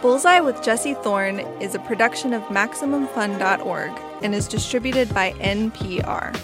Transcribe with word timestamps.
Bullseye 0.00 0.38
with 0.38 0.62
Jesse 0.62 0.94
Thorne 0.94 1.40
is 1.60 1.74
a 1.74 1.80
production 1.80 2.32
of 2.32 2.42
MaximumFun.org 2.44 3.90
and 4.22 4.32
is 4.32 4.46
distributed 4.46 5.12
by 5.12 5.32
NPR. 5.32 6.34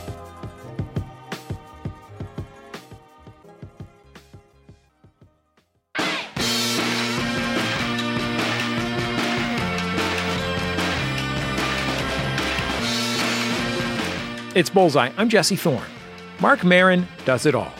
It's 14.56 14.70
Bullseye. 14.70 15.10
I'm 15.16 15.28
Jesse 15.28 15.56
Thorne. 15.56 15.82
Marc 16.40 16.64
Maron 16.64 17.06
does 17.24 17.46
it 17.46 17.54
all. 17.54 17.72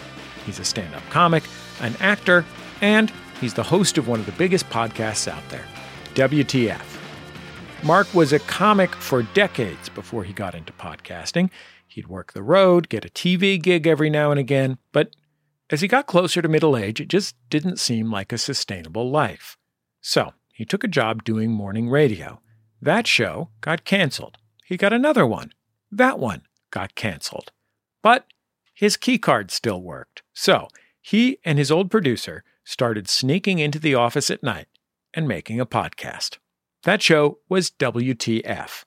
He's 0.47 0.61
a 0.61 0.65
stand 0.65 0.95
up 0.95 1.03
comic, 1.11 1.45
an 1.81 1.97
actor, 2.01 2.45
and 2.81 3.13
he's 3.45 3.53
the 3.53 3.63
host 3.63 3.99
of 3.99 4.09
one 4.09 4.19
of 4.19 4.25
the 4.25 4.33
biggest 4.33 4.67
podcasts 4.71 5.29
out 5.29 5.47
there, 5.51 5.67
WTF. 6.15 6.81
Marc 7.83 8.13
was 8.15 8.33
a 8.33 8.39
comic 8.39 8.95
for 8.95 9.23
decades 9.35 9.91
before 9.91 10.25
he 10.25 10.33
got 10.33 10.55
into 10.55 10.73
podcasting. 10.73 11.51
He'd 11.87 12.09
work 12.09 12.33
the 12.33 12.43
road, 12.43 12.89
get 12.89 13.05
a 13.05 13.11
TV 13.11 13.61
gig 13.61 13.87
every 13.87 14.09
now 14.09 14.31
and 14.31 14.41
again, 14.41 14.79
but 14.93 15.15
as 15.69 15.83
he 15.83 15.89
got 15.89 16.07
closer 16.07 16.41
to 16.41 16.49
middle 16.49 16.75
age, 16.75 17.03
it 17.03 17.09
just 17.09 17.37
didn't 17.51 17.79
seem 17.79 18.11
like 18.11 18.33
a 18.33 18.39
sustainable 18.39 19.11
life. 19.11 19.59
So 20.01 20.33
he 20.55 20.65
took 20.65 20.83
a 20.83 20.89
job 20.89 21.23
doing 21.23 21.51
morning 21.51 21.91
radio. 21.91 22.41
That 22.81 23.07
show 23.07 23.51
got 23.61 23.85
canceled. 23.85 24.39
He 24.65 24.79
got 24.79 24.95
another 24.95 25.27
one. 25.27 25.53
That 25.93 26.19
one 26.19 26.45
got 26.71 26.95
canceled. 26.95 27.53
But 28.03 28.27
his 28.73 28.97
keycard 28.97 29.51
still 29.51 29.83
worked. 29.83 30.23
So 30.33 30.69
he 31.03 31.41
and 31.45 31.59
his 31.59 31.71
old 31.71 31.91
producer 31.91 32.43
started 32.65 33.09
sneaking 33.09 33.59
into 33.59 33.79
the 33.79 33.95
office 33.95 34.31
at 34.31 34.43
night 34.43 34.67
and 35.13 35.29
making 35.29 35.61
a 35.61 35.67
podcast. 35.67 36.39
That 36.85 37.03
show 37.03 37.39
was 37.49 37.71
WTF. 37.71 38.85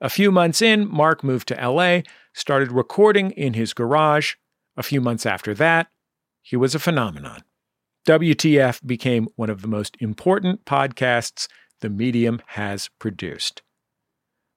A 0.00 0.10
few 0.10 0.30
months 0.30 0.60
in, 0.60 0.90
Marc 0.90 1.24
moved 1.24 1.48
to 1.48 1.54
LA, 1.54 2.00
started 2.34 2.70
recording 2.70 3.30
in 3.32 3.54
his 3.54 3.72
garage. 3.72 4.34
A 4.76 4.82
few 4.82 5.00
months 5.00 5.24
after 5.24 5.54
that, 5.54 5.88
he 6.42 6.56
was 6.56 6.74
a 6.74 6.78
phenomenon. 6.78 7.42
WTF 8.06 8.86
became 8.86 9.28
one 9.36 9.50
of 9.50 9.62
the 9.62 9.68
most 9.68 9.96
important 10.00 10.64
podcasts 10.64 11.48
the 11.80 11.88
medium 11.88 12.40
has 12.48 12.88
produced. 12.98 13.62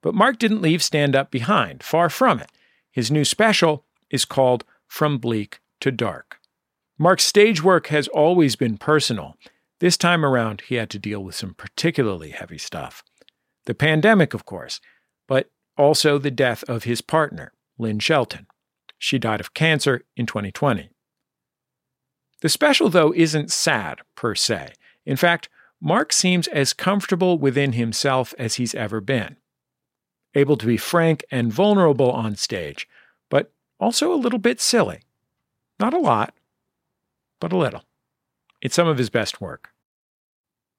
But 0.02 0.14
Marc 0.14 0.38
didn't 0.38 0.62
leave 0.62 0.84
stand 0.84 1.16
up 1.16 1.32
behind, 1.32 1.84
far 1.84 2.10
from 2.10 2.40
it. 2.40 2.52
His 2.92 3.12
new 3.12 3.26
special 3.26 3.86
is 4.10 4.26
called 4.26 4.66
From 4.88 5.18
Bleak 5.18 5.60
to 5.82 5.92
Dark. 5.92 6.39
Marc's 7.02 7.24
stage 7.24 7.64
work 7.64 7.88
has 7.88 8.10
always 8.10 8.58
been 8.58 8.78
personal. 8.78 9.38
This 9.80 9.96
time 9.96 10.26
around, 10.26 10.64
he 10.68 10.76
had 10.76 10.90
to 10.90 11.00
deal 11.00 11.24
with 11.24 11.34
some 11.34 11.54
particularly 11.54 12.32
heavy 12.32 12.58
stuff. 12.58 13.04
The 13.66 13.74
pandemic, 13.74 14.34
of 14.34 14.46
course, 14.46 14.82
but 15.26 15.50
also 15.78 16.18
the 16.18 16.30
death 16.30 16.64
of 16.68 16.84
his 16.84 17.00
partner, 17.00 17.54
Lynn 17.78 18.00
Shelton. 18.00 18.48
She 18.98 19.18
died 19.18 19.40
of 19.40 19.54
cancer 19.54 20.04
in 20.18 20.26
2020. 20.26 20.90
The 22.42 22.50
special, 22.50 22.90
though, 22.90 23.14
isn't 23.16 23.50
sad 23.50 24.02
per 24.16 24.36
se. 24.36 24.74
In 25.06 25.16
fact, 25.16 25.48
Marc 25.82 26.12
seems 26.12 26.50
as 26.50 26.74
comfortable 26.74 27.38
within 27.38 27.72
himself 27.74 28.34
as 28.38 28.56
he's 28.56 28.76
ever 28.76 29.00
been 29.00 29.38
able 30.36 30.58
to 30.58 30.68
be 30.68 30.78
frank 30.78 31.26
and 31.32 31.52
vulnerable 31.52 32.12
on 32.12 32.36
stage, 32.36 32.88
but 33.30 33.52
also 33.80 34.14
a 34.14 34.16
little 34.16 34.38
bit 34.38 34.62
silly. 34.62 35.00
Not 35.80 35.94
a 35.94 36.00
lot, 36.00 36.36
but 37.40 37.54
a 37.54 37.58
little. 37.58 37.84
It's 38.62 38.76
some 38.76 38.88
of 38.88 38.98
his 38.98 39.10
best 39.10 39.40
work. 39.40 39.70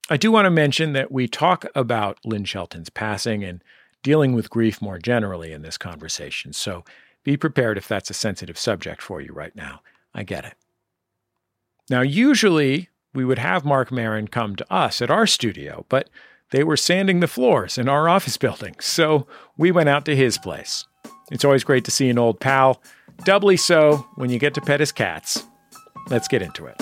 I 0.08 0.16
do 0.16 0.32
want 0.32 0.46
to 0.46 0.50
mention 0.50 0.92
that 0.94 1.12
we 1.12 1.28
talk 1.28 1.64
about 1.74 2.18
Lynn 2.24 2.44
Shelton's 2.44 2.90
passing 2.90 3.44
and 3.44 3.62
dealing 4.02 4.32
with 4.32 4.50
grief 4.50 4.82
more 4.82 4.98
generally 4.98 5.52
in 5.52 5.62
this 5.62 5.78
conversation, 5.78 6.52
so 6.52 6.84
be 7.22 7.36
prepared 7.36 7.78
if 7.78 7.86
that's 7.86 8.10
a 8.10 8.14
sensitive 8.14 8.58
subject 8.58 9.02
for 9.02 9.20
you 9.20 9.32
right 9.32 9.54
now. 9.54 9.82
I 10.14 10.22
get 10.24 10.44
it. 10.44 10.54
Now, 11.88 12.00
usually 12.00 12.88
we 13.14 13.24
would 13.24 13.38
have 13.38 13.64
Marc 13.64 13.92
Maron 13.92 14.28
come 14.28 14.56
to 14.56 14.72
us 14.72 15.02
at 15.02 15.10
our 15.10 15.26
studio, 15.26 15.84
but 15.88 16.08
they 16.50 16.64
were 16.64 16.76
sanding 16.76 17.20
the 17.20 17.28
floors 17.28 17.78
in 17.78 17.88
our 17.88 18.08
office 18.08 18.36
building, 18.36 18.74
so 18.80 19.26
we 19.56 19.70
went 19.70 19.88
out 19.88 20.04
to 20.06 20.16
his 20.16 20.38
place. 20.38 20.86
It's 21.30 21.44
always 21.44 21.62
great 21.62 21.84
to 21.84 21.90
see 21.90 22.08
an 22.08 22.18
old 22.18 22.40
pal, 22.40 22.82
doubly 23.24 23.56
so 23.56 24.08
when 24.16 24.30
you 24.30 24.38
get 24.38 24.54
to 24.54 24.60
pet 24.60 24.80
his 24.80 24.92
cats. 24.92 25.44
Let's 26.10 26.26
get 26.26 26.42
into 26.42 26.66
it. 26.66 26.76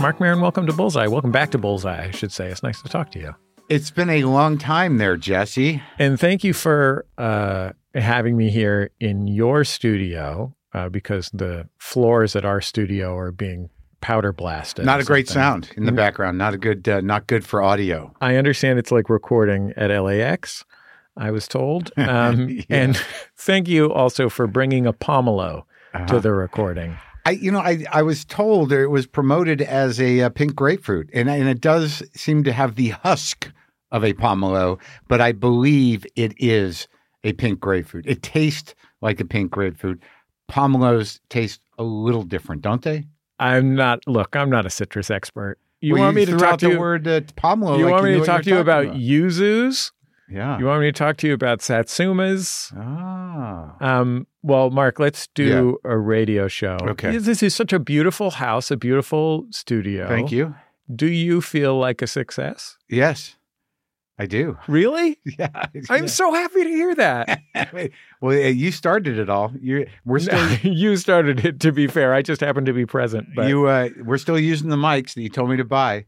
Marc 0.00 0.20
Maron, 0.20 0.40
welcome 0.40 0.66
to 0.66 0.72
Bullseye. 0.72 1.06
Welcome 1.06 1.30
back 1.30 1.50
to 1.52 1.58
Bullseye, 1.58 2.06
I 2.06 2.10
should 2.10 2.32
say. 2.32 2.48
It's 2.48 2.62
nice 2.62 2.82
to 2.82 2.88
talk 2.88 3.10
to 3.12 3.18
you. 3.18 3.34
It's 3.68 3.90
been 3.90 4.10
a 4.10 4.24
long 4.24 4.58
time 4.58 4.98
there, 4.98 5.16
Jesse. 5.16 5.82
And 5.98 6.18
thank 6.18 6.42
you 6.42 6.52
for 6.52 7.04
uh, 7.18 7.70
having 7.94 8.36
me 8.36 8.50
here 8.50 8.90
in 8.98 9.28
your 9.28 9.64
studio 9.64 10.54
uh, 10.72 10.88
because 10.88 11.30
the 11.32 11.68
floors 11.78 12.34
at 12.34 12.44
our 12.44 12.60
studio 12.60 13.16
are 13.16 13.30
being 13.30 13.70
powder 14.00 14.32
blasted. 14.32 14.84
Not 14.84 15.00
a 15.00 15.04
great 15.04 15.28
sound 15.28 15.70
in 15.76 15.84
the 15.84 15.90
mm-hmm. 15.90 15.96
background. 15.96 16.38
Not 16.38 16.54
a 16.54 16.58
good. 16.58 16.88
Uh, 16.88 17.00
not 17.00 17.26
good 17.26 17.44
for 17.44 17.62
audio. 17.62 18.14
I 18.20 18.36
understand 18.36 18.78
it's 18.78 18.92
like 18.92 19.10
recording 19.10 19.72
at 19.76 19.90
LAX. 19.90 20.64
I 21.18 21.30
was 21.30 21.46
told. 21.48 21.92
Um, 21.98 22.48
yeah. 22.48 22.62
And 22.70 22.96
thank 23.36 23.68
you 23.68 23.92
also 23.92 24.28
for 24.28 24.46
bringing 24.46 24.86
a 24.86 24.92
pomelo 24.92 25.64
uh-huh. 25.92 26.06
to 26.06 26.20
the 26.20 26.32
recording. 26.32 26.96
I, 27.26 27.32
you 27.32 27.52
know, 27.52 27.58
I, 27.58 27.84
I 27.92 28.02
was 28.02 28.24
told 28.24 28.72
it 28.72 28.86
was 28.86 29.06
promoted 29.06 29.60
as 29.60 30.00
a, 30.00 30.20
a 30.20 30.26
uh, 30.26 30.28
pink 30.30 30.54
grapefruit, 30.54 31.10
and 31.12 31.28
and 31.28 31.48
it 31.48 31.60
does 31.60 32.02
seem 32.14 32.44
to 32.44 32.52
have 32.52 32.76
the 32.76 32.90
husk 32.90 33.52
of 33.90 34.04
a 34.04 34.14
pomelo, 34.14 34.78
but 35.08 35.20
I 35.20 35.32
believe 35.32 36.06
it 36.16 36.32
is 36.38 36.88
a 37.24 37.34
pink 37.34 37.60
grapefruit. 37.60 38.06
It 38.06 38.22
tastes 38.22 38.74
like 39.02 39.20
a 39.20 39.26
pink 39.26 39.50
grapefruit 39.50 40.02
pomelos 40.50 41.20
taste 41.28 41.60
a 41.78 41.82
little 41.82 42.22
different, 42.22 42.62
don't 42.62 42.82
they? 42.82 43.06
I'm 43.38 43.74
not. 43.74 44.00
Look, 44.06 44.34
I'm 44.34 44.50
not 44.50 44.66
a 44.66 44.70
citrus 44.70 45.10
expert. 45.10 45.58
You 45.80 45.94
well, 45.94 46.04
want 46.04 46.16
you 46.16 46.26
me 46.26 46.32
to 46.32 46.38
talk 46.38 46.58
to 46.60 46.70
you? 46.70 46.78
word 46.78 47.06
uh, 47.06 47.20
pomelo. 47.20 47.78
You 47.78 47.84
like 47.84 47.92
want 47.92 48.04
me 48.04 48.18
to 48.18 48.24
talk 48.24 48.42
to 48.42 48.50
you 48.50 48.58
about, 48.58 48.86
about 48.86 48.96
yuzus? 48.96 49.92
Yeah. 50.30 50.58
You 50.58 50.66
want 50.66 50.80
me 50.82 50.88
to 50.88 50.92
talk 50.92 51.16
to 51.18 51.26
you 51.26 51.34
about 51.34 51.60
satsumas? 51.60 52.72
Ah. 52.76 53.76
Um, 53.80 54.26
well, 54.42 54.70
Marc, 54.70 54.98
let's 54.98 55.28
do 55.34 55.78
yeah. 55.84 55.92
a 55.92 55.96
radio 55.96 56.48
show. 56.48 56.76
Okay. 56.82 57.16
This 57.16 57.42
is 57.42 57.54
such 57.54 57.72
a 57.72 57.78
beautiful 57.78 58.30
house, 58.32 58.70
a 58.70 58.76
beautiful 58.76 59.46
studio. 59.50 60.08
Thank 60.08 60.30
you. 60.30 60.54
Do 60.94 61.06
you 61.06 61.40
feel 61.40 61.78
like 61.78 62.02
a 62.02 62.06
success? 62.06 62.76
Yes. 62.88 63.36
I 64.18 64.26
do. 64.26 64.58
Really? 64.66 65.18
Yeah. 65.38 65.66
I'm 65.88 66.08
so 66.08 66.32
happy 66.32 66.64
to 66.64 66.68
hear 66.68 66.94
that. 66.96 67.40
well, 68.20 68.36
you 68.36 68.72
started 68.72 69.18
it 69.18 69.30
all. 69.30 69.52
You 69.60 69.86
we're 70.04 70.18
still 70.18 70.52
you 70.62 70.96
started 70.96 71.44
it. 71.44 71.60
To 71.60 71.70
be 71.70 71.86
fair, 71.86 72.12
I 72.12 72.22
just 72.22 72.40
happened 72.40 72.66
to 72.66 72.72
be 72.72 72.86
present. 72.86 73.28
But 73.36 73.48
you 73.48 73.66
uh, 73.66 73.90
we're 74.04 74.18
still 74.18 74.38
using 74.38 74.70
the 74.70 74.76
mics 74.76 75.14
that 75.14 75.22
you 75.22 75.28
told 75.28 75.50
me 75.50 75.56
to 75.58 75.64
buy. 75.64 76.06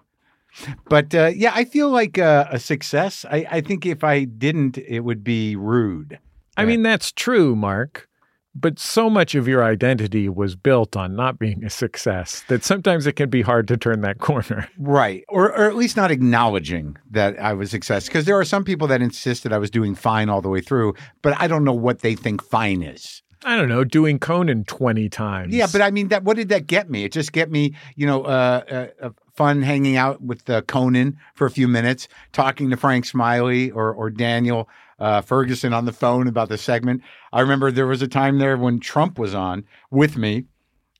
But 0.89 1.15
uh, 1.15 1.33
yeah, 1.35 1.53
I 1.55 1.65
feel 1.65 1.91
like 1.91 2.19
uh, 2.19 2.47
a 2.51 2.59
success. 2.59 3.25
I, 3.31 3.47
I 3.51 3.61
think 3.61 3.87
if 3.87 4.03
I 4.05 4.25
didn't, 4.25 4.79
it 4.79 5.01
would 5.01 5.23
be 5.23 5.57
rude. 5.57 6.19
I 6.57 6.65
mean, 6.65 6.83
that's 6.83 7.13
true, 7.13 7.57
Marc. 7.57 8.09
but 8.55 8.79
so 8.79 9.09
much 9.09 9.35
of 9.35 9.47
your 9.47 9.63
identity 9.63 10.29
was 10.29 10.57
built 10.57 10.97
on 10.97 11.15
not 11.15 11.39
being 11.39 11.65
a 11.65 11.71
success 11.71 12.43
that 12.49 12.65
sometimes 12.65 13.07
it 13.07 13.13
can 13.13 13.31
be 13.31 13.43
hard 13.43 13.69
to 13.69 13.77
turn 13.77 14.01
that 14.01 14.19
corner. 14.19 14.69
Right. 14.79 15.25
Or, 15.29 15.51
or 15.51 15.67
at 15.67 15.77
least 15.77 15.97
not 15.97 16.11
acknowledging 16.11 16.97
that 17.11 17.39
I 17.41 17.53
was 17.53 17.69
a 17.69 17.73
success. 17.73 18.07
Because 18.07 18.25
there 18.25 18.39
are 18.39 18.45
some 18.45 18.65
people 18.65 18.89
that 18.89 19.03
insisted 19.03 19.53
I 19.53 19.59
was 19.59 19.71
doing 19.71 19.95
fine 19.95 20.29
all 20.29 20.43
the 20.43 20.49
way 20.49 20.61
through, 20.61 20.95
but 21.23 21.41
I 21.41 21.47
don't 21.47 21.65
know 21.65 21.73
what 21.73 22.01
they 22.01 22.15
think 22.15 22.43
fine 22.43 22.83
is. 22.83 23.23
I 23.45 23.57
don't 23.57 23.69
know, 23.69 23.85
doing 23.85 24.19
Conan 24.19 24.65
20 24.65 25.09
times. 25.09 25.55
Yeah, 25.55 25.67
but 25.71 25.81
I 25.81 25.91
mean, 25.91 26.09
that. 26.09 26.25
what 26.25 26.37
did 26.37 26.51
that 26.51 26.67
get 26.67 26.91
me? 26.91 27.05
It 27.05 27.13
just 27.13 27.33
get 27.33 27.51
me, 27.51 27.75
you 27.97 28.07
know, 28.07 28.25
uh, 28.25 28.63
uh, 28.71 29.07
uh 29.07 29.11
fun 29.35 29.63
hanging 29.63 29.97
out 29.97 30.21
with 30.21 30.49
uh, 30.51 30.61
Conan 30.63 31.17
for 31.35 31.47
a 31.47 31.51
few 31.51 31.67
minutes, 31.67 32.09
talking 32.33 32.69
to 32.69 32.77
Frank 32.77 33.07
Smiley 33.07 33.71
or, 33.71 33.95
or 33.95 34.11
Daniel 34.11 34.69
uh, 34.99 35.23
Ferguson 35.23 35.73
on 35.73 35.87
the 35.87 35.93
phone 35.93 36.29
about 36.29 36.49
the 36.51 36.59
segment. 36.59 37.03
I 37.33 37.41
remember 37.41 37.71
there 37.71 37.87
was 37.87 38.03
a 38.03 38.09
time 38.09 38.39
there 38.39 38.57
when 38.57 38.81
Trump 38.81 39.19
was 39.19 39.35
on 39.35 39.65
with 39.91 40.17
me, 40.17 40.45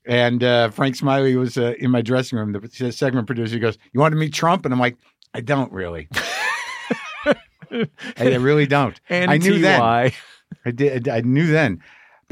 and 0.05 0.43
uh, 0.43 0.71
Frank 0.71 0.95
Smiley 0.95 1.35
was 1.35 1.57
uh, 1.57 1.75
in 1.77 1.91
my 1.91 2.01
dressing 2.01 2.39
room. 2.39 2.51
The 2.51 2.91
segment 2.91 3.27
producer 3.27 3.59
goes, 3.59 3.77
"You 3.93 3.99
want 3.99 4.13
to 4.13 4.17
meet 4.17 4.33
Trump?" 4.33 4.65
And 4.65 4.73
I'm 4.73 4.79
like, 4.79 4.97
"I 5.33 5.41
don't 5.41 5.71
really. 5.71 6.07
I, 7.23 7.85
I, 8.17 8.35
really 8.35 8.65
don't. 8.65 8.99
I 9.09 9.37
knew 9.37 9.59
then. 9.59 9.79
I 10.65 10.71
did. 10.71 11.07
I 11.07 11.21
knew 11.21 11.47
then. 11.47 11.81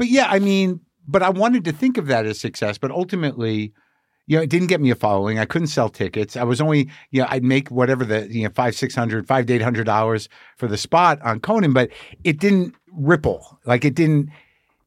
But 0.00 0.08
yeah, 0.08 0.28
I 0.30 0.38
mean, 0.38 0.80
but 1.06 1.22
I 1.22 1.28
wanted 1.28 1.62
to 1.66 1.72
think 1.72 1.98
of 1.98 2.06
that 2.06 2.24
as 2.24 2.40
success. 2.40 2.78
But 2.78 2.90
ultimately, 2.90 3.74
you 4.26 4.34
know, 4.34 4.42
it 4.42 4.48
didn't 4.48 4.68
get 4.68 4.80
me 4.80 4.88
a 4.88 4.94
following. 4.94 5.38
I 5.38 5.44
couldn't 5.44 5.66
sell 5.66 5.90
tickets. 5.90 6.38
I 6.38 6.42
was 6.42 6.58
only, 6.58 6.88
you 7.10 7.20
know, 7.20 7.26
I'd 7.28 7.44
make 7.44 7.70
whatever 7.70 8.06
the, 8.06 8.26
you 8.32 8.44
know, 8.44 8.50
five, 8.54 8.74
six 8.74 8.94
hundred, 8.94 9.26
five 9.26 9.44
to 9.44 9.52
eight 9.52 9.60
hundred 9.60 9.84
dollars 9.84 10.30
for 10.56 10.68
the 10.68 10.78
spot 10.78 11.20
on 11.20 11.38
Conan, 11.38 11.74
but 11.74 11.90
it 12.24 12.40
didn't 12.40 12.74
ripple. 12.94 13.58
Like 13.66 13.84
it 13.84 13.94
didn't, 13.94 14.30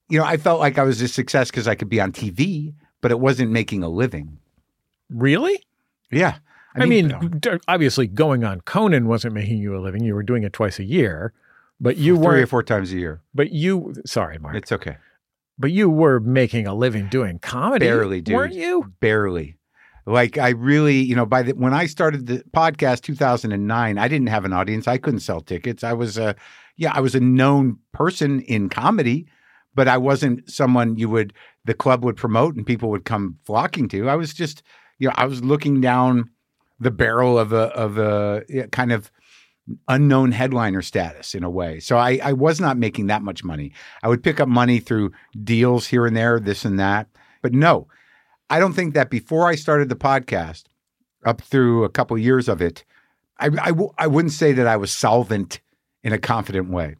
you 0.09 0.17
know, 0.17 0.25
I 0.25 0.37
felt 0.37 0.59
like 0.59 0.79
I 0.79 0.83
was 0.83 0.99
a 0.99 1.07
success 1.07 1.51
because 1.51 1.67
I 1.67 1.75
could 1.75 1.89
be 1.89 2.01
on 2.01 2.11
TV, 2.11 2.73
but 2.99 3.11
it 3.11 3.19
wasn't 3.19 3.51
making 3.51 3.83
a 3.83 3.89
living. 3.89 4.39
Really? 5.11 5.63
Yeah. 6.11 6.37
I 6.75 6.85
mean, 6.87 7.09
d- 7.39 7.59
obviously, 7.67 8.07
going 8.07 8.43
on 8.43 8.61
Conan 8.61 9.07
wasn't 9.07 9.35
making 9.35 9.59
you 9.59 9.77
a 9.77 9.79
living. 9.79 10.03
You 10.03 10.15
were 10.15 10.23
doing 10.23 10.41
it 10.41 10.53
twice 10.53 10.79
a 10.79 10.83
year, 10.83 11.33
but 11.83 11.97
you 11.97 12.15
three 12.15 12.25
were. 12.25 12.41
or 12.41 12.47
four 12.47 12.63
times 12.63 12.91
a 12.91 12.97
year. 12.97 13.21
But 13.35 13.51
you, 13.51 13.93
sorry, 14.05 14.37
Marc. 14.39 14.55
It's 14.55 14.71
okay. 14.71 14.97
but 15.59 15.71
you 15.71 15.89
were 15.89 16.19
making 16.19 16.65
a 16.65 16.73
living 16.73 17.07
doing 17.09 17.37
comedy, 17.39 17.85
Barely, 17.85 18.21
dude. 18.21 18.33
weren't 18.35 18.53
you? 18.55 18.91
Barely. 18.99 19.57
Like 20.05 20.37
I 20.37 20.49
really, 20.49 20.97
you 20.97 21.15
know, 21.15 21.25
by 21.25 21.43
the 21.43 21.53
when 21.53 21.73
I 21.73 21.85
started 21.85 22.25
the 22.27 22.43
podcast 22.53 23.01
2009, 23.01 23.97
I 23.97 24.07
didn't 24.07 24.27
have 24.27 24.43
an 24.45 24.51
audience. 24.53 24.87
I 24.87 24.97
couldn't 24.97 25.21
sell 25.21 25.39
tickets. 25.41 25.83
I 25.83 25.93
was 25.93 26.17
a 26.17 26.35
yeah, 26.75 26.91
I 26.93 26.99
was 26.99 27.15
a 27.15 27.19
known 27.19 27.77
person 27.93 28.41
in 28.41 28.67
comedy, 28.67 29.27
but 29.75 29.87
I 29.87 29.97
wasn't 29.97 30.49
someone 30.49 30.97
you 30.97 31.07
would 31.09 31.33
the 31.65 31.73
club 31.73 32.03
would 32.03 32.17
promote 32.17 32.55
and 32.55 32.65
people 32.65 32.89
would 32.89 33.05
come 33.05 33.37
flocking 33.45 33.87
to. 33.89 34.09
I 34.09 34.15
was 34.15 34.33
just, 34.33 34.61
you 34.99 35.07
know, 35.07 35.13
I 35.15 35.25
was 35.25 35.41
looking 35.43 35.79
down 35.79 36.29
the 36.81 36.91
barrel 36.91 37.39
of 37.39 37.53
a 37.53 37.67
of 37.73 37.97
a 37.97 38.43
kind 38.73 38.91
of 38.91 39.09
unknown 39.87 40.31
headliner 40.31 40.81
status 40.81 41.33
in 41.33 41.43
a 41.43 41.49
way. 41.49 41.79
So 41.79 41.97
I, 41.97 42.19
I 42.23 42.33
was 42.33 42.59
not 42.59 42.77
making 42.77 43.07
that 43.07 43.21
much 43.21 43.43
money. 43.43 43.71
I 44.01 44.09
would 44.09 44.23
pick 44.23 44.39
up 44.39 44.49
money 44.49 44.79
through 44.79 45.11
deals 45.43 45.87
here 45.87 46.05
and 46.05 46.15
there, 46.15 46.39
this 46.39 46.65
and 46.65 46.79
that. 46.79 47.07
But 47.41 47.53
no, 47.53 47.87
I 48.49 48.59
don't 48.59 48.73
think 48.73 48.93
that 48.93 49.09
before 49.09 49.47
I 49.47 49.55
started 49.55 49.89
the 49.89 49.95
podcast, 49.95 50.63
up 51.25 51.41
through 51.41 51.83
a 51.83 51.89
couple 51.89 52.17
years 52.17 52.49
of 52.49 52.61
it, 52.61 52.83
I, 53.39 53.45
I, 53.45 53.69
w- 53.69 53.93
I 53.97 54.07
wouldn't 54.07 54.33
say 54.33 54.51
that 54.53 54.67
I 54.67 54.77
was 54.77 54.91
solvent 54.91 55.61
in 56.03 56.13
a 56.13 56.17
confident 56.17 56.69
way. 56.69 56.95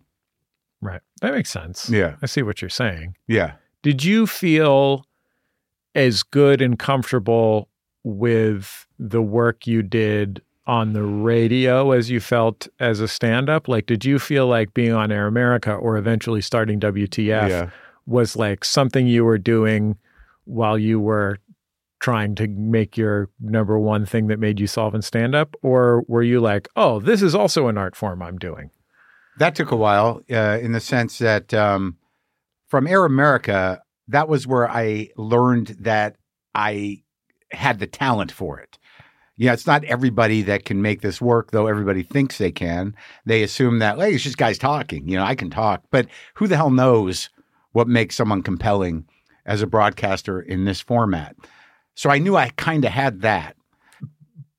Right. 0.82 1.02
That 1.22 1.34
makes 1.34 1.50
sense. 1.50 1.90
Yeah. 1.90 2.16
I 2.22 2.26
see 2.26 2.42
what 2.42 2.62
you're 2.62 2.70
saying. 2.70 3.16
Yeah. 3.28 3.54
Did 3.82 4.04
you 4.04 4.28
feel 4.28 5.06
as 5.96 6.24
good 6.24 6.62
and 6.62 6.80
comfortable 6.80 7.70
with 8.04 8.88
the 8.98 9.22
work 9.22 9.68
you 9.68 9.84
did 9.84 10.42
on 10.66 10.94
the 10.94 11.04
radio 11.04 11.92
as 11.92 12.10
you 12.10 12.20
felt 12.20 12.68
as 12.80 13.00
a 13.00 13.08
stand 13.08 13.50
up? 13.50 13.68
Like, 13.68 13.86
did 13.86 14.06
you 14.06 14.20
feel 14.20 14.48
like 14.48 14.74
being 14.74 14.94
on 14.94 15.12
Air 15.12 15.28
America 15.28 15.74
or 15.74 15.98
eventually 15.98 16.42
starting 16.42 16.80
WTF 16.80 17.50
Yeah. 17.50 17.70
was 18.06 18.36
like 18.36 18.64
something 18.64 19.08
you 19.08 19.26
were 19.26 19.38
doing 19.38 19.98
while 20.46 20.78
you 20.78 21.00
were 21.00 21.40
trying 22.00 22.36
to 22.36 22.48
make 22.48 22.98
your 22.98 23.30
number 23.40 23.80
one 23.80 24.06
thing 24.06 24.28
that 24.28 24.38
made 24.40 24.60
you 24.60 24.68
solve 24.68 24.94
and 24.94 25.04
stand 25.04 25.34
up? 25.36 25.56
Or 25.62 26.04
were 26.08 26.24
you 26.24 26.40
like, 26.42 26.68
oh, 26.76 27.00
this 27.00 27.22
is 27.22 27.34
also 27.36 27.68
an 27.68 27.78
art 27.78 27.96
form 27.96 28.22
I'm 28.22 28.38
doing? 28.38 28.72
That 29.40 29.56
took 29.56 29.72
a 29.72 29.76
while 29.76 30.22
uh, 30.32 30.60
in 30.62 30.74
the 30.74 30.80
sense 30.80 31.18
that 31.20 31.54
um, 31.54 31.98
from 32.68 32.88
Air 32.88 33.06
America, 33.06 33.82
that 34.10 34.28
was 34.28 34.46
where 34.46 34.70
I 34.70 35.10
learned 35.18 35.78
that 35.80 36.18
I 36.54 37.04
had 37.52 37.80
the 37.80 37.88
talent 37.88 38.32
for 38.32 38.60
it. 38.60 38.73
Yeah, 39.36 39.54
it's 39.54 39.66
not 39.66 39.84
everybody 39.86 40.44
that 40.44 40.66
can 40.66 40.82
make 40.82 41.02
this 41.02 41.20
work, 41.20 41.52
though 41.52 41.68
everybody 41.68 42.04
thinks 42.04 42.38
they 42.38 42.52
can. 42.52 42.96
They 43.26 43.42
assume 43.42 43.80
that, 43.80 43.98
hey, 43.98 44.14
it's 44.14 44.24
just 44.24 44.38
guys 44.38 44.60
talking. 44.60 45.08
You 45.08 45.18
know, 45.18 45.24
I 45.24 45.34
can 45.34 45.50
talk. 45.50 45.84
But 45.90 46.08
who 46.36 46.48
the 46.48 46.56
hell 46.56 46.70
knows 46.70 47.30
what 47.72 47.88
makes 47.88 48.16
someone 48.16 48.44
compelling 48.44 49.06
as 49.46 49.62
a 49.62 49.68
broadcaster 49.68 50.40
in 50.40 50.66
this 50.66 50.82
format? 50.82 51.36
So 51.96 52.10
I 52.10 52.20
knew 52.20 52.36
I 52.36 52.50
kind 52.58 52.86
of 52.86 52.92
had 52.92 53.22
that. 53.22 53.56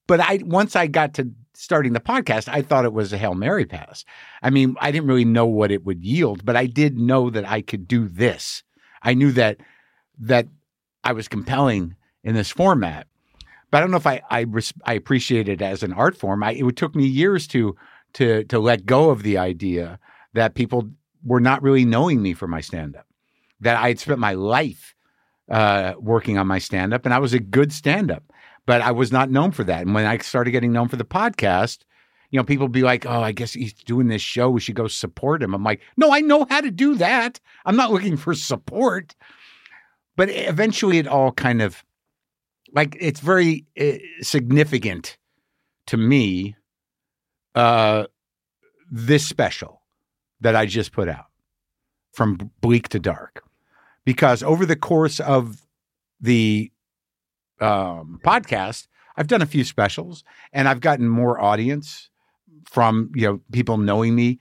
But 0.07 0.21
I 0.21 0.41
once 0.45 0.77
I 0.77 0.87
got 0.89 1.15
to 1.15 1.31
starting 1.55 1.93
the 1.93 2.01
podcast, 2.01 2.49
I 2.49 2.63
thought 2.63 2.85
it 2.85 2.93
was 2.93 3.13
a 3.13 3.19
Hail 3.19 3.35
Mary 3.35 3.65
pass. 3.65 4.05
I 4.43 4.51
mean, 4.51 4.77
I 4.81 4.91
didn't 4.91 5.09
really 5.09 5.25
know 5.25 5.47
what 5.47 5.71
it 5.71 5.85
would 5.85 6.05
yield, 6.05 6.45
but 6.45 6.57
I 6.57 6.67
did 6.67 6.99
know 6.99 7.31
that 7.31 7.49
I 7.49 7.63
could 7.63 7.89
do 7.89 8.09
this. 8.09 8.63
I 9.03 9.15
knew 9.15 9.33
that 9.33 9.59
that 10.19 10.49
I 11.05 11.13
was 11.13 11.29
compelling 11.29 11.97
in 12.23 12.35
this 12.35 12.51
format. 12.51 13.07
But 13.75 13.79
I 13.79 13.81
don't 13.81 13.91
know 13.91 13.97
if 13.97 14.07
I 14.07 14.23
I, 14.31 14.47
I 14.85 14.93
appreciate 14.93 15.49
it 15.49 15.61
as 15.61 15.83
an 15.83 15.93
art 15.93 16.17
form. 16.17 16.45
I, 16.45 16.53
it 16.53 16.77
took 16.77 16.95
me 16.95 17.07
years 17.07 17.49
to 17.49 17.75
to 18.13 18.45
to 18.45 18.61
let 18.61 18.87
go 18.87 19.11
of 19.11 19.25
the 19.25 19.37
idea 19.37 19.99
that 20.33 20.55
people 20.55 20.91
were 21.25 21.41
not 21.41 21.61
really 21.61 21.85
knowing 21.85 22.23
me 22.23 22.35
for 22.35 22.47
my 22.47 22.61
stand 22.61 22.95
up. 22.95 23.09
That 23.59 23.77
I 23.77 23.89
had 23.89 23.99
spent 23.99 24.21
my 24.21 24.35
life 24.35 24.95
uh, 25.51 25.95
working 25.99 26.39
on 26.39 26.47
my 26.47 26.61
stand 26.61 26.95
up, 26.95 27.05
and 27.05 27.13
I 27.13 27.19
was 27.19 27.35
a 27.35 27.41
good 27.41 27.73
stand 27.73 28.13
up, 28.13 28.23
but 28.65 28.81
I 28.81 28.93
was 28.93 29.11
not 29.11 29.29
known 29.29 29.51
for 29.51 29.65
that. 29.65 29.83
And 29.83 29.93
when 29.93 30.07
I 30.07 30.19
started 30.19 30.53
getting 30.53 30.71
known 30.71 30.87
for 30.87 30.95
the 30.95 31.05
podcast, 31.05 31.79
you 32.31 32.39
know, 32.39 32.45
people 32.45 32.69
be 32.69 32.83
like, 32.83 33.05
"Oh, 33.07 33.23
I 33.23 33.33
guess 33.33 33.55
he's 33.55 33.73
doing 33.73 34.07
this 34.07 34.23
show. 34.23 34.51
We 34.51 34.61
should 34.61 34.77
go 34.77 34.87
support 34.87 35.43
him." 35.43 35.53
I'm 35.53 35.65
like, 35.65 35.81
"No, 35.97 36.13
I 36.13 36.21
know 36.21 36.47
how 36.49 36.61
to 36.61 36.71
do 36.71 36.95
that. 36.95 37.41
I'm 37.67 37.75
not 37.75 37.91
looking 37.91 38.17
for 38.17 38.35
support." 38.37 39.17
But 40.15 40.31
eventually, 40.31 40.99
it 40.99 41.09
all 41.09 41.33
kind 41.33 41.61
of 41.61 41.85
like 42.75 42.97
it's 43.01 43.21
very 43.21 43.65
uh, 43.81 43.93
significant 44.21 45.17
to 45.87 45.97
me. 45.97 46.57
Uh, 47.55 48.07
this 48.91 49.27
special 49.27 49.81
that 50.41 50.57
I 50.57 50.67
just 50.67 50.93
put 50.93 51.09
out 51.09 51.27
from 52.13 52.51
bleak 52.61 52.89
to 52.91 52.99
dark, 52.99 53.45
because 54.05 54.43
over 54.43 54.67
the 54.67 54.77
course 54.77 55.21
of 55.21 55.67
the 56.21 56.71
um, 57.61 58.21
podcast, 58.25 58.89
I've 59.17 59.29
done 59.29 59.41
a 59.43 59.47
few 59.47 59.65
specials 59.65 60.25
and 60.53 60.69
I've 60.69 60.81
gotten 60.81 61.09
more 61.09 61.41
audience 61.41 62.11
from 62.65 63.11
you 63.15 63.27
know 63.27 63.41
people 63.53 63.79
knowing 63.79 64.15
me 64.15 64.41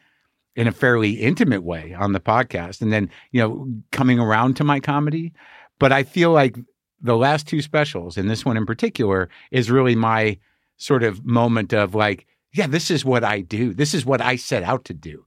in 0.55 0.67
a 0.67 0.71
fairly 0.71 1.13
intimate 1.13 1.63
way 1.63 1.93
on 1.93 2.13
the 2.13 2.19
podcast, 2.19 2.81
and 2.81 2.91
then 2.91 3.09
you 3.31 3.41
know 3.41 3.67
coming 3.91 4.19
around 4.19 4.55
to 4.57 4.63
my 4.63 4.79
comedy. 4.79 5.33
But 5.79 5.91
I 5.91 6.03
feel 6.03 6.31
like 6.31 6.57
the 7.03 7.15
last 7.17 7.47
two 7.47 7.61
specials, 7.61 8.17
and 8.17 8.29
this 8.29 8.45
one 8.45 8.57
in 8.57 8.65
particular, 8.65 9.29
is 9.51 9.69
really 9.69 9.95
my 9.95 10.37
sort 10.77 11.03
of 11.03 11.23
moment 11.25 11.73
of 11.73 11.93
like, 11.93 12.25
yeah, 12.53 12.65
this 12.67 12.89
is 12.89 13.03
what 13.05 13.23
I 13.23 13.41
do. 13.41 13.73
This 13.73 13.93
is 13.93 14.05
what 14.05 14.21
I 14.21 14.35
set 14.37 14.63
out 14.63 14.85
to 14.85 14.93
do. 14.93 15.25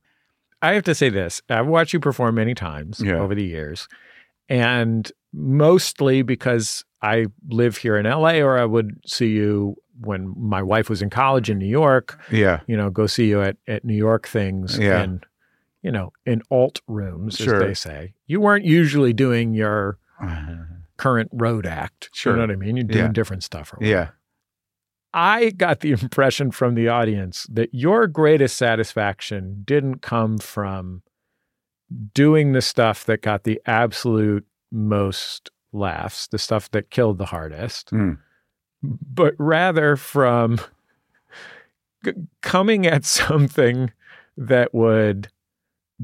I 0.63 0.73
have 0.73 0.85
to 0.85 0.95
say 0.95 1.11
this. 1.11 1.43
I've 1.51 1.67
watched 1.67 1.93
you 1.93 2.01
perform 2.01 2.37
many 2.37 2.55
times 2.55 3.01
Yeah. 3.05 3.17
over 3.19 3.35
the 3.35 3.45
years, 3.45 3.89
and 4.49 5.11
mostly 5.33 6.23
because 6.23 6.85
I 7.03 7.27
live 7.49 7.77
here 7.77 7.97
in 7.97 8.07
LA, 8.07 8.41
or 8.41 8.59
I 8.59 8.65
would 8.65 8.99
see 9.07 9.29
you 9.29 9.77
when 10.01 10.35
my 10.37 10.63
wife 10.63 10.89
was 10.89 11.03
in 11.03 11.11
college 11.11 11.51
in 11.51 11.59
New 11.59 11.67
York, 11.69 12.19
Yeah. 12.31 12.61
you 12.67 12.77
know, 12.77 12.91
go 12.91 13.07
see 13.07 13.29
you 13.29 13.43
at, 13.43 13.57
at 13.69 13.85
New 13.85 13.95
York 13.95 14.27
things 14.27 14.79
Yeah. 14.79 15.03
and, 15.03 15.25
you 15.83 15.91
know, 15.91 16.13
in 16.25 16.43
alt 16.51 16.81
rooms, 16.87 17.37
Sure. 17.37 17.57
as 17.57 17.61
they 17.63 17.75
say. 17.75 18.15
You 18.27 18.41
weren't 18.41 18.65
usually 18.65 19.13
doing 19.13 19.53
your 19.55 19.99
current 20.97 21.31
road 21.33 21.67
act. 21.67 22.11
Sure. 22.13 22.33
You 22.33 22.37
know 22.39 22.43
what 22.45 22.51
I 22.53 22.57
mean? 22.57 22.77
You're 22.77 22.85
doing 22.85 23.05
Yeah. 23.07 23.13
different 23.13 23.43
stuff. 23.45 23.73
Or 23.73 23.79
Yeah. 23.85 24.09
I 25.15 25.51
got 25.51 25.81
the 25.81 25.93
impression 26.03 26.51
from 26.51 26.75
the 26.75 26.89
audience 26.89 27.47
that 27.53 27.71
your 27.73 28.07
greatest 28.07 28.57
satisfaction 28.57 29.63
didn't 29.65 30.03
come 30.03 30.39
from 30.39 31.03
doing 32.15 32.53
the 32.53 32.61
stuff 32.63 33.05
that 33.05 33.23
got 33.23 33.45
the 33.45 33.61
absolute 33.67 34.45
most 34.73 35.51
laughs, 35.73 36.27
the 36.29 36.39
stuff 36.39 36.71
that 36.73 36.91
killed 36.91 37.19
the 37.19 37.27
hardest, 37.27 37.91
Mm. 37.93 38.19
but 38.83 39.35
rather 39.39 39.97
from 39.97 40.59
coming 42.43 42.87
at 42.87 43.05
something 43.05 43.93
that 44.37 44.75
would 44.75 45.29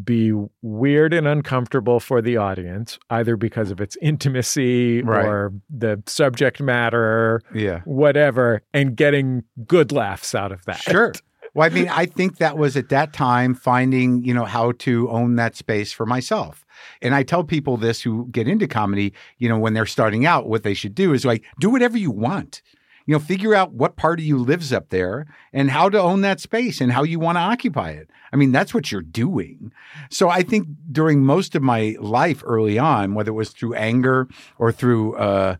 be 0.04 0.32
weird 0.62 1.12
and 1.12 1.26
uncomfortable 1.28 2.00
for 2.00 2.22
the 2.22 2.36
audience, 2.36 2.98
either 3.10 3.36
because 3.36 3.70
of 3.70 3.80
its 3.80 3.96
intimacy 4.00 5.02
Right. 5.02 5.24
or 5.26 5.52
the 5.68 6.02
subject 6.06 6.60
matter 6.60 7.40
Yeah. 7.54 7.80
whatever, 7.84 8.62
and 8.72 8.96
getting 8.96 9.44
good 9.66 9.92
laughs 9.92 10.34
out 10.34 10.52
of 10.52 10.64
that. 10.64 10.78
Sure. 10.78 11.12
Well, 11.54 11.66
I 11.66 11.74
mean, 11.74 11.88
I 11.90 12.06
think 12.06 12.38
that 12.38 12.56
was 12.56 12.78
at 12.78 12.88
that 12.88 13.12
time 13.12 13.54
finding, 13.54 14.24
you 14.24 14.32
know, 14.32 14.46
how 14.46 14.72
to 14.78 15.10
own 15.10 15.36
that 15.36 15.54
space 15.54 15.92
for 15.92 16.06
myself. 16.06 16.64
And 17.02 17.14
I 17.14 17.24
tell 17.24 17.44
people 17.44 17.76
this 17.76 18.00
who 18.00 18.26
get 18.30 18.48
into 18.48 18.66
comedy, 18.66 19.12
you 19.36 19.50
know, 19.50 19.58
when 19.58 19.74
they're 19.74 19.84
starting 19.84 20.24
out, 20.24 20.48
what 20.48 20.62
they 20.62 20.72
should 20.72 20.94
do 20.94 21.12
is 21.12 21.26
like, 21.26 21.44
do 21.60 21.68
whatever 21.68 21.98
you 21.98 22.10
want. 22.10 22.62
You 23.06 23.14
know, 23.14 23.18
figure 23.18 23.54
out 23.54 23.72
what 23.72 23.96
part 23.96 24.18
of 24.18 24.24
you 24.24 24.38
lives 24.38 24.72
up 24.72 24.90
there 24.90 25.26
and 25.52 25.70
how 25.70 25.88
to 25.88 26.00
own 26.00 26.20
that 26.22 26.40
space 26.40 26.80
and 26.80 26.92
how 26.92 27.02
you 27.02 27.18
want 27.18 27.36
to 27.36 27.40
occupy 27.40 27.90
it. 27.90 28.10
I 28.32 28.36
mean, 28.36 28.52
that's 28.52 28.72
what 28.72 28.90
you're 28.90 29.02
doing. 29.02 29.72
So 30.10 30.28
I 30.28 30.42
think 30.42 30.68
during 30.90 31.24
most 31.24 31.54
of 31.54 31.62
my 31.62 31.96
life 32.00 32.42
early 32.46 32.78
on, 32.78 33.14
whether 33.14 33.30
it 33.30 33.34
was 33.34 33.50
through 33.50 33.74
anger 33.74 34.28
or 34.58 34.72
through 34.72 35.16
uh, 35.16 35.56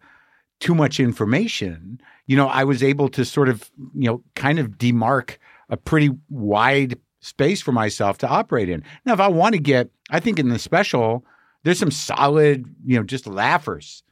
too 0.61 0.75
much 0.75 1.01
information, 1.01 2.01
you 2.27 2.37
know, 2.37 2.49
I 2.49 2.65
was 2.65 2.83
able 2.83 3.09
to 3.11 3.25
sort 3.25 3.49
of, 3.49 3.71
you 3.95 4.07
know, 4.07 4.23
kind 4.35 4.59
of 4.59 4.79
demark 4.79 5.39
a 5.69 5.77
pretty 5.77 6.11
wide 6.31 6.99
space 7.21 7.61
for 7.61 7.73
myself 7.73 8.19
to 8.19 8.29
operate 8.29 8.69
in. 8.69 8.83
Now, 9.05 9.13
if 9.13 9.21
I 9.21 9.29
want 9.29 9.55
to 9.55 9.61
get, 9.61 9.91
I 10.11 10.21
think 10.21 10.39
in 10.39 10.49
the 10.49 10.59
special, 10.59 11.25
there's 11.63 11.79
some 11.79 11.91
solid, 11.91 12.67
you 12.85 12.97
know, 12.97 13.05
just 13.05 13.27
laughers. 13.27 14.03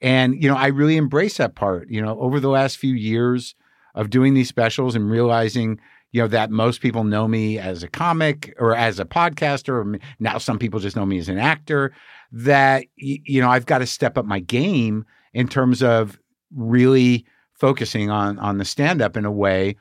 And, 0.00 0.42
you 0.42 0.48
know, 0.48 0.56
I 0.56 0.68
really 0.68 0.96
embrace 0.96 1.38
that 1.38 1.54
part, 1.54 1.88
you 1.88 2.02
know, 2.02 2.18
over 2.20 2.38
the 2.38 2.50
last 2.50 2.76
few 2.76 2.94
years 2.94 3.54
of 3.94 4.10
doing 4.10 4.34
these 4.34 4.48
specials 4.48 4.94
and 4.94 5.10
realizing, 5.10 5.80
you 6.12 6.20
know, 6.20 6.28
that 6.28 6.50
most 6.50 6.80
people 6.80 7.04
know 7.04 7.26
me 7.26 7.58
as 7.58 7.82
a 7.82 7.88
comic 7.88 8.54
or 8.58 8.76
as 8.76 9.00
a 9.00 9.04
podcaster, 9.04 9.70
or 9.70 9.98
now 10.18 10.38
some 10.38 10.58
people 10.58 10.80
just 10.80 10.96
know 10.96 11.06
me 11.06 11.18
as 11.18 11.28
an 11.28 11.38
actor, 11.38 11.92
that, 12.30 12.84
you 12.96 13.40
know, 13.40 13.48
I've 13.48 13.66
got 13.66 13.78
to 13.78 13.86
step 13.86 14.18
up 14.18 14.26
my 14.26 14.40
game 14.40 15.06
in 15.32 15.48
terms 15.48 15.82
of 15.82 16.18
really 16.54 17.24
focusing 17.54 18.10
on 18.10 18.38
on 18.38 18.58
the 18.58 18.64
stand 18.64 19.00
up 19.00 19.16
in 19.16 19.24
a 19.24 19.32
way 19.32 19.76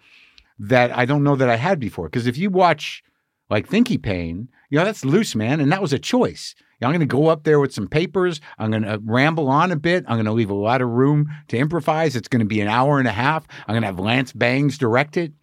that 0.57 0.95
I 0.97 1.05
don't 1.05 1.23
know 1.23 1.35
that 1.35 1.49
I 1.49 1.57
had 1.57 1.79
before. 1.79 2.07
Because 2.07 2.27
if 2.27 2.37
you 2.37 2.49
watch 2.49 3.03
like 3.49 3.67
Thinky 3.67 4.01
Pain, 4.01 4.47
you 4.69 4.79
know, 4.79 4.85
that's 4.85 5.05
loose, 5.05 5.35
man. 5.35 5.59
And 5.59 5.71
that 5.71 5.81
was 5.81 5.93
a 5.93 5.99
choice. 5.99 6.55
I'm 6.81 6.89
going 6.91 6.99
to 6.99 7.05
go 7.05 7.27
up 7.27 7.43
there 7.43 7.59
with 7.59 7.73
some 7.73 7.87
papers. 7.87 8.41
I'm 8.57 8.71
going 8.71 8.83
to 8.83 8.93
uh, 8.93 8.97
ramble 9.03 9.47
on 9.47 9.71
a 9.71 9.75
bit. 9.75 10.05
I'm 10.07 10.17
going 10.17 10.25
to 10.25 10.33
leave 10.33 10.49
a 10.49 10.55
lot 10.55 10.81
of 10.81 10.89
room 10.89 11.27
to 11.47 11.57
improvise. 11.57 12.15
It's 12.15 12.27
going 12.27 12.41
to 12.41 12.45
be 12.45 12.61
an 12.61 12.67
hour 12.67 12.99
and 12.99 13.07
a 13.07 13.11
half. 13.11 13.47
I'm 13.67 13.73
going 13.73 13.81
to 13.81 13.87
have 13.87 13.99
Lance 13.99 14.33
Bangs 14.33 14.77
direct 14.77 15.17
it. 15.17 15.33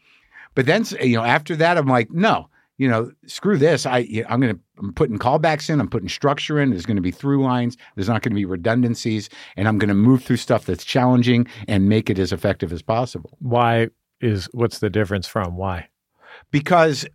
But 0.54 0.66
then, 0.66 0.84
you 1.00 1.16
know, 1.16 1.24
after 1.24 1.56
that, 1.56 1.78
I'm 1.78 1.86
like, 1.86 2.10
no, 2.10 2.48
you 2.76 2.88
know, 2.88 3.10
screw 3.26 3.56
this. 3.56 3.86
I, 3.86 4.24
I'm 4.28 4.40
going 4.40 4.54
to, 4.54 4.60
I'm 4.78 4.92
putting 4.92 5.18
callbacks 5.18 5.70
in. 5.70 5.80
I'm 5.80 5.88
putting 5.88 6.08
structure 6.08 6.60
in. 6.60 6.70
There's 6.70 6.86
going 6.86 6.96
to 6.96 7.02
be 7.02 7.10
through 7.10 7.42
lines. 7.42 7.76
There's 7.94 8.08
not 8.08 8.22
going 8.22 8.32
to 8.32 8.36
be 8.36 8.44
redundancies. 8.44 9.30
And 9.56 9.66
I'm 9.66 9.78
going 9.78 9.88
to 9.88 9.94
move 9.94 10.24
through 10.24 10.36
stuff 10.36 10.66
that's 10.66 10.84
challenging 10.84 11.46
and 11.68 11.88
make 11.88 12.10
it 12.10 12.18
as 12.18 12.32
effective 12.32 12.72
as 12.72 12.82
possible. 12.82 13.38
Why 13.40 13.88
is, 14.20 14.48
what's 14.52 14.80
the 14.80 14.90
difference 14.90 15.26
from 15.26 15.56
why? 15.56 15.88
Because 16.50 17.06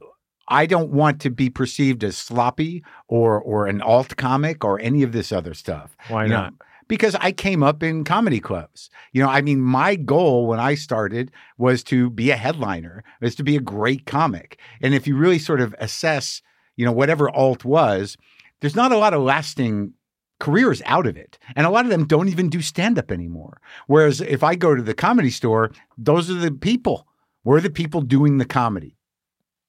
I 0.47 0.65
don't 0.65 0.91
want 0.91 1.21
to 1.21 1.29
be 1.29 1.49
perceived 1.49 2.03
as 2.03 2.17
sloppy 2.17 2.83
or 3.07 3.39
or 3.39 3.67
an 3.67 3.81
alt 3.81 4.17
comic 4.17 4.63
or 4.63 4.79
any 4.79 5.03
of 5.03 5.11
this 5.11 5.31
other 5.31 5.53
stuff. 5.53 5.97
Why 6.07 6.25
you 6.25 6.29
not? 6.29 6.53
Know, 6.53 6.65
because 6.87 7.15
I 7.15 7.31
came 7.31 7.63
up 7.63 7.83
in 7.83 8.03
comedy 8.03 8.39
clubs. 8.39 8.89
You 9.11 9.21
know, 9.21 9.29
I 9.29 9.41
mean, 9.41 9.59
my 9.61 9.95
goal 9.95 10.47
when 10.47 10.59
I 10.59 10.75
started 10.75 11.31
was 11.57 11.83
to 11.85 12.09
be 12.09 12.31
a 12.31 12.37
headliner, 12.37 13.03
was 13.21 13.35
to 13.35 13.43
be 13.43 13.55
a 13.55 13.61
great 13.61 14.05
comic. 14.05 14.59
And 14.81 14.93
if 14.93 15.07
you 15.07 15.17
really 15.17 15.39
sort 15.39 15.61
of 15.61 15.75
assess, 15.79 16.41
you 16.75 16.85
know, 16.85 16.91
whatever 16.91 17.29
alt 17.29 17.65
was, 17.65 18.17
there's 18.61 18.75
not 18.75 18.91
a 18.91 18.97
lot 18.97 19.13
of 19.13 19.21
lasting 19.21 19.93
careers 20.39 20.81
out 20.85 21.07
of 21.07 21.17
it. 21.17 21.37
And 21.55 21.65
a 21.65 21.69
lot 21.69 21.85
of 21.85 21.91
them 21.91 22.05
don't 22.05 22.29
even 22.29 22.49
do 22.49 22.61
stand 22.61 22.97
up 22.97 23.11
anymore. 23.11 23.59
Whereas 23.87 24.21
if 24.21 24.43
I 24.43 24.55
go 24.55 24.75
to 24.75 24.81
the 24.81 24.93
comedy 24.93 25.31
store, 25.31 25.71
those 25.97 26.29
are 26.29 26.35
the 26.35 26.51
people. 26.51 27.07
We're 27.43 27.61
the 27.61 27.69
people 27.69 28.01
doing 28.01 28.37
the 28.37 28.45
comedy 28.45 28.96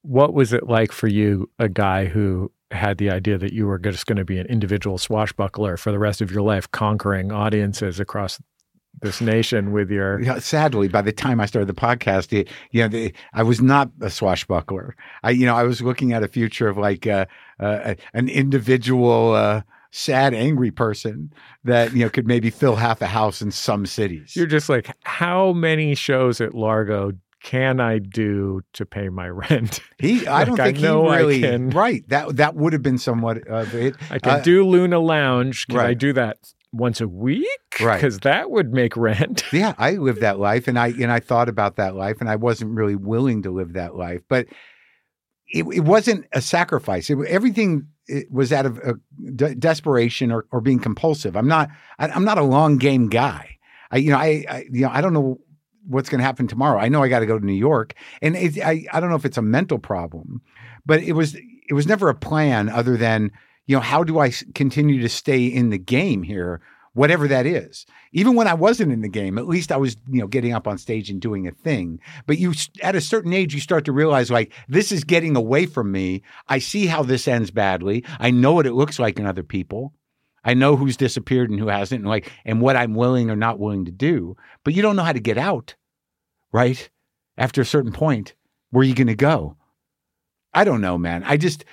what 0.09 0.33
was 0.33 0.55
it 0.55 0.67
like 0.67 0.91
for 0.91 1.07
you, 1.07 1.51
a 1.59 1.69
guy 1.69 2.07
who 2.07 2.51
had 2.71 2.97
the 2.97 3.11
idea 3.11 3.37
that 3.37 3.53
you 3.53 3.67
were 3.67 3.79
just 3.79 4.07
going 4.07 4.17
to 4.17 4.25
be 4.25 4.39
an 4.39 4.47
individual 4.47 4.97
swashbuckler 4.97 5.77
for 5.77 5.93
the 5.93 5.99
rest 5.99 6.23
of 6.23 6.31
your 6.31 6.41
life, 6.41 6.71
conquering 6.71 7.31
audiences 7.31 8.01
across 8.01 8.41
this 9.03 9.21
nation 9.21 9.71
with 9.71 9.91
your. 9.91 10.19
Yeah, 10.23 10.39
sadly, 10.39 10.89
by 10.89 11.03
the 11.03 11.13
time 11.13 11.41
I 11.41 11.47
started 11.47 11.69
the 11.69 11.75
podcast, 11.75 12.33
it, 12.33 12.49
you 12.71 12.81
know, 12.81 12.89
the, 12.89 13.13
I 13.35 13.43
was 13.43 13.61
not 13.61 13.91
a 14.01 14.09
swashbuckler. 14.09 14.97
I, 15.23 15.31
you 15.31 15.45
know, 15.45 15.55
I 15.55 15.65
was 15.65 15.83
looking 15.83 16.15
at 16.15 16.23
a 16.23 16.29
future 16.29 16.69
of 16.69 16.79
like 16.79 17.07
uh, 17.07 17.27
uh, 17.61 17.95
an 18.15 18.31
individual. 18.31 19.35
Uh, 19.35 19.63
sad, 19.91 20.35
angry 20.35 20.71
person 20.71 21.33
that 21.65 21.95
you 21.95 22.01
know 22.01 22.11
could 22.11 22.27
maybe 22.27 22.51
fill 22.51 22.77
half 22.77 23.01
a 23.01 23.07
house 23.07 23.41
in 23.41 23.51
some 23.51 23.87
cities. 23.87 24.37
You're 24.37 24.47
just 24.47 24.69
like, 24.69 24.95
how 25.05 25.55
many 25.55 25.95
shows 25.95 26.43
at 26.43 26.55
Largo 26.55 27.13
can 27.43 27.81
I 27.81 27.99
do 27.99 28.63
to 28.75 28.87
pay 28.87 29.09
my 29.09 29.29
rent? 29.29 29.81
He, 29.99 30.27
I 30.27 30.45
don't 30.45 30.57
think 30.57 30.79
I 30.79 30.81
he 30.81 30.87
really. 30.87 31.41
can. 31.41 31.71
Right. 31.79 32.09
That 32.09 32.37
that 32.37 32.57
would 32.57 32.73
have 32.73 32.83
been 32.83 32.99
somewhat 32.99 33.47
of 33.47 33.75
it. 33.75 33.95
I 34.11 34.19
can 34.19 34.41
uh, 34.41 34.41
do 34.41 34.67
Luna 34.67 34.99
Lounge. 34.99 35.67
Can 35.67 35.77
right. 35.77 35.91
I 35.91 35.95
do 35.95 36.13
that 36.15 36.39
once 36.73 37.01
a 37.01 37.09
week? 37.09 37.47
Right. 37.81 37.97
Because 37.97 38.19
that 38.21 38.51
would 38.51 38.73
make 38.73 38.97
rent. 38.97 39.45
yeah, 39.53 39.75
I 39.79 39.93
lived 39.93 40.21
that 40.23 40.39
life, 40.39 40.69
and 40.69 40.79
I 40.79 40.89
and 40.89 41.13
I 41.13 41.21
thought 41.21 41.49
about 41.49 41.77
that 41.77 41.95
life, 41.95 42.17
and 42.21 42.29
I 42.29 42.37
wasn't 42.37 42.73
really 42.73 42.97
willing 42.97 43.43
to 43.43 43.51
live 43.51 43.75
that 43.75 43.95
life, 43.95 44.23
but 44.29 44.47
it, 45.49 45.65
it 45.73 45.81
wasn't 45.81 46.27
a 46.33 46.41
sacrifice. 46.41 47.09
It, 47.11 47.19
everything 47.27 47.89
it 48.07 48.31
was 48.31 48.53
out 48.53 48.67
of 48.67 48.81
de- 49.37 49.55
desperation 49.55 50.33
or, 50.33 50.47
or 50.51 50.61
being 50.61 50.81
compulsive. 50.81 51.37
I'm 51.37 51.49
not. 51.49 51.69
I, 51.99 52.09
am 52.09 52.25
not 52.25 52.39
a 52.39 52.43
long 52.43 52.79
game 52.79 53.09
guy. 53.09 53.59
I, 53.91 53.99
you 53.99 54.11
know, 54.11 54.19
I, 54.19 54.45
I, 54.49 54.65
you 54.71 54.83
know, 54.83 54.91
I 54.91 55.01
don't 55.01 55.13
know 55.13 55.39
what's 55.89 56.09
going 56.09 56.19
to 56.21 56.25
happen 56.25 56.47
tomorrow. 56.47 56.79
I 56.79 56.89
know 56.89 57.03
I 57.03 57.09
got 57.09 57.21
to 57.21 57.27
go 57.27 57.39
to 57.39 57.45
New 57.45 57.53
York, 57.53 57.95
and 58.23 58.37
it, 58.37 58.59
I 58.61 58.87
I 58.93 59.01
don't 59.01 59.11
know 59.11 59.17
if 59.17 59.25
it's 59.25 59.39
a 59.39 59.43
mental 59.43 59.79
problem, 59.79 60.43
but 60.87 61.03
it 61.03 61.13
was 61.13 61.35
it 61.35 61.75
was 61.75 61.87
never 61.87 62.09
a 62.09 62.15
plan 62.15 62.69
other 62.69 62.97
than 62.97 63.33
you 63.67 63.77
know 63.77 63.81
how 63.81 64.05
do 64.05 64.19
I 64.19 64.33
continue 64.55 65.01
to 65.01 65.09
stay 65.09 65.47
in 65.47 65.71
the 65.71 65.79
game 65.79 66.23
here, 66.23 66.61
whatever 66.93 67.29
that 67.29 67.47
is. 67.47 67.87
Even 68.13 68.35
when 68.35 68.49
I 68.49 68.55
wasn't 68.55 68.93
in 68.93 69.03
the 69.03 69.09
game, 69.09 69.39
at 69.39 69.49
least 69.49 69.73
I 69.73 69.77
was 69.77 69.97
you 70.09 70.21
know 70.21 70.27
getting 70.27 70.53
up 70.53 70.69
on 70.69 70.79
stage 70.79 71.11
and 71.11 71.21
doing 71.21 71.47
a 71.47 71.53
thing. 71.53 72.01
But 72.27 72.39
you 72.39 72.53
at 72.83 72.95
a 72.95 73.01
certain 73.01 73.33
age, 73.33 73.55
you 73.55 73.61
start 73.61 73.85
to 73.87 73.93
realize 73.93 74.31
like 74.31 74.53
this 74.69 74.93
is 74.93 75.05
getting 75.05 75.37
away 75.37 75.67
from 75.67 75.91
me. 75.91 76.23
I 76.49 76.59
see 76.59 76.87
how 76.87 77.03
this 77.03 77.27
ends 77.27 77.51
badly. 77.51 78.05
I 78.19 78.31
know 78.31 78.53
what 78.53 78.67
it 78.67 78.75
looks 78.75 78.99
like 78.99 79.19
in 79.19 79.27
other 79.27 79.43
people. 79.43 79.95
I 80.45 80.55
know 80.55 80.77
who's 80.77 80.97
disappeared 80.97 81.51
and 81.51 81.59
who 81.59 81.69
hasn't, 81.69 82.01
and 82.01 82.09
like, 82.09 82.33
and 82.45 82.61
what 82.61 82.77
I'm 82.77 82.95
willing 82.95 83.31
or 83.31 83.37
not 83.37 83.59
willing 83.59 83.85
to 83.85 83.91
do. 83.91 84.37
But 84.65 84.73
you 84.73 84.83
don't 84.83 84.97
know 84.97 85.03
how 85.03 85.13
to 85.13 85.21
get 85.21 85.37
out 85.37 85.75
right? 86.53 86.89
After 87.37 87.61
a 87.61 87.67
certain 87.67 87.93
point, 87.93 88.35
where 88.71 88.83
are 88.83 88.85
you 88.85 88.95
going 88.95 89.07
to 89.07 89.15
go? 89.15 89.57
I 90.55 90.65
don't 90.65 90.81
know, 90.81 90.99
man. 90.99 91.23
I 91.25 91.37
just, 91.37 91.65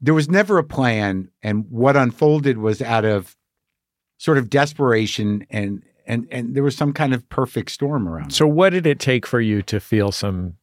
there 0.00 0.14
was 0.14 0.28
never 0.28 0.58
a 0.58 0.64
plan. 0.64 1.30
And 1.42 1.66
what 1.70 1.96
unfolded 1.96 2.58
was 2.58 2.80
out 2.80 3.04
of 3.04 3.36
sort 4.18 4.38
of 4.38 4.48
desperation 4.48 5.46
and, 5.50 5.82
and, 6.06 6.26
and 6.30 6.54
there 6.54 6.62
was 6.62 6.76
some 6.76 6.92
kind 6.92 7.12
of 7.12 7.28
perfect 7.28 7.70
storm 7.70 8.08
around. 8.08 8.30
So, 8.30 8.46
what 8.46 8.70
did 8.70 8.86
it 8.86 9.00
take 9.00 9.26
for 9.26 9.40
you 9.40 9.60
to 9.62 9.80
feel 9.80 10.12
some 10.12 10.54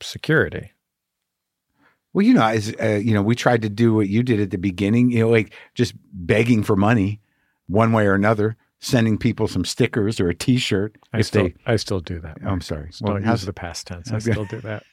security? 0.00 0.72
Well, 2.14 2.24
you 2.24 2.32
know, 2.32 2.42
as 2.42 2.74
uh, 2.80 3.00
you 3.02 3.12
know, 3.12 3.20
we 3.20 3.34
tried 3.34 3.62
to 3.62 3.68
do 3.68 3.94
what 3.94 4.08
you 4.08 4.22
did 4.22 4.40
at 4.40 4.50
the 4.50 4.56
beginning. 4.56 5.10
You 5.10 5.20
know, 5.20 5.28
like 5.28 5.52
just 5.74 5.92
begging 6.12 6.62
for 6.62 6.74
money, 6.74 7.20
one 7.66 7.92
way 7.92 8.06
or 8.06 8.14
another 8.14 8.56
sending 8.80 9.18
people 9.18 9.48
some 9.48 9.64
stickers 9.64 10.20
or 10.20 10.28
a 10.28 10.34
T-shirt. 10.34 10.96
I 11.12 11.22
still, 11.22 11.44
they, 11.44 11.54
I 11.66 11.76
still 11.76 12.00
do 12.00 12.20
that. 12.20 12.38
Oh, 12.44 12.48
I'm 12.48 12.60
sorry. 12.60 12.90
well, 13.00 13.14
don't 13.14 13.26
use 13.26 13.44
the 13.44 13.52
past 13.52 13.86
tense. 13.86 14.12
I 14.12 14.18
still 14.18 14.44
do 14.44 14.60
that. 14.62 14.84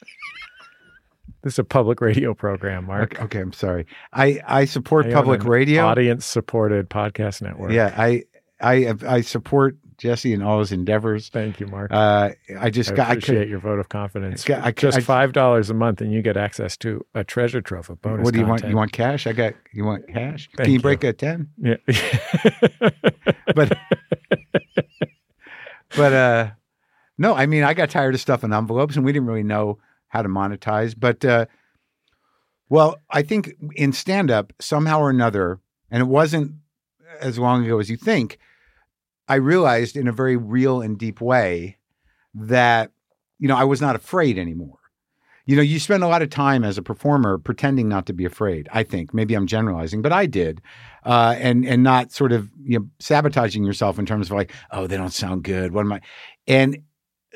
This 1.42 1.54
is 1.54 1.58
a 1.60 1.64
public 1.64 2.00
radio 2.00 2.34
program, 2.34 2.86
Marc. 2.86 3.14
Okay, 3.14 3.22
okay 3.22 3.40
I'm 3.40 3.52
sorry. 3.52 3.86
I 4.12 4.40
I 4.48 4.64
support 4.64 5.06
I 5.06 5.12
public 5.12 5.44
radio, 5.44 5.84
audience 5.86 6.26
supported 6.26 6.90
podcast 6.90 7.40
network. 7.40 7.70
Yeah, 7.70 7.94
I 7.96 8.24
I 8.60 8.94
I 9.06 9.20
support 9.20 9.76
Jesse 9.98 10.32
and 10.32 10.42
all 10.42 10.60
his 10.60 10.72
endeavors. 10.72 11.28
Thank 11.28 11.60
you, 11.60 11.66
Marc. 11.66 11.90
Uh, 11.92 12.30
I 12.58 12.70
just 12.70 12.92
I 12.92 12.94
got 12.94 13.10
appreciate 13.10 13.36
I 13.36 13.40
could, 13.42 13.50
your 13.50 13.58
vote 13.58 13.78
of 13.78 13.88
confidence. 13.88 14.44
I 14.44 14.48
got, 14.48 14.64
I, 14.64 14.70
just 14.72 15.00
five 15.02 15.32
dollars 15.32 15.70
a 15.70 15.74
month, 15.74 16.00
and 16.00 16.12
you 16.12 16.22
get 16.22 16.36
access 16.36 16.76
to 16.78 17.04
a 17.14 17.24
treasure 17.24 17.60
trove 17.60 17.90
of 17.90 18.00
bonus. 18.02 18.24
What 18.24 18.34
do 18.34 18.40
you 18.40 18.46
content. 18.46 18.62
want? 18.62 18.70
You 18.70 18.76
want 18.76 18.92
cash? 18.92 19.26
I 19.26 19.32
got. 19.32 19.54
You 19.72 19.84
want 19.84 20.06
cash? 20.08 20.48
Thank 20.56 20.64
Can 20.64 20.66
you, 20.66 20.74
you 20.74 20.80
break 20.80 21.04
a 21.04 21.12
ten? 21.12 21.48
Yeah. 21.58 21.76
but 23.54 23.78
but 25.96 26.12
uh, 26.12 26.50
no. 27.18 27.34
I 27.34 27.46
mean, 27.46 27.62
I 27.62 27.74
got 27.74 27.90
tired 27.90 28.14
of 28.14 28.20
stuff 28.20 28.44
in 28.44 28.52
envelopes, 28.52 28.96
and 28.96 29.04
we 29.04 29.12
didn't 29.12 29.28
really 29.28 29.42
know 29.42 29.78
how 30.08 30.22
to 30.22 30.28
monetize. 30.28 30.94
But 30.98 31.24
uh, 31.24 31.46
well, 32.68 32.98
I 33.10 33.22
think 33.22 33.54
in 33.74 33.92
stand 33.92 34.30
up 34.30 34.52
somehow 34.60 35.00
or 35.00 35.10
another, 35.10 35.60
and 35.90 36.02
it 36.02 36.06
wasn't 36.06 36.52
as 37.20 37.38
long 37.38 37.64
ago 37.64 37.78
as 37.78 37.90
you 37.90 37.96
think 37.96 38.38
I 39.28 39.36
realized 39.36 39.96
in 39.96 40.08
a 40.08 40.12
very 40.12 40.36
real 40.36 40.80
and 40.80 40.98
deep 40.98 41.20
way 41.20 41.76
that, 42.34 42.92
you 43.38 43.48
know, 43.48 43.56
I 43.56 43.64
was 43.64 43.80
not 43.80 43.96
afraid 43.96 44.38
anymore. 44.38 44.78
You 45.46 45.54
know, 45.54 45.62
you 45.62 45.78
spend 45.78 46.02
a 46.02 46.08
lot 46.08 46.22
of 46.22 46.30
time 46.30 46.64
as 46.64 46.76
a 46.76 46.82
performer 46.82 47.38
pretending 47.38 47.88
not 47.88 48.06
to 48.06 48.12
be 48.12 48.24
afraid. 48.24 48.68
I 48.72 48.82
think 48.82 49.14
maybe 49.14 49.34
I'm 49.34 49.46
generalizing, 49.46 50.02
but 50.02 50.12
I 50.12 50.26
did, 50.26 50.60
uh, 51.04 51.36
and 51.38 51.64
and 51.64 51.84
not 51.84 52.10
sort 52.10 52.32
of 52.32 52.50
you 52.60 52.80
know 52.80 52.86
sabotaging 52.98 53.62
yourself 53.62 53.96
in 53.96 54.06
terms 54.06 54.26
of 54.26 54.36
like, 54.36 54.52
oh, 54.72 54.88
they 54.88 54.96
don't 54.96 55.12
sound 55.12 55.44
good. 55.44 55.72
What 55.72 55.82
am 55.82 55.92
I? 55.92 56.00
And 56.48 56.82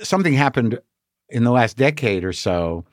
something 0.03 0.33
happened 0.33 0.81
in 1.29 1.45
the 1.45 1.53
last 1.53 1.77
decade 1.77 2.25
or 2.25 2.33
so 2.33 2.85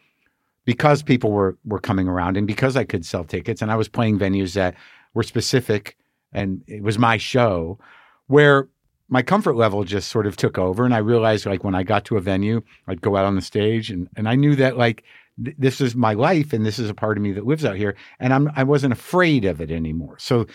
because 0.66 1.02
people 1.02 1.32
were 1.32 1.58
were 1.66 1.80
coming 1.80 2.08
around 2.08 2.38
and 2.38 2.46
because 2.46 2.76
I 2.78 2.84
could 2.84 3.04
sell 3.04 3.24
tickets 3.24 3.64
and 3.64 3.72
I 3.72 3.76
was 3.76 3.88
playing 3.88 4.20
venues 4.20 4.54
that 4.54 4.76
were 5.16 5.24
specific 5.24 5.98
and 6.32 6.62
it 6.68 6.84
was 6.84 7.00
my 7.00 7.18
show 7.18 7.80
where 8.28 8.68
my 9.10 9.22
comfort 9.22 9.56
level 9.56 9.84
just 9.84 10.10
sort 10.10 10.28
of 10.28 10.36
took 10.36 10.58
over 10.58 10.86
and 10.86 10.94
i 10.94 10.98
realized 10.98 11.46
like 11.46 11.64
when 11.64 11.76
i 11.76 11.84
got 11.84 12.06
to 12.06 12.18
a 12.18 12.22
venue 12.22 12.62
i'd 12.88 13.02
go 13.02 13.16
out 13.16 13.26
on 13.26 13.36
the 13.36 13.42
stage 13.42 13.90
and, 13.90 14.08
and 14.16 14.28
i 14.28 14.36
knew 14.36 14.56
that 14.56 14.78
like 14.78 15.04
th- 15.44 15.56
this 15.58 15.82
is 15.82 15.96
my 15.96 16.14
life 16.14 16.54
and 16.54 16.66
this 16.66 16.80
is 16.80 16.90
a 16.90 16.94
part 16.94 17.18
of 17.18 17.24
me 17.24 17.32
that 17.32 17.46
lives 17.46 17.66
out 17.66 17.76
here 17.76 17.96
and 18.20 18.34
I'm, 18.34 18.52
i 18.56 18.64
wasn't 18.64 18.94
afraid 18.94 19.46
of 19.46 19.62
it 19.62 19.72
anymore. 19.72 20.18
So 20.20 20.48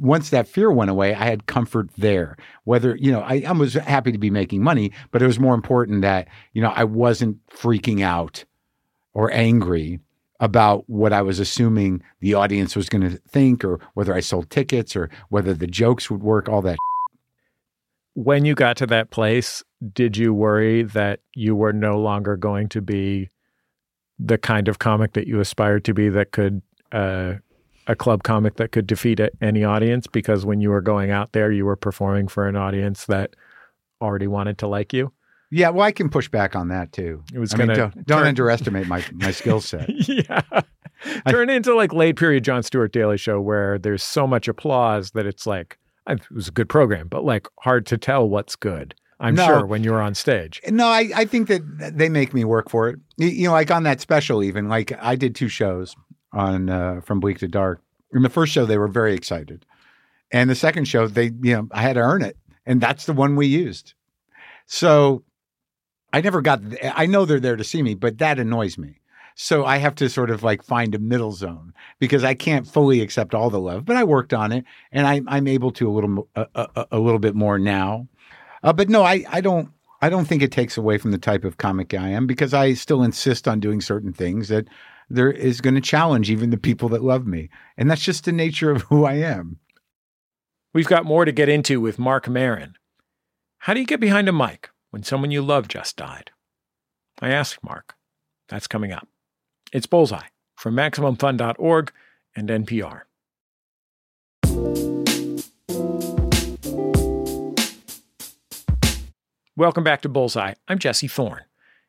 once 0.00 0.30
that 0.30 0.48
fear 0.48 0.70
went 0.72 0.90
away 0.90 1.14
i 1.14 1.24
had 1.24 1.46
comfort 1.46 1.90
there. 1.96 2.36
Whether 2.64 2.96
you 2.96 3.12
know 3.12 3.20
I, 3.20 3.44
I 3.46 3.52
was 3.52 3.74
happy 3.74 4.12
to 4.12 4.18
be 4.18 4.30
making 4.30 4.62
money 4.62 4.92
but 5.10 5.22
it 5.22 5.26
was 5.26 5.38
more 5.38 5.54
important 5.54 6.02
that 6.02 6.28
you 6.52 6.62
know 6.62 6.72
i 6.74 6.84
wasn't 6.84 7.44
freaking 7.48 8.02
out 8.02 8.44
or 9.14 9.32
angry 9.32 10.00
about 10.40 10.84
what 10.88 11.12
I 11.12 11.22
was 11.22 11.40
assuming 11.40 12.00
the 12.20 12.34
audience 12.34 12.76
was 12.76 12.88
going 12.88 13.02
to 13.02 13.20
think, 13.28 13.64
or 13.64 13.80
whether 13.94 14.14
I 14.14 14.20
sold 14.20 14.50
tickets, 14.50 14.94
or 14.94 15.10
whether 15.30 15.52
the 15.52 15.66
jokes 15.66 16.08
would 16.10 16.22
work, 16.22 16.48
all 16.48 16.62
that 16.62 16.78
when 18.18 18.44
you 18.44 18.56
got 18.56 18.76
to 18.76 18.86
that 18.86 19.10
place, 19.10 19.62
did 19.92 20.16
you 20.16 20.34
worry 20.34 20.82
that 20.82 21.20
you 21.34 21.54
were 21.54 21.72
no 21.72 22.00
longer 22.00 22.36
going 22.36 22.68
to 22.70 22.82
be 22.82 23.30
the 24.18 24.36
kind 24.36 24.66
of 24.66 24.80
comic 24.80 25.12
that 25.12 25.28
you 25.28 25.38
aspired 25.38 25.84
to 25.84 25.94
be 25.94 26.08
that 26.08 26.32
could 26.32 26.60
uh, 26.90 27.34
a 27.86 27.94
club 27.94 28.24
comic 28.24 28.56
that 28.56 28.72
could 28.72 28.88
defeat 28.88 29.20
any 29.40 29.62
audience 29.62 30.08
because 30.08 30.44
when 30.44 30.60
you 30.60 30.68
were 30.70 30.80
going 30.80 31.12
out 31.12 31.30
there 31.30 31.52
you 31.52 31.64
were 31.64 31.76
performing 31.76 32.26
for 32.26 32.48
an 32.48 32.56
audience 32.56 33.06
that 33.06 33.36
already 34.02 34.26
wanted 34.26 34.58
to 34.58 34.66
like 34.66 34.92
you 34.92 35.12
Yeah, 35.50 35.70
well, 35.70 35.86
I 35.86 35.92
can 35.92 36.08
push 36.08 36.28
back 36.28 36.56
on 36.56 36.68
that 36.68 36.92
too. 36.92 37.22
It 37.32 37.38
was 37.38 37.54
I 37.54 37.58
gonna 37.58 37.76
don't, 37.76 38.06
don't 38.06 38.18
turn- 38.18 38.26
underestimate 38.26 38.88
my 38.88 39.04
my 39.12 39.30
skill 39.30 39.60
set. 39.60 39.88
yeah 40.08 40.42
turn 41.28 41.48
into 41.50 41.72
like 41.72 41.92
late 41.92 42.16
period 42.16 42.42
jon 42.42 42.64
stewart 42.64 42.92
daily 42.92 43.16
show 43.16 43.40
where 43.40 43.78
there's 43.78 44.02
so 44.02 44.26
much 44.26 44.48
applause 44.48 45.12
that 45.12 45.24
it's 45.24 45.46
like 45.46 45.78
it 46.08 46.30
was 46.30 46.48
a 46.48 46.52
good 46.52 46.68
program 46.68 47.06
but 47.08 47.24
like 47.24 47.46
hard 47.60 47.84
to 47.86 47.98
tell 47.98 48.28
what's 48.28 48.56
good 48.56 48.94
i'm 49.20 49.34
No. 49.34 49.46
sure 49.46 49.66
when 49.66 49.82
you're 49.84 50.00
on 50.02 50.14
stage 50.14 50.60
No, 50.70 50.86
I, 50.86 51.10
I 51.14 51.24
think 51.24 51.48
that 51.48 51.62
they 51.96 52.08
make 52.08 52.32
me 52.34 52.44
work 52.44 52.70
for 52.70 52.88
it. 52.88 52.98
You- 53.16 53.44
know, 53.48 53.52
like 53.52 53.70
on 53.70 53.82
that 53.84 54.00
special, 54.00 54.42
even 54.42 54.68
like 54.68 54.92
I 55.00 55.16
did 55.16 55.34
two 55.34 55.48
shows 55.48 55.94
on 56.32 56.68
uh, 56.70 57.00
from 57.00 57.20
Bleak 57.20 57.38
to 57.38 57.48
Dark. 57.48 57.80
In 58.12 58.22
the 58.22 58.28
first 58.30 58.52
show, 58.52 58.64
they 58.66 58.78
were 58.78 58.88
very 58.88 59.14
excited, 59.14 59.66
and 60.32 60.48
the 60.48 60.54
second 60.54 60.86
show, 60.86 61.06
they 61.08 61.32
you 61.42 61.54
know 61.54 61.68
I 61.72 61.82
had 61.82 61.94
to 61.94 62.00
earn 62.00 62.22
it, 62.22 62.36
and 62.64 62.80
that's 62.80 63.06
the 63.06 63.12
one 63.12 63.34
we 63.36 63.46
used. 63.46 63.94
So 64.66 65.24
I 66.12 66.20
never 66.20 66.40
got. 66.40 66.60
I 66.82 67.06
know 67.06 67.24
they're 67.24 67.40
there 67.40 67.56
to 67.56 67.64
see 67.64 67.82
me, 67.82 67.94
but 67.94 68.18
that 68.18 68.38
annoys 68.38 68.78
me. 68.78 69.00
So 69.40 69.64
I 69.64 69.76
have 69.76 69.94
to 69.96 70.08
sort 70.08 70.30
of 70.30 70.42
like 70.42 70.64
find 70.64 70.96
a 70.96 70.98
middle 70.98 71.30
zone 71.30 71.72
because 72.00 72.24
I 72.24 72.34
can't 72.34 72.66
fully 72.66 73.00
accept 73.00 73.36
all 73.36 73.50
the 73.50 73.60
love, 73.60 73.84
but 73.84 73.94
I 73.94 74.02
worked 74.02 74.34
on 74.34 74.50
it, 74.50 74.64
and 74.90 75.06
I, 75.06 75.20
I'm 75.28 75.46
able 75.46 75.70
to 75.72 75.88
a 75.88 75.92
little 75.92 76.28
a, 76.34 76.46
a, 76.56 76.86
a 76.90 76.98
little 76.98 77.20
bit 77.20 77.36
more 77.36 77.56
now. 77.56 78.08
Uh, 78.64 78.72
but 78.72 78.88
no, 78.88 79.04
I, 79.04 79.24
I 79.28 79.40
don't 79.40 79.68
I 80.02 80.08
don't 80.08 80.24
think 80.24 80.42
it 80.42 80.50
takes 80.50 80.76
away 80.76 80.98
from 80.98 81.12
the 81.12 81.18
type 81.18 81.44
of 81.44 81.56
comic 81.56 81.94
I 81.94 82.08
am 82.08 82.26
because 82.26 82.52
I 82.52 82.74
still 82.74 83.04
insist 83.04 83.46
on 83.46 83.60
doing 83.60 83.80
certain 83.80 84.12
things 84.12 84.48
that 84.48 84.66
there 85.08 85.30
is 85.30 85.60
going 85.60 85.76
to 85.76 85.80
challenge 85.80 86.32
even 86.32 86.50
the 86.50 86.58
people 86.58 86.88
that 86.88 87.04
love 87.04 87.24
me, 87.24 87.48
and 87.76 87.88
that's 87.88 88.02
just 88.02 88.24
the 88.24 88.32
nature 88.32 88.72
of 88.72 88.82
who 88.88 89.04
I 89.04 89.14
am. 89.14 89.60
we've 90.74 90.88
got 90.88 91.04
more 91.04 91.24
to 91.24 91.30
get 91.30 91.48
into 91.48 91.80
with 91.80 91.96
marc 91.96 92.28
maron 92.28 92.74
how 93.58 93.72
do 93.72 93.78
you 93.78 93.86
get 93.86 94.00
behind 94.00 94.28
a 94.28 94.32
mic 94.32 94.70
when 94.90 95.04
someone 95.04 95.30
you 95.30 95.42
love 95.42 95.68
just 95.68 95.96
died? 95.96 96.30
I 97.20 97.30
asked 97.30 97.62
mark. 97.62 97.94
That's 98.48 98.68
coming 98.68 98.92
up 98.92 99.08
it's 99.72 99.86
bullseye 99.86 100.28
from 100.56 100.74
maximumfun.org 100.74 101.92
and 102.36 102.48
npr 102.48 103.02
Welcome 109.58 109.82
back 109.82 110.02
to 110.02 110.08
Bullseye. 110.08 110.54
I'm 110.68 110.78
Jesse 110.78 111.08
Thorne. 111.08 111.42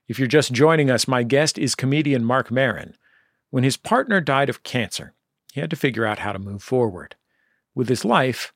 If 0.07 0.17
you're 0.17 0.27
just 0.27 0.51
joining 0.51 0.89
us, 0.89 1.07
my 1.07 1.21
guest 1.21 1.59
is 1.59 1.75
comedian 1.75 2.25
Marc 2.25 2.50
Maron. 2.50 2.95
When 3.51 3.63
his 3.63 3.77
partner 3.77 4.21
died 4.21 4.50
of 4.50 4.63
cancer, 4.63 5.13
he 5.53 5.62
had 5.62 5.69
to 5.69 5.75
figure 5.75 6.03
out 6.03 6.17
how 6.17 6.31
to 6.31 6.39
move 6.39 6.63
forward 6.63 7.15
with 7.75 7.88
his 7.88 8.03
life 8.03 8.53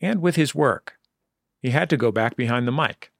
and 0.00 0.20
with 0.20 0.34
his 0.34 0.56
work. 0.56 0.94
He 1.60 1.70
had 1.70 1.88
to 1.90 1.96
go 1.96 2.10
back 2.10 2.34
behind 2.34 2.66
the 2.66 2.72
mic. 2.72 3.12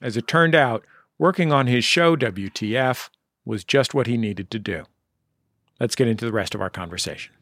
As 0.00 0.16
it 0.16 0.28
turned 0.28 0.54
out, 0.54 0.84
working 1.18 1.50
on 1.50 1.66
his 1.66 1.84
show, 1.84 2.14
WTF, 2.14 3.08
was 3.44 3.64
just 3.64 3.94
what 3.94 4.06
he 4.06 4.16
needed 4.16 4.50
to 4.50 4.58
do. 4.58 4.84
Let's 5.80 5.94
get 5.96 6.08
into 6.08 6.24
the 6.24 6.32
rest 6.32 6.54
of 6.54 6.60
our 6.60 6.70
conversation. 6.70 7.34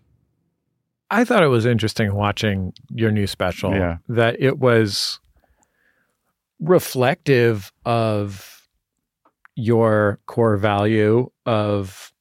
I 1.11 1.25
thought 1.25 1.43
it 1.43 1.49
was 1.49 1.67
interesting 1.67 2.15
watching 2.15 2.73
your 2.91 3.11
new 3.11 3.27
special 3.27 3.75
Yeah. 3.75 3.99
that 4.09 4.41
it 4.41 4.59
was 4.59 5.19
reflective 6.61 7.73
of 7.85 8.69
your 9.57 10.21
core 10.27 10.57
value 10.57 11.31
of 11.47 12.13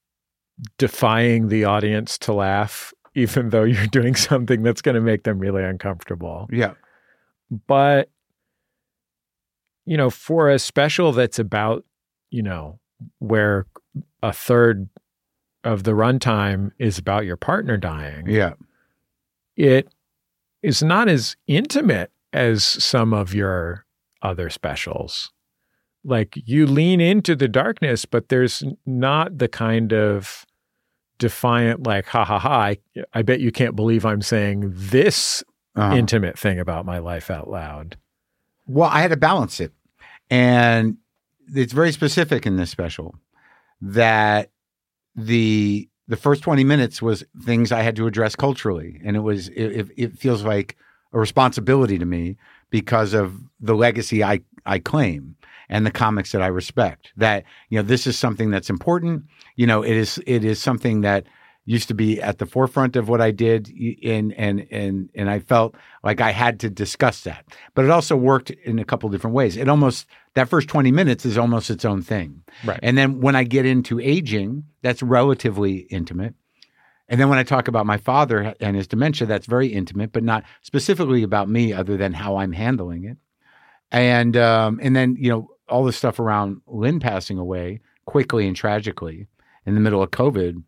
defying 0.78 1.48
the 1.50 1.64
audience 1.66 2.18
to 2.18 2.34
laugh, 2.34 2.94
even 3.16 3.50
though 3.50 3.64
you're 3.64 3.88
doing 3.92 4.16
something 4.16 4.64
that's 4.64 4.82
going 4.82 4.96
to 4.96 5.02
make 5.02 5.24
them 5.24 5.40
really 5.40 5.64
uncomfortable. 5.64 6.48
Yeah, 6.52 6.74
But, 7.68 8.10
you 9.86 9.98
know, 9.98 10.10
for 10.10 10.50
a 10.50 10.60
special 10.60 11.12
that's 11.12 11.40
about, 11.40 11.86
you 12.30 12.44
know, 12.44 12.80
where 13.20 13.66
a 14.22 14.34
third 14.34 14.90
of 15.64 15.84
the 15.84 15.92
runtime 15.92 16.72
is 16.78 16.98
about 16.98 17.26
your 17.26 17.38
partner 17.38 17.78
dying, 17.78 18.28
yeah, 18.30 18.54
it 19.56 19.90
is 20.62 20.82
not 20.84 21.08
as 21.08 21.36
intimate 21.48 22.12
as 22.34 22.64
some 22.64 23.14
of 23.14 23.34
your 23.34 23.86
other 24.22 24.50
specials. 24.50 25.32
Like 26.04 26.34
you 26.46 26.66
lean 26.66 27.02
into 27.02 27.36
the 27.36 27.48
darkness, 27.48 28.06
but 28.06 28.30
there's 28.30 28.64
not 28.86 29.38
the 29.38 29.48
kind 29.50 29.92
of 29.94 30.46
defiant, 31.18 31.86
like, 31.86 32.06
ha 32.06 32.24
ha 32.24 32.40
ha, 32.40 32.60
I, 32.60 32.78
I 33.14 33.22
bet 33.22 33.42
you 33.42 33.52
can't 33.52 33.76
believe 33.76 34.06
I'm 34.06 34.22
saying 34.22 34.72
this 34.74 35.44
Uh-huh. 35.76 35.96
intimate 35.96 36.40
thing 36.40 36.60
about 36.60 36.86
my 36.86 37.00
life 37.00 37.30
out 37.30 37.50
loud. 37.50 37.98
Well, 38.66 38.90
I 38.90 39.02
had 39.02 39.12
to 39.12 39.18
balance 39.18 39.60
it. 39.60 39.74
And 40.30 40.98
it's 41.54 41.74
very 41.74 41.92
specific 41.92 42.46
in 42.46 42.56
this 42.56 42.70
special 42.70 43.16
that 43.82 44.52
the 45.16 45.90
the 46.08 46.18
first 46.18 46.42
20 46.42 46.64
minutes 46.64 47.02
was 47.02 47.24
things 47.44 47.72
I 47.72 47.84
had 47.84 47.96
to 47.98 48.08
address 48.08 48.36
culturally. 48.36 49.00
And 49.06 49.16
it 49.16 49.20
was 49.20 49.50
it, 49.50 49.90
it, 49.96 50.18
feels 50.18 50.44
like 50.44 50.76
a 51.14 51.20
responsibility 51.20 52.00
to 52.00 52.06
me 52.06 52.36
because 52.72 53.14
of 53.14 53.36
the 53.60 53.76
legacy 53.76 54.24
I, 54.24 54.42
I 54.66 54.80
claim 54.80 55.36
and 55.70 55.86
the 55.86 55.92
comics 55.92 56.32
that 56.32 56.42
I 56.42 56.48
respect. 56.48 57.14
That, 57.16 57.44
you 57.70 57.78
know, 57.78 57.84
this 57.84 58.08
is 58.08 58.18
something 58.18 58.50
that's 58.50 58.72
important. 58.72 59.26
You 59.56 59.68
know, 59.68 59.84
it 59.84 59.96
is 59.96 60.20
it 60.26 60.44
is 60.44 60.60
something 60.60 61.02
that 61.02 61.28
used 61.70 61.88
to 61.88 61.94
be 61.94 62.20
at 62.20 62.40
the 62.40 62.48
forefront 62.48 62.96
of 62.96 63.10
what 63.10 63.22
I 63.22 63.30
did 63.30 63.72
and 64.04 64.34
and 64.34 64.66
and 64.72 65.08
and 65.14 65.30
I 65.30 65.38
felt 65.38 65.76
like 66.04 66.20
I 66.20 66.32
had 66.32 66.60
to 66.62 66.70
discuss 66.70 67.22
that. 67.22 67.46
But 67.76 67.86
it 67.86 67.92
also 67.92 68.16
worked 68.16 68.50
in 68.50 68.80
a 68.80 68.84
couple 68.84 69.08
different 69.10 69.36
ways. 69.36 69.56
It 69.56 69.70
almost 69.70 70.08
that 70.34 70.50
first 70.50 70.68
20 70.68 70.92
minutes 70.92 71.28
is 71.28 71.38
almost 71.38 71.70
its 71.70 71.86
own 71.86 72.02
thing. 72.02 72.42
Right. 72.66 72.80
And 72.82 72.98
then 72.98 73.22
when 73.22 73.36
I 73.36 73.44
get 73.44 73.68
into 73.68 74.00
aging, 74.00 74.64
that's 74.82 75.04
relatively 75.04 75.82
intimate. 75.92 76.34
And 77.08 77.22
then 77.22 77.30
when 77.30 77.38
I 77.38 77.44
talk 77.44 77.68
about 77.68 77.86
my 77.86 77.98
father 77.98 78.56
and 78.60 78.76
his 78.76 78.88
dementia, 78.88 79.28
that's 79.28 79.46
very 79.46 79.68
intimate, 79.68 80.12
but 80.12 80.24
not 80.24 80.46
specifically 80.64 81.22
about 81.22 81.50
me, 81.50 81.72
other 81.72 81.98
than 81.98 82.14
how 82.14 82.38
I'm 82.38 82.54
handling 82.54 83.04
it. 83.04 83.18
And 83.92 84.36
um, 84.36 84.80
and 84.82 84.96
then 84.96 85.18
you 85.20 85.30
know 85.30 85.52
all 85.68 85.84
the 85.84 85.94
stuff 85.94 86.20
around 86.20 86.62
Lynn 86.66 87.00
passing 87.00 87.38
away 87.38 87.82
quickly 88.08 88.48
and 88.48 88.56
tragically 88.56 89.28
in 89.68 89.76
the 89.76 89.82
middle 89.82 90.02
of 90.02 90.10
COVID. 90.10 90.64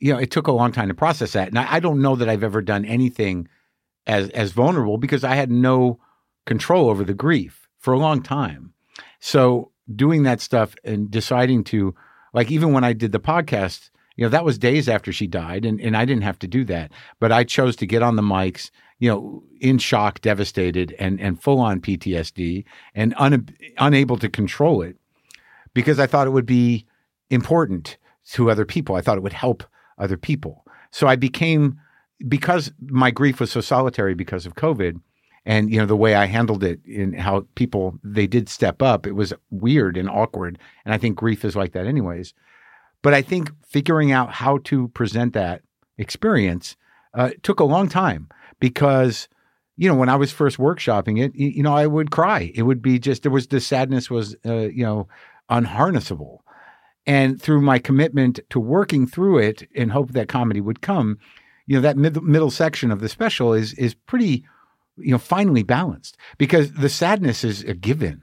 You 0.00 0.12
know, 0.12 0.18
it 0.18 0.30
took 0.30 0.46
a 0.46 0.52
long 0.52 0.72
time 0.72 0.88
to 0.88 0.94
process 0.94 1.32
that, 1.32 1.48
and 1.48 1.58
I, 1.58 1.74
I 1.74 1.80
don't 1.80 2.00
know 2.00 2.16
that 2.16 2.28
I've 2.28 2.44
ever 2.44 2.62
done 2.62 2.84
anything 2.84 3.48
as 4.06 4.30
as 4.30 4.52
vulnerable 4.52 4.98
because 4.98 5.24
I 5.24 5.34
had 5.34 5.50
no 5.50 6.00
control 6.46 6.88
over 6.88 7.04
the 7.04 7.14
grief 7.14 7.68
for 7.78 7.92
a 7.92 7.98
long 7.98 8.22
time. 8.22 8.72
So 9.20 9.70
doing 9.94 10.22
that 10.24 10.40
stuff 10.40 10.74
and 10.84 11.10
deciding 11.10 11.64
to 11.64 11.94
like 12.32 12.50
even 12.50 12.72
when 12.72 12.84
I 12.84 12.92
did 12.92 13.12
the 13.12 13.20
podcast, 13.20 13.90
you 14.16 14.24
know, 14.24 14.30
that 14.30 14.44
was 14.44 14.58
days 14.58 14.88
after 14.88 15.12
she 15.12 15.26
died 15.26 15.64
and, 15.64 15.80
and 15.80 15.96
I 15.96 16.04
didn't 16.04 16.22
have 16.22 16.38
to 16.40 16.48
do 16.48 16.64
that. 16.64 16.92
But 17.20 17.32
I 17.32 17.44
chose 17.44 17.76
to 17.76 17.86
get 17.86 18.02
on 18.02 18.16
the 18.16 18.22
mics, 18.22 18.70
you 18.98 19.10
know, 19.10 19.44
in 19.60 19.78
shock, 19.78 20.20
devastated 20.20 20.94
and 20.98 21.20
and 21.20 21.40
full 21.40 21.60
on 21.60 21.80
PTSD 21.80 22.64
and 22.94 23.14
un, 23.18 23.48
unable 23.78 24.16
to 24.18 24.28
control 24.28 24.82
it 24.82 24.96
because 25.74 25.98
I 25.98 26.06
thought 26.06 26.26
it 26.26 26.30
would 26.30 26.46
be 26.46 26.86
important 27.30 27.96
to 28.30 28.50
other 28.50 28.64
people. 28.64 28.96
I 28.96 29.00
thought 29.00 29.18
it 29.18 29.22
would 29.22 29.32
help 29.32 29.64
other 29.98 30.16
people. 30.16 30.64
So 30.90 31.06
I 31.06 31.16
became 31.16 31.78
because 32.26 32.72
my 32.80 33.10
grief 33.10 33.40
was 33.40 33.50
so 33.50 33.60
solitary 33.60 34.14
because 34.14 34.46
of 34.46 34.54
COVID 34.54 35.00
and 35.44 35.72
you 35.72 35.78
know 35.78 35.86
the 35.86 35.96
way 35.96 36.14
I 36.14 36.26
handled 36.26 36.64
it 36.64 36.80
in 36.84 37.12
how 37.12 37.46
people 37.54 37.98
they 38.02 38.26
did 38.26 38.48
step 38.48 38.82
up 38.82 39.06
it 39.06 39.12
was 39.12 39.32
weird 39.50 39.96
and 39.96 40.08
awkward. 40.08 40.58
And 40.84 40.94
I 40.94 40.98
think 40.98 41.16
grief 41.16 41.44
is 41.44 41.56
like 41.56 41.72
that 41.72 41.86
anyways. 41.86 42.34
But 43.02 43.14
I 43.14 43.22
think 43.22 43.52
figuring 43.64 44.10
out 44.10 44.32
how 44.32 44.58
to 44.64 44.88
present 44.88 45.32
that 45.34 45.62
experience 45.96 46.76
uh, 47.14 47.30
took 47.42 47.60
a 47.60 47.64
long 47.64 47.88
time 47.88 48.28
because 48.60 49.28
you 49.76 49.88
know 49.88 49.94
when 49.94 50.08
I 50.08 50.16
was 50.16 50.32
first 50.32 50.58
workshopping 50.58 51.22
it 51.22 51.34
you, 51.34 51.48
you 51.48 51.62
know 51.62 51.74
I 51.74 51.86
would 51.86 52.10
cry. 52.10 52.52
It 52.54 52.62
would 52.62 52.82
be 52.82 52.98
just 52.98 53.22
there 53.22 53.32
was 53.32 53.46
the 53.46 53.60
sadness 53.60 54.10
was 54.10 54.36
uh, 54.44 54.68
you 54.68 54.84
know 54.84 55.08
unharnessable 55.50 56.40
and 57.08 57.40
through 57.42 57.62
my 57.62 57.78
commitment 57.78 58.38
to 58.50 58.60
working 58.60 59.06
through 59.06 59.38
it 59.38 59.66
in 59.72 59.88
hope 59.88 60.12
that 60.12 60.28
comedy 60.28 60.60
would 60.60 60.82
come 60.82 61.18
you 61.68 61.76
know 61.76 61.82
that 61.82 61.96
mid- 61.96 62.22
middle 62.22 62.50
section 62.50 62.90
of 62.90 63.00
the 63.00 63.08
special 63.08 63.52
is 63.52 63.74
is 63.74 63.94
pretty 63.94 64.44
you 64.96 65.12
know 65.12 65.18
finely 65.18 65.62
balanced 65.62 66.16
because 66.38 66.72
the 66.72 66.88
sadness 66.88 67.44
is 67.44 67.62
a 67.64 67.74
given. 67.74 68.22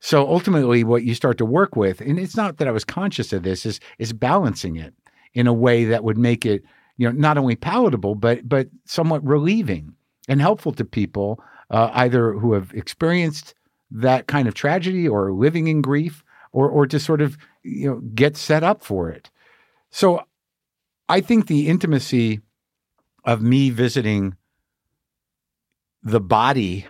So 0.00 0.28
ultimately 0.28 0.84
what 0.84 1.04
you 1.04 1.14
start 1.14 1.38
to 1.38 1.46
work 1.46 1.74
with 1.74 2.00
and 2.00 2.18
it's 2.18 2.36
not 2.36 2.58
that 2.58 2.68
i 2.68 2.72
was 2.72 2.84
conscious 2.84 3.32
of 3.32 3.42
this 3.42 3.64
is 3.64 3.80
is 3.98 4.12
balancing 4.12 4.76
it 4.76 4.94
in 5.32 5.46
a 5.46 5.52
way 5.52 5.84
that 5.84 6.04
would 6.04 6.18
make 6.18 6.44
it 6.44 6.62
you 6.96 7.06
know 7.06 7.12
not 7.12 7.38
only 7.38 7.56
palatable 7.56 8.14
but 8.14 8.46
but 8.48 8.68
somewhat 8.84 9.24
relieving 9.24 9.94
and 10.28 10.40
helpful 10.40 10.72
to 10.72 10.84
people 10.84 11.42
uh, 11.70 11.90
either 11.94 12.32
who 12.32 12.52
have 12.52 12.72
experienced 12.74 13.54
that 13.90 14.26
kind 14.26 14.46
of 14.46 14.54
tragedy 14.54 15.08
or 15.08 15.32
living 15.32 15.66
in 15.66 15.80
grief 15.80 16.22
or 16.56 16.70
or 16.70 16.86
to 16.86 16.98
sort 16.98 17.20
of 17.20 17.36
you 17.62 17.86
know 17.86 18.00
get 18.14 18.34
set 18.34 18.64
up 18.64 18.82
for 18.82 19.10
it. 19.10 19.30
So 19.90 20.24
I 21.06 21.20
think 21.20 21.46
the 21.46 21.68
intimacy 21.68 22.40
of 23.24 23.42
me 23.42 23.68
visiting 23.68 24.36
the 26.02 26.20
body 26.20 26.86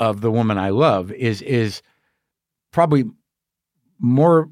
of 0.00 0.22
the 0.22 0.30
woman 0.30 0.56
I 0.56 0.70
love 0.70 1.12
is 1.12 1.42
is 1.42 1.82
probably 2.72 3.04
more 3.98 4.50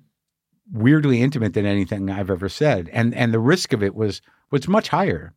weirdly 0.70 1.22
intimate 1.22 1.54
than 1.54 1.64
anything 1.64 2.10
I've 2.10 2.30
ever 2.30 2.50
said. 2.50 2.90
And 2.92 3.14
and 3.14 3.32
the 3.32 3.40
risk 3.40 3.72
of 3.72 3.82
it 3.82 3.94
was 3.94 4.20
was 4.50 4.68
much 4.68 4.88
higher. 4.88 5.32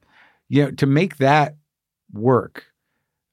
You 0.49 0.65
know, 0.65 0.71
to 0.71 0.85
make 0.85 1.17
that 1.17 1.55
work, 2.11 2.65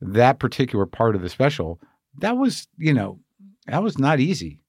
that 0.00 0.38
particular 0.38 0.86
part 0.86 1.16
of 1.16 1.22
the 1.22 1.28
special, 1.28 1.80
that 2.18 2.36
was, 2.36 2.68
you 2.78 2.94
know, 2.94 3.18
that 3.66 3.82
was 3.82 3.98
not 3.98 4.20
easy. 4.20 4.61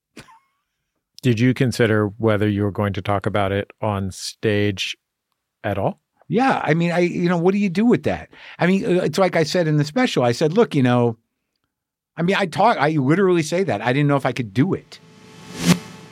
Did 1.23 1.39
you 1.39 1.53
consider 1.55 2.07
whether 2.17 2.47
you 2.47 2.63
were 2.63 2.71
going 2.71 2.93
to 2.93 3.01
talk 3.01 3.25
about 3.25 3.51
it 3.51 3.71
on 3.81 4.11
stage 4.11 4.95
at 5.63 5.77
all? 5.79 5.99
Yeah, 6.27 6.61
I 6.63 6.73
mean, 6.73 6.91
I 6.91 6.99
you 6.99 7.29
know, 7.29 7.37
what 7.37 7.53
do 7.53 7.57
you 7.57 7.69
do 7.69 7.85
with 7.85 8.03
that? 8.03 8.29
I 8.59 8.67
mean, 8.67 8.85
uh, 8.85 9.01
it's 9.03 9.17
like 9.17 9.35
I 9.35 9.43
said 9.43 9.67
in 9.67 9.77
the 9.77 9.85
special. 9.85 10.23
I 10.23 10.33
said, 10.33 10.53
look, 10.53 10.75
you 10.75 10.83
know, 10.83 11.17
I 12.17 12.21
mean, 12.23 12.35
I 12.37 12.45
talk. 12.45 12.77
I 12.77 12.89
literally 12.91 13.41
say 13.41 13.63
that. 13.63 13.81
I 13.81 13.93
didn't 13.93 14.07
know 14.07 14.17
if 14.17 14.25
I 14.25 14.33
could 14.33 14.53
do 14.53 14.73
it. 14.73 14.99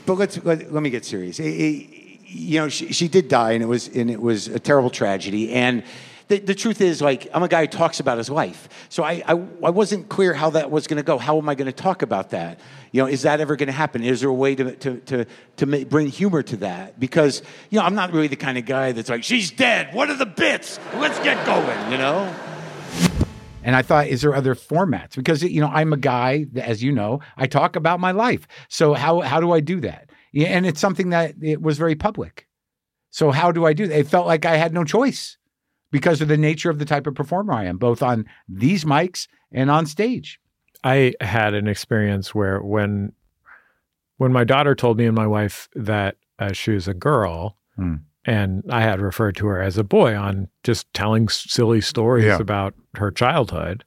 But 0.06 0.16
let's 0.16 0.44
let, 0.44 0.72
let 0.74 0.82
me 0.82 0.90
get 0.90 1.06
serious. 1.06 1.40
It- 1.40 1.46
it- 1.46 1.98
you 2.34 2.62
know, 2.62 2.70
she, 2.70 2.94
she 2.94 3.10
did 3.10 3.28
die, 3.28 3.52
and 3.52 3.62
it 3.62 3.66
was 3.66 3.90
and 3.90 4.10
it 4.10 4.22
was 4.22 4.48
a 4.48 4.58
terrible 4.58 4.90
tragedy. 4.90 5.52
And 5.52 5.84
the, 6.32 6.40
the 6.40 6.56
truth 6.56 6.80
is, 6.80 7.02
like, 7.02 7.28
I'm 7.34 7.44
a 7.44 7.50
guy 7.50 7.62
who 7.62 7.68
talks 7.68 8.00
about 8.00 8.18
his 8.18 8.30
life, 8.30 8.70
so 8.88 9.04
I 9.04 9.22
I, 9.28 9.34
I 9.34 9.70
wasn't 9.70 10.08
clear 10.08 10.34
how 10.34 10.52
that 10.52 10.72
was 10.72 10.88
going 10.88 10.98
to 10.98 11.04
go. 11.04 11.18
How 11.18 11.38
am 11.38 11.50
I 11.50 11.56
going 11.56 11.66
to 11.66 11.74
talk 11.74 12.02
about 12.02 12.30
that? 12.30 12.58
You 12.94 13.02
know, 13.02 13.08
is 13.08 13.24
that 13.24 13.42
ever 13.42 13.58
going 13.58 13.68
to 13.68 13.74
happen? 13.74 14.02
Is 14.02 14.22
there 14.22 14.30
a 14.30 14.34
way 14.34 14.56
to 14.56 14.76
to 14.78 14.98
to 15.00 15.26
to 15.58 15.66
ma- 15.66 15.84
bring 15.84 16.08
humor 16.08 16.42
to 16.42 16.58
that? 16.58 16.98
Because 16.98 17.44
you 17.70 17.80
know, 17.80 17.86
I'm 17.86 17.96
not 17.96 18.14
really 18.14 18.30
the 18.30 18.38
kind 18.38 18.58
of 18.58 18.66
guy 18.66 18.94
that's 18.94 19.10
like, 19.10 19.26
she's 19.26 19.52
dead. 19.52 19.94
What 19.94 20.10
are 20.10 20.16
the 20.16 20.26
bits? 20.26 20.80
Let's 20.96 21.20
get 21.20 21.46
going. 21.46 21.92
You 21.92 21.98
know. 21.98 22.34
And 23.64 23.76
I 23.76 23.82
thought, 23.82 24.08
is 24.08 24.22
there 24.22 24.34
other 24.34 24.56
formats? 24.56 25.16
Because 25.16 25.44
you 25.44 25.60
know, 25.60 25.68
I'm 25.68 25.92
a 25.92 25.98
guy, 25.98 26.46
as 26.56 26.82
you 26.82 26.94
know, 26.94 27.20
I 27.36 27.46
talk 27.46 27.76
about 27.76 28.00
my 28.00 28.12
life. 28.12 28.48
So 28.70 28.94
how 28.94 29.20
how 29.20 29.42
do 29.42 29.52
I 29.52 29.60
do 29.60 29.82
that? 29.82 30.10
Yeah, 30.32 30.48
and 30.48 30.66
it's 30.66 30.80
something 30.80 31.10
that 31.10 31.36
it 31.42 31.62
was 31.62 31.78
very 31.78 31.96
public. 31.96 32.48
So 33.10 33.32
how 33.32 33.52
do 33.52 33.66
I 33.66 33.74
do 33.74 33.86
that? 33.88 34.00
It 34.00 34.08
felt 34.08 34.28
like 34.28 34.46
I 34.46 34.56
had 34.56 34.74
no 34.74 34.86
choice 34.86 35.38
because 35.92 36.22
of 36.22 36.28
the 36.28 36.38
nature 36.38 36.70
of 36.70 36.80
the 36.80 36.86
type 36.86 37.06
of 37.08 37.16
performer 37.16 37.54
I 37.54 37.66
am, 37.66 37.78
both 37.78 38.02
on 38.02 38.26
these 38.48 38.86
mics 38.86 39.28
and 39.52 39.70
on 39.70 39.86
stage. 39.86 40.40
I 40.84 41.14
had 41.22 41.54
an 41.54 41.68
experience 41.68 42.34
where 42.34 42.60
when 42.62 43.12
when 44.18 44.32
my 44.32 44.44
daughter 44.44 44.76
told 44.76 44.98
me 44.98 45.06
and 45.06 45.16
my 45.16 45.28
wife 45.28 45.68
that 45.76 46.16
uh, 46.40 46.54
she 46.54 46.72
was 46.72 46.88
a 46.88 46.94
girl, 46.94 47.58
Hmm. 47.76 47.96
and 48.26 48.64
I 48.70 48.82
had 48.82 49.00
referred 49.02 49.36
to 49.38 49.48
her 49.48 49.62
as 49.62 49.78
a 49.78 49.84
boy 49.84 50.16
on 50.16 50.48
just 50.64 50.92
telling 50.94 51.28
silly 51.30 51.82
stories 51.82 52.26
Yeah. 52.26 52.38
about 52.40 52.74
her 52.96 53.10
childhood, 53.12 53.84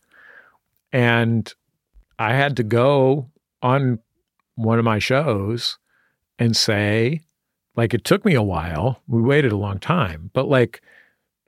and 0.93 1.53
I 2.19 2.35
had 2.35 2.57
to 2.57 2.63
go 2.63 3.31
on 3.63 3.99
one 4.57 4.79
of 4.79 4.85
my 4.85 4.99
shows 4.99 5.79
and 6.39 6.57
say, 6.57 7.21
like, 7.77 7.93
it 7.95 8.05
took 8.05 8.25
me 8.25 8.35
a 8.35 8.43
while. 8.43 9.01
We 9.09 9.21
waited 9.23 9.53
a 9.53 9.57
long 9.57 9.79
time, 9.79 10.31
but 10.33 10.49
like, 10.49 10.81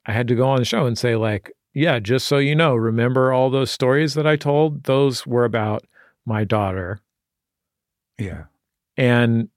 I 0.06 0.12
had 0.12 0.28
to 0.28 0.34
go 0.34 0.48
on 0.48 0.58
the 0.58 0.64
show 0.64 0.86
and 0.86 0.96
say, 0.96 1.16
like, 1.16 1.52
yeah, 1.74 1.98
just 1.98 2.26
so 2.26 2.38
you 2.38 2.54
know, 2.54 2.74
remember 2.74 3.32
all 3.32 3.50
those 3.50 3.70
stories 3.70 4.14
that 4.14 4.26
I 4.26 4.36
told? 4.36 4.84
Those 4.84 5.26
were 5.26 5.44
about 5.44 5.84
my 6.24 6.44
daughter. 6.44 7.00
Yeah. 8.18 8.44
And 8.96 9.48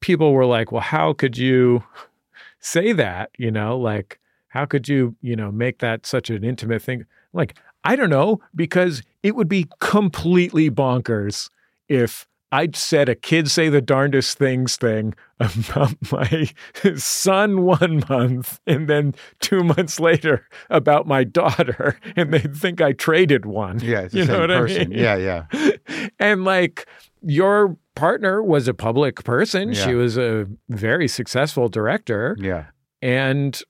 people 0.00 0.32
were 0.32 0.46
like, 0.46 0.72
well, 0.72 0.80
how 0.80 1.12
could 1.12 1.36
you 1.36 1.84
say 2.60 2.92
that? 2.92 3.30
You 3.38 3.50
know, 3.50 3.78
like, 3.78 4.18
how 4.48 4.64
could 4.66 4.88
you, 4.88 5.14
you 5.20 5.36
know, 5.36 5.52
make 5.52 5.78
that 5.78 6.06
such 6.06 6.30
an 6.30 6.42
intimate 6.42 6.82
thing? 6.82 7.04
Like, 7.32 7.56
I 7.84 7.96
don't 7.96 8.10
know, 8.10 8.40
because 8.54 9.02
it 9.22 9.36
would 9.36 9.48
be 9.48 9.68
completely 9.78 10.70
bonkers 10.70 11.50
if 11.88 12.26
I'd 12.52 12.74
said 12.74 13.08
a 13.08 13.14
kid 13.14 13.50
say 13.50 13.68
the 13.68 13.80
darndest 13.80 14.36
things 14.38 14.76
thing 14.76 15.14
about 15.38 15.94
my 16.12 16.50
son 16.96 17.62
one 17.62 18.02
month 18.08 18.60
and 18.66 18.88
then 18.88 19.14
two 19.40 19.62
months 19.62 20.00
later 20.00 20.46
about 20.68 21.06
my 21.06 21.22
daughter 21.24 21.98
and 22.16 22.32
they'd 22.34 22.56
think 22.56 22.80
I 22.80 22.92
traded 22.92 23.46
one. 23.46 23.78
Yeah, 23.80 24.08
You 24.10 24.24
know 24.24 24.40
what 24.40 24.50
I 24.50 24.58
person. 24.58 24.90
mean? 24.90 24.98
Yeah, 24.98 25.16
yeah. 25.16 25.76
and 26.18 26.44
like 26.44 26.86
your 27.22 27.76
partner 27.94 28.42
was 28.42 28.66
a 28.66 28.74
public 28.74 29.22
person. 29.24 29.72
She 29.74 29.94
was 29.94 30.16
a 30.18 30.46
very 30.68 31.06
successful 31.06 31.68
director. 31.68 32.36
Yeah. 32.40 32.66
And 33.02 33.60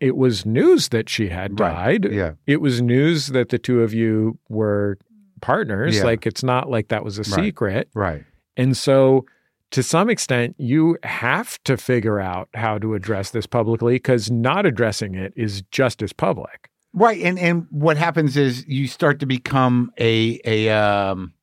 it 0.00 0.16
was 0.16 0.44
news 0.44 0.88
that 0.88 1.08
she 1.08 1.28
had 1.28 1.58
Right. 1.58 2.02
died. 2.02 2.12
Yeah. 2.12 2.32
It 2.46 2.60
was 2.60 2.82
news 2.82 3.28
that 3.28 3.48
the 3.48 3.58
two 3.58 3.80
of 3.82 3.94
you 3.94 4.38
were 4.48 4.98
partners. 5.44 5.96
Yeah. 5.98 6.04
Like 6.04 6.26
it's 6.26 6.42
not 6.42 6.70
like 6.70 6.88
that 6.88 7.04
was 7.04 7.18
a 7.18 7.22
Right. 7.22 7.44
secret. 7.44 7.88
Right. 7.94 8.24
And 8.56 8.74
so 8.76 9.26
to 9.72 9.82
some 9.82 10.08
extent, 10.08 10.54
you 10.58 10.96
have 11.02 11.62
to 11.64 11.76
figure 11.76 12.18
out 12.18 12.48
how 12.54 12.78
to 12.78 12.94
address 12.94 13.30
this 13.30 13.46
publicly 13.46 13.96
because 13.96 14.30
not 14.30 14.64
addressing 14.64 15.14
it 15.14 15.32
is 15.36 15.62
just 15.70 16.00
as 16.02 16.12
public. 16.14 16.70
Right. 16.94 17.20
And 17.22 17.38
and 17.38 17.66
what 17.70 17.96
happens 17.96 18.36
is 18.36 18.64
you 18.66 18.86
start 18.86 19.20
to 19.20 19.26
become 19.26 19.90
a 20.00 20.40
a 20.44 20.70
um 20.70 21.34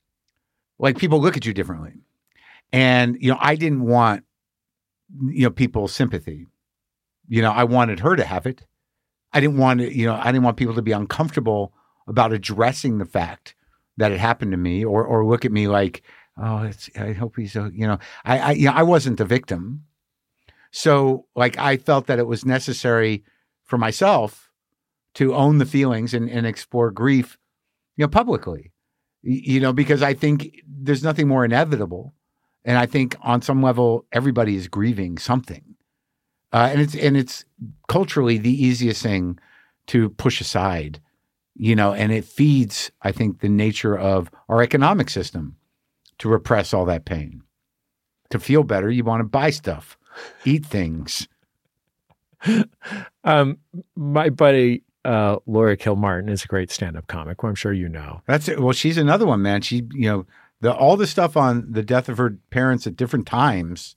like 0.79 0.97
people 0.97 1.21
look 1.21 1.37
at 1.37 1.45
you 1.45 1.53
differently. 1.53 1.93
And 2.73 3.17
you 3.21 3.29
know, 3.31 3.37
I 3.39 3.55
didn't 3.55 3.83
want 3.83 4.23
you 5.29 5.43
know 5.43 5.51
people's 5.51 5.93
sympathy. 5.93 6.47
You 7.27 7.41
know, 7.41 7.51
I 7.51 7.65
wanted 7.65 7.99
her 7.99 8.15
to 8.15 8.23
have 8.23 8.45
it. 8.47 8.65
I 9.33 9.39
didn't 9.39 9.57
want 9.57 9.79
to, 9.81 9.95
you 9.95 10.05
know, 10.07 10.15
I 10.15 10.31
didn't 10.31 10.43
want 10.43 10.57
people 10.57 10.73
to 10.75 10.81
be 10.81 10.91
uncomfortable 10.91 11.73
about 12.07 12.33
addressing 12.33 12.97
the 12.97 13.05
fact 13.05 13.55
that 14.01 14.11
it 14.11 14.19
happened 14.19 14.51
to 14.51 14.57
me 14.57 14.83
or 14.83 15.05
or 15.05 15.25
look 15.25 15.45
at 15.45 15.51
me 15.51 15.67
like, 15.67 16.03
oh, 16.37 16.63
it's 16.63 16.89
I 16.95 17.13
hope 17.13 17.35
he's 17.37 17.55
a, 17.55 17.71
you 17.73 17.87
know, 17.87 17.99
I 18.25 18.39
I 18.39 18.51
you 18.51 18.65
know, 18.65 18.73
I 18.73 18.83
wasn't 18.83 19.17
the 19.17 19.25
victim. 19.25 19.85
So 20.71 21.25
like 21.35 21.57
I 21.57 21.77
felt 21.77 22.07
that 22.07 22.19
it 22.19 22.27
was 22.27 22.45
necessary 22.45 23.23
for 23.63 23.77
myself 23.77 24.51
to 25.15 25.35
own 25.35 25.57
the 25.57 25.65
feelings 25.65 26.13
and, 26.13 26.29
and 26.29 26.45
explore 26.45 26.91
grief, 26.91 27.37
you 27.97 28.03
know, 28.03 28.09
publicly. 28.09 28.71
You 29.23 29.59
know, 29.59 29.71
because 29.71 30.01
I 30.01 30.15
think 30.15 30.61
there's 30.67 31.03
nothing 31.03 31.27
more 31.27 31.45
inevitable. 31.45 32.15
And 32.65 32.77
I 32.77 32.87
think 32.87 33.15
on 33.21 33.41
some 33.43 33.61
level, 33.61 34.05
everybody 34.11 34.55
is 34.55 34.67
grieving 34.67 35.19
something. 35.19 35.75
Uh, 36.51 36.69
and 36.71 36.81
it's 36.81 36.95
and 36.95 37.15
it's 37.15 37.45
culturally 37.87 38.37
the 38.37 38.63
easiest 38.65 39.03
thing 39.03 39.39
to 39.87 40.09
push 40.09 40.41
aside, 40.41 40.99
you 41.55 41.75
know, 41.75 41.93
and 41.93 42.11
it 42.11 42.25
feeds, 42.25 42.91
I 43.01 43.11
think, 43.11 43.39
the 43.39 43.49
nature 43.49 43.97
of 43.97 44.29
our 44.49 44.61
economic 44.61 45.09
system 45.09 45.57
to 46.19 46.29
repress 46.29 46.73
all 46.73 46.85
that 46.85 47.05
pain. 47.05 47.43
To 48.29 48.39
feel 48.39 48.63
better, 48.63 48.89
you 48.89 49.03
want 49.03 49.21
to 49.21 49.25
buy 49.25 49.49
stuff, 49.49 49.97
eat 50.45 50.65
things. 50.65 51.27
Um, 53.23 53.59
my 53.95 54.31
buddy 54.31 54.81
uh, 55.05 55.37
Laura 55.45 55.77
Kilmartin 55.77 56.29
is 56.29 56.43
a 56.43 56.47
great 56.47 56.71
stand-up 56.71 57.07
comic, 57.07 57.41
who 57.41 57.47
I'm 57.47 57.55
sure 57.55 57.73
you 57.73 57.89
know. 57.89 58.21
That's 58.25 58.47
it. 58.47 58.59
Well, 58.59 58.73
she's 58.73 58.97
another 58.97 59.25
one, 59.25 59.41
man. 59.41 59.61
She, 59.61 59.83
you 59.91 60.09
know, 60.09 60.25
the 60.59 60.73
all 60.73 60.95
the 60.95 61.07
stuff 61.07 61.35
on 61.35 61.71
the 61.71 61.83
death 61.83 62.07
of 62.07 62.17
her 62.17 62.37
parents 62.51 62.85
at 62.85 62.95
different 62.95 63.25
times. 63.25 63.95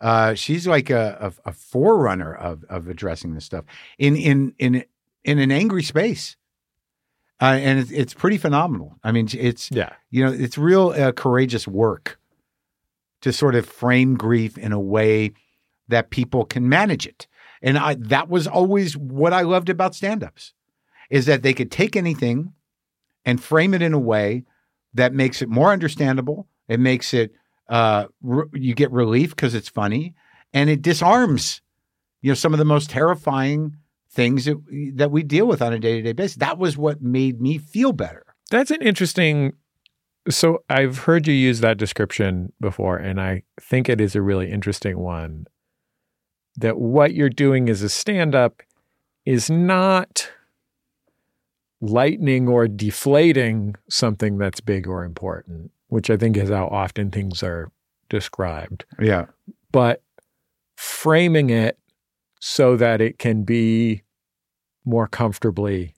Uh, 0.00 0.34
she's 0.34 0.66
like 0.66 0.90
a, 0.90 1.32
a, 1.44 1.50
a 1.50 1.52
forerunner 1.52 2.32
of 2.32 2.64
of 2.68 2.88
addressing 2.88 3.34
this 3.34 3.44
stuff 3.44 3.64
in 3.98 4.16
in 4.16 4.54
in 4.58 4.84
in 5.24 5.38
an 5.38 5.50
angry 5.50 5.82
space, 5.82 6.36
uh, 7.40 7.56
and 7.60 7.78
it's, 7.78 7.90
it's 7.90 8.14
pretty 8.14 8.36
phenomenal. 8.38 8.98
I 9.04 9.12
mean, 9.12 9.28
it's 9.32 9.70
Yeah. 9.70 9.92
you 10.10 10.24
know, 10.24 10.32
it's 10.32 10.58
real 10.58 10.90
uh, 10.90 11.12
courageous 11.12 11.66
work 11.68 12.18
to 13.22 13.32
sort 13.32 13.54
of 13.54 13.66
frame 13.66 14.16
grief 14.16 14.56
in 14.58 14.72
a 14.72 14.80
way 14.80 15.32
that 15.88 16.10
people 16.10 16.44
can 16.44 16.68
manage 16.68 17.06
it. 17.06 17.26
And 17.62 17.78
I, 17.78 17.94
that 17.94 18.28
was 18.28 18.46
always 18.46 18.96
what 18.96 19.32
I 19.32 19.42
loved 19.42 19.68
about 19.68 19.94
stand-ups 19.94 20.52
is 21.10 21.26
that 21.26 21.42
they 21.42 21.54
could 21.54 21.70
take 21.70 21.96
anything 21.96 22.52
and 23.24 23.42
frame 23.42 23.74
it 23.74 23.82
in 23.82 23.92
a 23.94 23.98
way 23.98 24.44
that 24.94 25.12
makes 25.12 25.42
it 25.42 25.48
more 25.48 25.72
understandable. 25.72 26.46
It 26.68 26.78
makes 26.80 27.12
it 27.14 27.32
uh, 27.68 28.06
re- 28.22 28.46
you 28.52 28.74
get 28.74 28.90
relief 28.92 29.30
because 29.30 29.54
it's 29.54 29.68
funny, 29.68 30.14
and 30.52 30.70
it 30.70 30.80
disarms 30.82 31.60
you 32.22 32.30
know 32.30 32.34
some 32.34 32.54
of 32.54 32.58
the 32.58 32.64
most 32.64 32.90
terrifying 32.90 33.76
things 34.18 34.46
that, 34.46 34.56
that 34.96 35.12
we 35.12 35.22
deal 35.22 35.46
with 35.46 35.62
on 35.62 35.72
a 35.72 35.78
day-to-day 35.78 36.12
basis. 36.12 36.38
That 36.38 36.58
was 36.58 36.76
what 36.76 37.00
made 37.00 37.40
me 37.40 37.56
feel 37.56 37.92
better. 37.92 38.26
That's 38.50 38.72
an 38.72 38.82
interesting. 38.82 39.52
So 40.28 40.64
I've 40.68 40.98
heard 40.98 41.28
you 41.28 41.32
use 41.32 41.60
that 41.60 41.78
description 41.78 42.52
before, 42.60 42.96
and 42.96 43.20
I 43.20 43.44
think 43.60 43.88
it 43.88 44.00
is 44.00 44.16
a 44.16 44.20
really 44.20 44.50
interesting 44.50 44.98
one. 44.98 45.46
That 46.56 46.78
what 46.78 47.14
you're 47.14 47.30
doing 47.30 47.68
as 47.70 47.80
a 47.82 47.88
stand 47.88 48.34
up 48.34 48.60
is 49.24 49.48
not 49.48 50.28
lightening 51.80 52.48
or 52.48 52.66
deflating 52.66 53.76
something 53.88 54.36
that's 54.36 54.60
big 54.60 54.88
or 54.88 55.04
important, 55.04 55.70
which 55.86 56.10
I 56.10 56.16
think 56.16 56.36
is 56.36 56.48
how 56.50 56.66
often 56.66 57.12
things 57.12 57.44
are 57.44 57.70
described, 58.08 58.84
Yeah. 59.00 59.26
but 59.70 60.02
framing 60.76 61.50
it 61.50 61.78
so 62.40 62.76
that 62.76 63.00
it 63.00 63.18
can 63.18 63.44
be 63.44 64.02
more 64.88 65.06
comfortably 65.06 65.94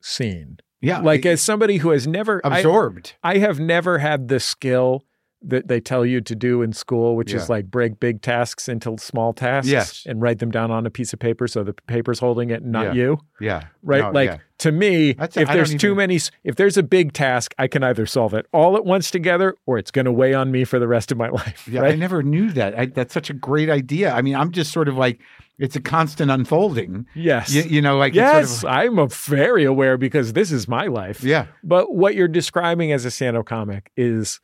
seen. 0.00 0.58
Yeah. 0.80 1.00
Like 1.00 1.24
as 1.24 1.40
somebody 1.40 1.78
who 1.78 1.90
has 1.90 2.06
never 2.06 2.40
I- 2.44 2.58
absorbed. 2.58 3.14
I 3.22 3.38
have 3.38 3.58
never 3.58 3.98
had 3.98 4.28
the 4.28 4.38
skill 4.38 5.04
that 5.46 5.68
they 5.68 5.78
tell 5.80 6.06
you 6.06 6.20
to 6.22 6.34
do 6.34 6.62
in 6.62 6.72
school, 6.72 7.16
which 7.16 7.32
Yeah. 7.32 7.38
is 7.38 7.50
like 7.50 7.70
break 7.70 8.00
big 8.00 8.22
tasks 8.22 8.68
into 8.68 8.96
small 8.98 9.32
tasks 9.32 9.68
Yes. 9.70 10.04
and 10.06 10.22
write 10.22 10.38
them 10.38 10.50
down 10.50 10.70
on 10.70 10.86
a 10.86 10.90
piece 10.90 11.12
of 11.12 11.18
paper 11.18 11.46
so 11.46 11.62
the 11.62 11.74
paper's 11.86 12.18
holding 12.18 12.50
it 12.50 12.62
and 12.62 12.72
not 12.72 12.86
Yeah. 12.86 12.92
you. 13.02 13.18
yeah. 13.40 13.62
Right? 13.82 14.02
No, 14.02 14.10
like 14.10 14.30
yeah. 14.30 14.36
to 14.58 14.72
me, 14.72 15.12
That's- 15.12 15.36
if 15.36 15.48
there's 15.48 15.74
too 15.74 15.88
even- 15.88 15.96
many, 15.98 16.18
if 16.44 16.56
there's 16.56 16.76
a 16.78 16.82
big 16.82 17.12
task, 17.12 17.54
I 17.58 17.66
can 17.66 17.82
either 17.84 18.06
solve 18.06 18.32
it 18.34 18.46
all 18.52 18.76
at 18.76 18.84
once 18.86 19.10
together 19.10 19.54
or 19.66 19.76
it's 19.76 19.90
going 19.90 20.06
to 20.06 20.12
weigh 20.12 20.32
on 20.34 20.50
me 20.50 20.64
for 20.64 20.78
the 20.78 20.88
rest 20.88 21.12
of 21.12 21.18
my 21.18 21.28
life. 21.40 21.68
Yeah, 21.70 21.82
I 21.82 21.94
never 21.94 22.22
knew 22.22 22.50
that. 22.52 22.78
I, 22.78 22.86
that's 22.86 23.12
such 23.12 23.28
a 23.28 23.34
great 23.34 23.68
idea. 23.68 24.12
I 24.14 24.22
mean, 24.22 24.34
I'm 24.36 24.50
just 24.50 24.72
sort 24.72 24.88
of 24.88 24.96
like 24.96 25.20
it's 25.58 25.76
a 25.76 25.80
constant 25.80 26.30
unfolding. 26.32 27.06
Yes. 27.14 27.54
You, 27.54 27.62
you 27.62 27.82
know, 27.82 27.96
like 27.98 28.14
yes. 28.14 28.44
It's 28.44 28.60
sort 28.62 28.72
I'm 28.72 28.98
a 28.98 29.06
very 29.08 29.64
aware 29.64 29.96
because 29.96 30.32
this 30.32 30.50
is 30.50 30.66
my 30.66 30.86
life. 30.86 31.22
yeah, 31.22 31.46
But 31.62 31.94
what 31.94 32.14
you're 32.14 32.26
describing 32.28 32.90
as 32.92 33.04
a 33.04 33.10
stand-up 33.10 33.46
comic 33.46 33.90
is 33.96 34.40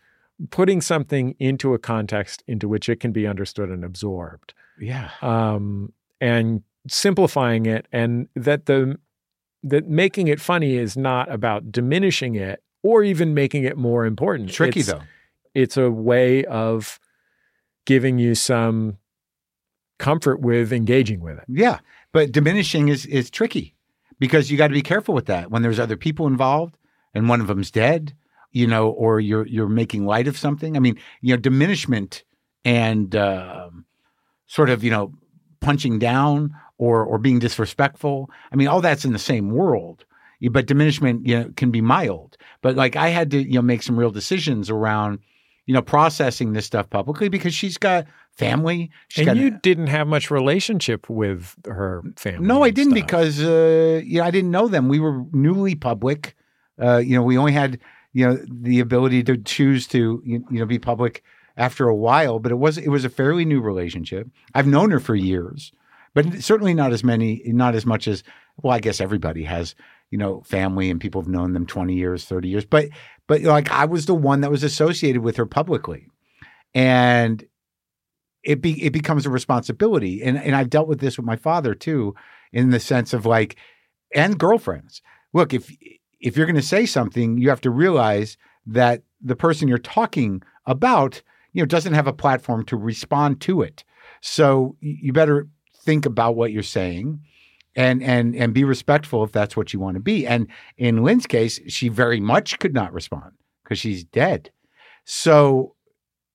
putting 0.51 0.81
something 0.81 1.35
into 1.39 1.75
a 1.75 1.79
context 1.79 2.43
into 2.47 2.67
which 2.69 2.89
it 2.89 2.99
can 3.01 3.13
be 3.13 3.27
understood 3.27 3.69
and 3.69 3.85
absorbed. 3.85 4.55
yeah, 4.81 5.11
um, 5.21 5.93
and 6.21 6.63
simplifying 6.89 7.67
it, 7.67 7.87
and 7.93 8.29
that 8.35 8.67
the 8.67 8.99
that 9.63 9.87
making 9.87 10.29
it 10.29 10.41
funny 10.41 10.77
is 10.77 10.97
not 10.97 11.31
about 11.31 11.71
diminishing 11.71 12.35
it 12.35 12.63
or 12.83 13.05
even 13.05 13.35
making 13.35 13.65
it 13.65 13.77
more 13.77 14.07
important. 14.07 14.51
tricky 14.51 14.81
It's- 14.81 14.87
though. 14.99 15.05
It's 15.55 15.77
a 15.77 15.91
way 15.91 16.45
of 16.47 16.99
giving 17.85 18.19
you 18.19 18.35
some 18.37 18.97
comfort 19.99 20.41
with 20.41 20.73
engaging 20.73 21.21
with 21.21 21.39
it. 21.39 21.45
Yeah, 21.49 21.81
but 22.13 22.33
diminishing 22.33 22.89
is 22.89 23.05
is 23.07 23.31
tricky 23.31 23.75
because 24.19 24.51
you 24.51 24.57
got 24.57 24.69
to 24.69 24.75
be 24.75 24.81
careful 24.83 25.15
with 25.15 25.27
that 25.27 25.51
when 25.51 25.63
there's 25.63 25.79
other 25.81 25.97
people 25.97 26.27
involved 26.27 26.77
and 27.15 27.29
one 27.29 27.41
of 27.41 27.49
them's 27.49 27.71
dead, 27.71 28.15
you 28.53 28.67
know, 28.67 28.91
or 28.91 29.21
you're 29.21 29.47
you're 29.47 29.69
making 29.69 30.07
light 30.07 30.29
of 30.29 30.37
something. 30.37 30.77
I 30.77 30.81
mean, 30.81 30.99
you 31.21 31.35
know, 31.35 31.41
diminishment 31.41 32.25
and 32.65 33.15
um, 33.17 33.85
sort 34.47 34.71
of 34.71 34.85
you 34.85 34.91
know 34.91 35.13
punching 35.61 35.99
down 35.99 36.55
or 36.79 37.05
or 37.05 37.19
being 37.19 37.39
disrespectful. 37.39 38.31
I 38.53 38.57
mean, 38.57 38.69
all 38.69 38.81
that's 38.81 39.05
in 39.05 39.13
the 39.13 39.19
same 39.19 39.51
world. 39.51 40.05
But 40.51 40.67
diminishment, 40.67 41.27
you 41.27 41.39
know, 41.39 41.53
can 41.55 41.71
be 41.71 41.83
mild. 41.83 42.39
But 42.63 42.75
like 42.75 42.97
I 42.97 43.09
had 43.09 43.31
to, 43.33 43.43
you 43.43 43.57
know, 43.57 43.63
make 43.63 43.83
some 43.83 43.99
real 43.99 44.11
decisions 44.11 44.71
around, 44.71 45.19
you 45.67 45.75
know, 45.75 45.83
processing 45.83 46.55
this 46.55 46.65
stuff 46.65 46.89
publicly 46.89 47.29
because 47.29 47.53
she's 47.53 47.77
got 47.77 48.07
family. 48.33 48.91
She's 49.09 49.27
and 49.29 49.37
got 49.37 49.43
you 49.43 49.51
didn't 49.51 49.89
have 49.89 50.07
much 50.07 50.31
relationship 50.31 51.11
with 51.11 51.57
her 51.67 52.03
family. 52.17 52.47
no, 52.47 52.63
I 52.63 52.71
didn't 52.71 52.97
stuff. 52.97 53.07
because 53.07 53.41
uh, 53.43 54.01
you 54.03 54.21
know 54.21 54.25
I 54.25 54.31
didn't 54.31 54.51
know 54.51 54.67
them. 54.67 54.89
We 54.89 54.99
were 54.99 55.25
newly 55.33 55.75
public. 55.75 56.35
Uh, 56.81 56.97
you 56.97 57.15
know, 57.15 57.23
we 57.23 57.37
only 57.37 57.53
had 57.53 57.79
you 58.13 58.27
know 58.27 58.39
the 58.49 58.81
ability 58.81 59.23
to 59.25 59.37
choose 59.37 59.87
to 59.89 60.23
you, 60.25 60.45
know 60.51 60.67
be 60.67 60.79
public 60.79 61.23
after 61.57 61.89
a 61.89 61.95
while. 61.95 62.39
But 62.39 62.53
it 62.53 62.57
was 62.57 62.79
it 62.79 62.89
was 62.89 63.05
a 63.05 63.11
fairly 63.11 63.45
new 63.45 63.61
relationship. 63.61 64.29
I've 64.55 64.67
known 64.67 64.91
her 64.91 65.01
for 65.01 65.15
years, 65.15 65.73
but 66.15 66.43
certainly 66.43 66.75
not 66.75 66.93
as 66.93 67.05
many, 67.05 67.43
not 67.47 67.75
as 67.75 67.87
much 67.87 68.09
as 68.09 68.23
well. 68.63 68.73
I 68.75 68.81
guess 68.81 69.01
everybody 69.01 69.45
has 69.45 69.75
you 70.11 70.19
know 70.19 70.43
family 70.43 70.91
and 70.91 71.01
people 71.01 71.21
have 71.21 71.29
known 71.29 71.53
them 71.53 71.67
twenty 71.67 71.95
years, 71.95 72.25
thirty 72.25 72.49
years. 72.49 72.65
But 72.65 72.89
but 73.27 73.43
like 73.43 73.71
I 73.71 73.85
was 73.85 74.07
the 74.07 74.15
one 74.15 74.41
that 74.41 74.51
was 74.51 74.65
associated 74.65 75.23
with 75.23 75.37
her 75.37 75.47
publicly, 75.47 76.07
and 76.75 77.45
it 78.43 78.61
be 78.61 78.83
it 78.85 78.93
becomes 78.93 79.27
a 79.27 79.31
responsibility. 79.31 80.23
And 80.23 80.39
and 80.39 80.57
I've 80.57 80.71
dealt 80.71 80.89
with 80.89 81.01
this 81.01 81.17
with 81.17 81.27
my 81.27 81.37
father 81.37 81.75
too, 81.75 82.15
in 82.53 82.71
the 82.71 82.81
sense 82.81 83.13
of 83.13 83.27
like, 83.27 83.57
and 84.15 84.39
girlfriends. 84.39 85.03
Look, 85.33 85.55
if 85.55 85.71
if 86.21 86.37
you're 86.37 86.47
going 86.47 86.57
to 86.57 86.63
say 86.63 86.87
something, 86.87 87.39
you 87.39 87.49
have 87.49 87.61
to 87.63 87.71
realize 87.71 88.37
that 88.67 89.03
the 89.21 89.37
person 89.37 89.69
you're 89.69 89.79
talking 89.79 90.43
about, 90.67 91.23
you 91.53 91.63
know, 91.63 91.67
doesn't 91.67 91.95
have 91.95 92.07
a 92.07 92.13
platform 92.13 92.65
to 92.67 92.77
respond 92.77 93.41
to 93.43 93.63
it. 93.63 93.85
So 94.21 94.77
you 94.81 95.13
better 95.13 95.49
think 95.83 96.07
about 96.07 96.37
what 96.37 96.53
you're 96.53 96.63
saying 96.63 97.21
and 97.77 98.03
and 98.03 98.35
and 98.35 98.53
be 98.53 98.65
respectful 98.65 99.25
if 99.25 99.33
that's 99.33 99.57
what 99.57 99.73
you 99.73 99.81
want 99.81 99.95
to 99.95 100.01
be. 100.01 100.27
And 100.27 100.49
in 100.77 101.03
Lynn's 101.03 101.27
case, 101.27 101.61
she 101.69 101.89
very 101.89 102.21
much 102.21 102.59
could 102.59 102.75
not 102.75 102.93
respond 102.93 103.33
because 103.63 103.79
she's 103.79 104.05
dead. 104.05 104.51
So 105.05 105.75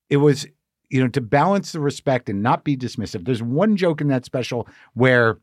it 0.09 0.17
was, 0.17 0.47
you 0.89 1.01
know, 1.01 1.09
to 1.09 1.21
balance 1.21 1.71
the 1.71 1.79
respect 1.79 2.29
and 2.29 2.41
not 2.41 2.63
be 2.63 2.77
dismissive. 2.77 3.25
There's 3.25 3.43
one 3.43 3.75
joke 3.75 4.01
in 4.01 4.07
that 4.07 4.25
special 4.25 4.67
where 4.93 5.37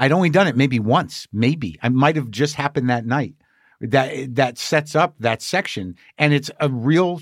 I'd 0.00 0.12
only 0.12 0.30
done 0.30 0.48
it 0.48 0.56
maybe 0.56 0.80
once, 0.80 1.28
maybe. 1.30 1.78
I 1.82 1.90
might 1.90 2.16
have 2.16 2.30
just 2.30 2.54
happened 2.54 2.88
that 2.88 3.04
night. 3.04 3.34
That 3.82 4.34
that 4.34 4.58
sets 4.58 4.96
up 4.96 5.14
that 5.20 5.40
section, 5.40 5.94
and 6.18 6.34
it's 6.34 6.50
a 6.60 6.68
real, 6.68 7.20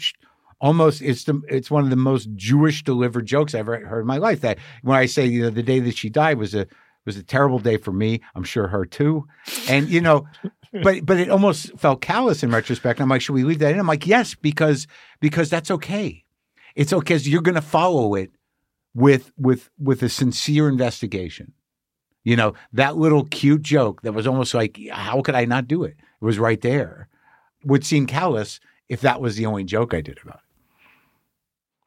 almost 0.60 1.02
it's 1.02 1.24
the 1.24 1.40
it's 1.48 1.70
one 1.70 1.84
of 1.84 1.90
the 1.90 1.96
most 1.96 2.28
Jewish 2.34 2.82
delivered 2.82 3.26
jokes 3.26 3.54
I've 3.54 3.60
ever 3.60 3.86
heard 3.86 4.00
in 4.00 4.06
my 4.06 4.16
life. 4.16 4.40
That 4.40 4.58
when 4.82 4.96
I 4.96 5.06
say 5.06 5.26
you 5.26 5.42
know 5.42 5.50
the 5.50 5.62
day 5.62 5.78
that 5.80 5.96
she 5.96 6.08
died 6.08 6.38
was 6.38 6.56
a 6.56 6.66
was 7.04 7.16
a 7.16 7.22
terrible 7.22 7.60
day 7.60 7.76
for 7.76 7.92
me. 7.92 8.20
I'm 8.34 8.42
sure 8.42 8.66
her 8.66 8.84
too, 8.84 9.28
and 9.68 9.88
you 9.88 10.00
know, 10.00 10.26
but 10.82 11.06
but 11.06 11.20
it 11.20 11.30
almost 11.30 11.78
felt 11.78 12.00
callous 12.00 12.42
in 12.42 12.50
retrospect. 12.50 13.00
I'm 13.00 13.08
like, 13.08 13.20
should 13.20 13.34
we 13.34 13.44
leave 13.44 13.60
that 13.60 13.72
in? 13.72 13.78
I'm 13.78 13.86
like, 13.86 14.06
yes, 14.06 14.34
because 14.34 14.88
because 15.20 15.48
that's 15.48 15.70
okay. 15.70 16.24
It's 16.74 16.92
okay 16.92 17.16
you're 17.18 17.42
going 17.42 17.54
to 17.54 17.60
follow 17.60 18.14
it 18.14 18.30
with 18.94 19.32
with 19.36 19.70
with 19.78 20.02
a 20.02 20.08
sincere 20.08 20.68
investigation. 20.68 21.52
You 22.24 22.36
know, 22.36 22.54
that 22.72 22.96
little 22.96 23.24
cute 23.24 23.62
joke 23.62 24.02
that 24.02 24.12
was 24.12 24.26
almost 24.26 24.54
like, 24.54 24.78
how 24.90 25.22
could 25.22 25.34
I 25.34 25.44
not 25.44 25.68
do 25.68 25.84
it? 25.84 25.96
It 25.98 26.24
was 26.24 26.38
right 26.38 26.60
there. 26.60 27.08
Would 27.64 27.84
seem 27.84 28.06
callous 28.06 28.60
if 28.88 29.00
that 29.02 29.20
was 29.20 29.36
the 29.36 29.46
only 29.46 29.64
joke 29.64 29.94
I 29.94 30.00
did 30.00 30.18
about 30.22 30.36
it. 30.36 30.40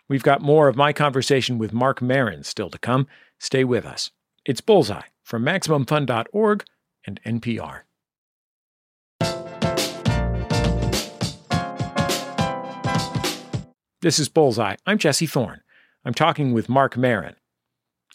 We've 0.08 0.24
got 0.24 0.42
more 0.42 0.68
of 0.68 0.76
my 0.76 0.94
conversation 0.94 1.58
with 1.58 1.74
Marc 1.74 2.02
Maron 2.02 2.44
still 2.44 2.70
to 2.70 2.78
come. 2.78 3.08
Stay 3.40 3.64
with 3.64 3.86
us. 3.86 4.12
It's 4.46 4.62
Bullseye 4.62 5.08
from 5.24 5.44
MaximumFun.org 5.44 6.66
and 7.06 7.22
NPR. 7.24 7.82
This 14.02 14.18
is 14.18 14.30
Bullseye. 14.30 14.76
I'm 14.86 14.98
Jesse 14.98 15.28
Thorne. 15.28 15.62
I'm 16.04 16.14
talking 16.16 16.54
with 16.54 16.68
Marc 16.68 16.98
Maron. 16.98 17.36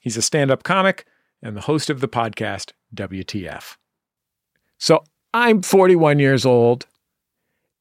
He's 0.03 0.17
a 0.17 0.23
stand 0.23 0.51
up 0.51 0.65
comic 0.65 1.07
and 1.47 1.57
the 1.57 1.61
host 1.63 1.89
of 1.91 2.01
the 2.01 2.09
podcast 2.09 2.73
WTF. 2.95 3.77
So 4.79 5.05
I'm 5.33 5.63
41 5.63 6.19
years 6.19 6.45
old, 6.45 6.87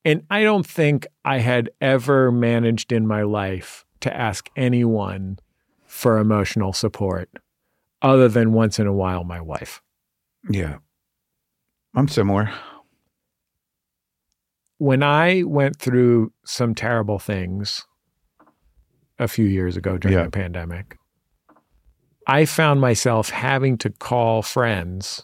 and 0.06 0.24
I 0.30 0.44
don't 0.44 0.66
think 0.68 1.08
I 1.26 1.40
had 1.40 1.72
ever 1.82 2.32
managed 2.32 2.92
in 2.92 3.08
my 3.08 3.24
life 3.24 3.84
to 4.02 4.16
ask 4.16 4.50
anyone 4.56 5.40
for 5.88 6.20
emotional 6.20 6.74
support 6.74 7.28
other 8.04 8.28
than 8.28 8.54
once 8.54 8.78
in 8.78 8.86
a 8.86 8.94
while 8.94 9.24
my 9.24 9.42
wife. 9.42 9.82
Yeah. 10.48 10.78
I'm 11.96 12.08
similar. 12.08 12.52
When 14.78 15.02
I 15.02 15.42
went 15.44 15.78
through 15.78 16.34
some 16.46 16.76
terrible 16.76 17.18
things 17.18 17.88
a 19.18 19.28
few 19.28 19.46
years 19.46 19.76
ago 19.76 19.98
during 19.98 20.18
Yeah. 20.18 20.26
the 20.26 20.30
pandemic, 20.32 20.98
I 22.28 22.46
found 22.46 22.82
myself 22.82 23.30
having 23.30 23.78
to 23.80 23.90
call 23.90 24.42
friends 24.42 25.22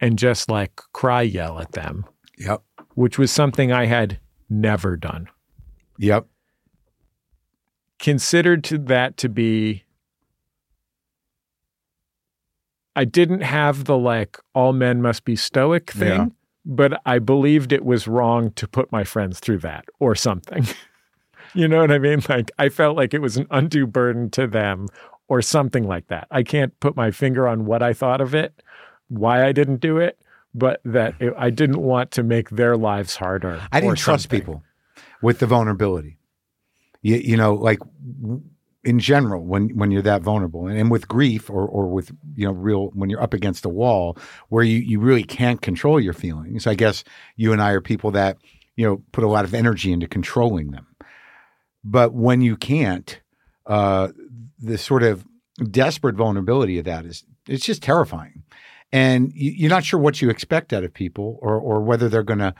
and 0.00 0.18
just 0.18 0.50
like 0.50 0.76
cry 0.92 1.22
yell 1.22 1.58
at 1.60 1.72
them, 1.72 2.04
Yep. 2.38 2.62
which 2.94 3.18
was 3.18 3.30
something 3.32 3.72
I 3.72 3.86
had 3.86 4.18
never 4.50 4.96
done. 4.96 5.28
Yep. 5.98 6.26
considered 8.00 8.62
to 8.64 8.76
that 8.76 9.16
to 9.16 9.28
be 9.30 9.84
I 12.96 13.04
didn't 13.04 13.40
have 13.40 13.84
the 13.84 13.96
like 13.96 14.38
all 14.54 14.72
men 14.72 15.02
must 15.02 15.24
be 15.24 15.36
stoic 15.36 15.90
thing, 15.90 16.08
Yeah. 16.08 16.26
but 16.64 17.00
I 17.06 17.18
believed 17.18 17.72
it 17.72 17.84
was 17.84 18.06
wrong 18.06 18.52
to 18.52 18.68
put 18.68 18.92
my 18.92 19.04
friends 19.04 19.40
through 19.40 19.58
that 19.58 19.86
or 19.98 20.14
something. 20.14 20.66
you 21.54 21.66
know 21.66 21.80
what 21.80 21.90
I 21.90 21.98
mean? 21.98 22.20
Like 22.28 22.50
I 22.58 22.68
felt 22.68 22.96
like 22.96 23.14
it 23.14 23.22
was 23.22 23.36
an 23.36 23.46
undue 23.50 23.86
burden 23.86 24.30
to 24.30 24.46
them 24.46 24.86
or 25.28 25.42
something 25.42 25.86
like 25.86 26.08
that. 26.08 26.26
I 26.30 26.42
can't 26.42 26.78
put 26.80 26.96
my 26.96 27.10
finger 27.10 27.48
on 27.48 27.64
what 27.66 27.82
I 27.82 27.92
thought 27.92 28.20
of 28.20 28.34
it, 28.34 28.62
why 29.08 29.46
I 29.46 29.52
didn't 29.52 29.80
do 29.80 29.98
it, 29.98 30.18
but 30.54 30.80
that 30.84 31.14
it, 31.20 31.32
I 31.36 31.50
didn't 31.50 31.80
want 31.80 32.10
to 32.12 32.22
make 32.22 32.50
their 32.50 32.76
lives 32.76 33.16
harder. 33.16 33.62
I 33.72 33.80
didn't 33.80 33.94
or 33.94 33.96
trust 33.96 34.28
people 34.28 34.62
with 35.22 35.38
the 35.38 35.46
vulnerability. 35.46 36.18
You, 37.02 37.16
you 37.16 37.36
know, 37.36 37.54
like 37.54 37.78
in 38.84 38.98
general, 38.98 39.44
when 39.44 39.70
when 39.70 39.90
you're 39.90 40.02
that 40.02 40.22
vulnerable, 40.22 40.66
and, 40.66 40.78
and 40.78 40.90
with 40.90 41.08
grief 41.08 41.48
or 41.50 41.66
or 41.66 41.88
with 41.88 42.12
you 42.36 42.46
know 42.46 42.52
real 42.52 42.90
when 42.94 43.10
you're 43.10 43.22
up 43.22 43.34
against 43.34 43.64
a 43.64 43.68
wall 43.70 44.16
where 44.50 44.64
you 44.64 44.78
you 44.78 45.00
really 45.00 45.24
can't 45.24 45.62
control 45.62 45.98
your 45.98 46.12
feelings. 46.12 46.66
I 46.66 46.74
guess 46.74 47.02
you 47.36 47.52
and 47.52 47.62
I 47.62 47.70
are 47.70 47.80
people 47.80 48.10
that 48.12 48.36
you 48.76 48.86
know 48.86 49.02
put 49.12 49.24
a 49.24 49.28
lot 49.28 49.44
of 49.44 49.54
energy 49.54 49.92
into 49.92 50.06
controlling 50.06 50.70
them. 50.70 50.86
but 51.82 52.14
when 52.14 52.40
you 52.40 52.56
can't, 52.56 53.20
uh, 53.66 54.08
the 54.58 54.78
sort 54.78 55.02
of 55.02 55.24
desperate 55.70 56.16
vulnerability 56.16 56.78
of 56.78 56.84
that 56.84 57.04
is 57.04 57.24
it's 57.48 57.64
just 57.64 57.82
terrifying, 57.82 58.42
and 58.92 59.32
you, 59.34 59.50
you're 59.52 59.70
not 59.70 59.84
sure 59.84 60.00
what 60.00 60.20
you 60.20 60.30
expect 60.30 60.72
out 60.72 60.84
of 60.84 60.92
people 60.92 61.38
or 61.42 61.58
or 61.58 61.80
whether 61.82 62.08
they're 62.08 62.22
going 62.22 62.38
to, 62.38 62.54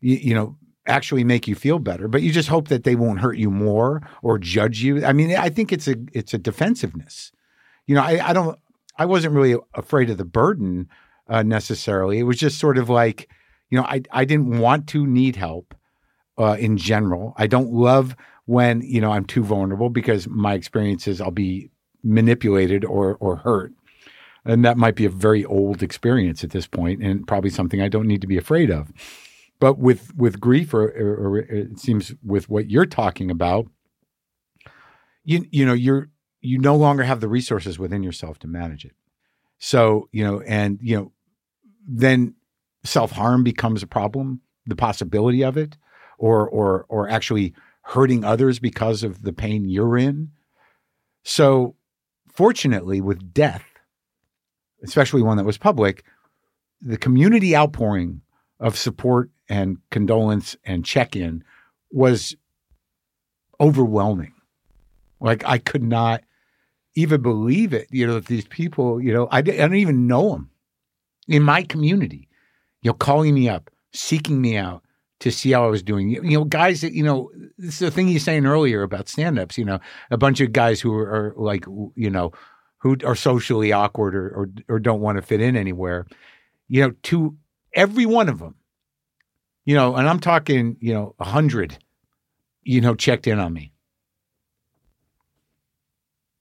you, 0.00 0.16
you 0.16 0.34
know, 0.34 0.56
actually 0.86 1.24
make 1.24 1.46
you 1.46 1.54
feel 1.54 1.78
better. 1.78 2.08
But 2.08 2.22
you 2.22 2.32
just 2.32 2.48
hope 2.48 2.68
that 2.68 2.84
they 2.84 2.96
won't 2.96 3.20
hurt 3.20 3.36
you 3.36 3.50
more 3.50 4.02
or 4.22 4.38
judge 4.38 4.82
you. 4.82 5.04
I 5.04 5.12
mean, 5.12 5.34
I 5.36 5.48
think 5.48 5.72
it's 5.72 5.88
a 5.88 5.96
it's 6.12 6.34
a 6.34 6.38
defensiveness. 6.38 7.32
You 7.86 7.94
know, 7.94 8.02
I, 8.02 8.30
I 8.30 8.32
don't. 8.32 8.58
I 8.96 9.06
wasn't 9.06 9.34
really 9.34 9.58
afraid 9.74 10.10
of 10.10 10.18
the 10.18 10.24
burden 10.24 10.88
uh, 11.28 11.42
necessarily. 11.42 12.18
It 12.18 12.24
was 12.24 12.36
just 12.36 12.58
sort 12.58 12.76
of 12.76 12.90
like, 12.90 13.30
you 13.70 13.78
know, 13.78 13.84
I 13.84 14.02
I 14.10 14.24
didn't 14.24 14.58
want 14.58 14.86
to 14.88 15.06
need 15.06 15.36
help 15.36 15.74
uh, 16.38 16.56
in 16.58 16.76
general. 16.76 17.34
I 17.36 17.46
don't 17.46 17.72
love 17.72 18.16
when 18.50 18.80
you 18.82 19.00
know 19.00 19.12
I'm 19.12 19.24
too 19.24 19.44
vulnerable 19.44 19.90
because 19.90 20.26
my 20.26 20.54
experience 20.54 21.06
is 21.06 21.20
I'll 21.20 21.30
be 21.30 21.70
manipulated 22.02 22.84
or 22.84 23.16
or 23.20 23.36
hurt, 23.36 23.72
and 24.44 24.64
that 24.64 24.76
might 24.76 24.96
be 24.96 25.04
a 25.04 25.10
very 25.10 25.44
old 25.44 25.84
experience 25.84 26.42
at 26.42 26.50
this 26.50 26.66
point, 26.66 27.00
and 27.00 27.24
probably 27.28 27.50
something 27.50 27.80
I 27.80 27.86
don't 27.86 28.08
need 28.08 28.20
to 28.22 28.26
be 28.26 28.36
afraid 28.36 28.68
of. 28.68 28.92
But 29.60 29.78
with 29.78 30.16
with 30.16 30.40
grief, 30.40 30.74
or, 30.74 30.82
or, 30.82 31.28
or 31.28 31.38
it 31.38 31.78
seems 31.78 32.12
with 32.24 32.48
what 32.48 32.68
you're 32.68 32.86
talking 32.86 33.30
about, 33.30 33.68
you 35.22 35.46
you 35.52 35.64
know 35.64 35.72
you're 35.72 36.10
you 36.40 36.58
no 36.58 36.74
longer 36.74 37.04
have 37.04 37.20
the 37.20 37.28
resources 37.28 37.78
within 37.78 38.02
yourself 38.02 38.40
to 38.40 38.48
manage 38.48 38.84
it. 38.84 38.96
So 39.60 40.08
you 40.10 40.24
know, 40.24 40.40
and 40.40 40.80
you 40.82 40.96
know, 40.96 41.12
then 41.86 42.34
self 42.82 43.12
harm 43.12 43.44
becomes 43.44 43.84
a 43.84 43.86
problem. 43.86 44.40
The 44.66 44.74
possibility 44.74 45.44
of 45.44 45.56
it, 45.56 45.76
or 46.18 46.48
or 46.48 46.84
or 46.88 47.08
actually 47.08 47.54
hurting 47.90 48.24
others 48.24 48.60
because 48.60 49.02
of 49.02 49.22
the 49.22 49.32
pain 49.32 49.68
you're 49.68 49.98
in. 49.98 50.30
So, 51.24 51.74
fortunately, 52.32 53.00
with 53.00 53.34
death, 53.34 53.64
especially 54.84 55.22
one 55.22 55.36
that 55.38 55.44
was 55.44 55.58
public, 55.58 56.04
the 56.80 56.96
community 56.96 57.56
outpouring 57.56 58.20
of 58.60 58.78
support 58.78 59.30
and 59.48 59.78
condolence 59.90 60.56
and 60.64 60.84
check 60.84 61.16
in 61.16 61.42
was 61.90 62.36
overwhelming. 63.58 64.34
Like, 65.18 65.44
I 65.44 65.58
could 65.58 65.82
not 65.82 66.22
even 66.94 67.22
believe 67.22 67.72
it, 67.72 67.88
you 67.90 68.06
know, 68.06 68.14
that 68.14 68.26
these 68.26 68.46
people, 68.46 69.02
you 69.02 69.12
know, 69.12 69.26
I, 69.32 69.38
I 69.38 69.42
don't 69.42 69.74
even 69.74 70.06
know 70.06 70.30
them 70.30 70.50
in 71.26 71.42
my 71.42 71.64
community, 71.64 72.28
you 72.82 72.90
know, 72.90 72.94
calling 72.94 73.34
me 73.34 73.48
up, 73.48 73.68
seeking 73.92 74.40
me 74.40 74.56
out 74.56 74.84
to 75.20 75.30
see 75.30 75.52
how 75.52 75.64
I 75.64 75.68
was 75.68 75.82
doing. 75.82 76.10
You 76.10 76.22
know, 76.22 76.44
guys 76.44 76.80
that, 76.80 76.92
you 76.92 77.02
know, 77.02 77.30
this 77.58 77.74
is 77.74 77.78
the 77.78 77.90
thing 77.90 78.08
you're 78.08 78.20
saying 78.20 78.46
earlier 78.46 78.82
about 78.82 79.08
stand 79.08 79.38
ups, 79.38 79.56
you 79.56 79.64
know, 79.64 79.78
a 80.10 80.18
bunch 80.18 80.40
of 80.40 80.52
guys 80.52 80.80
who 80.80 80.94
are, 80.94 81.08
are 81.08 81.34
like, 81.36 81.64
you 81.94 82.10
know, 82.10 82.32
who 82.78 82.96
are 83.04 83.14
socially 83.14 83.72
awkward 83.72 84.14
or, 84.14 84.28
or, 84.28 84.50
or 84.68 84.78
don't 84.78 85.00
want 85.00 85.16
to 85.16 85.22
fit 85.22 85.40
in 85.40 85.56
anywhere, 85.56 86.06
you 86.68 86.82
know, 86.82 86.94
to 87.02 87.36
every 87.74 88.06
one 88.06 88.28
of 88.28 88.38
them, 88.38 88.54
you 89.64 89.74
know, 89.74 89.94
and 89.94 90.08
I'm 90.08 90.20
talking, 90.20 90.76
you 90.80 90.94
know, 90.94 91.14
a 91.20 91.24
hundred, 91.24 91.78
you 92.62 92.80
know, 92.80 92.94
checked 92.94 93.26
in 93.26 93.38
on 93.38 93.52
me. 93.52 93.72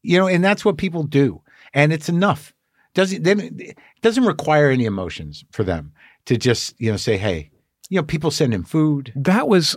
You 0.01 0.17
know, 0.17 0.27
and 0.27 0.43
that's 0.43 0.63
what 0.63 0.77
people 0.77 1.03
do. 1.03 1.41
And 1.73 1.91
it's 1.91 2.07
enough. 2.07 2.53
Doesn't 2.93 3.23
then 3.23 3.39
it 3.59 3.77
doesn't 4.01 4.25
require 4.25 4.69
any 4.69 4.85
emotions 4.85 5.43
for 5.51 5.63
them 5.63 5.91
to 6.25 6.37
just, 6.37 6.79
you 6.79 6.89
know, 6.89 6.97
say, 6.97 7.17
hey, 7.17 7.51
you 7.89 7.99
know, 7.99 8.03
people 8.03 8.31
send 8.31 8.53
him 8.53 8.63
food. 8.63 9.11
That 9.15 9.47
was, 9.47 9.75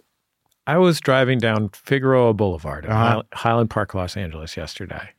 I 0.67 0.79
was 0.79 1.01
driving 1.01 1.39
down 1.39 1.71
Figueroa 1.71 2.35
Boulevard 2.35 2.85
in 2.85 2.91
Uh-huh. 2.93 3.23
Hi- 3.33 3.39
Highland 3.51 3.71
Park, 3.71 3.95
Los 3.95 4.17
Angeles 4.17 4.57
yesterday. 4.57 5.11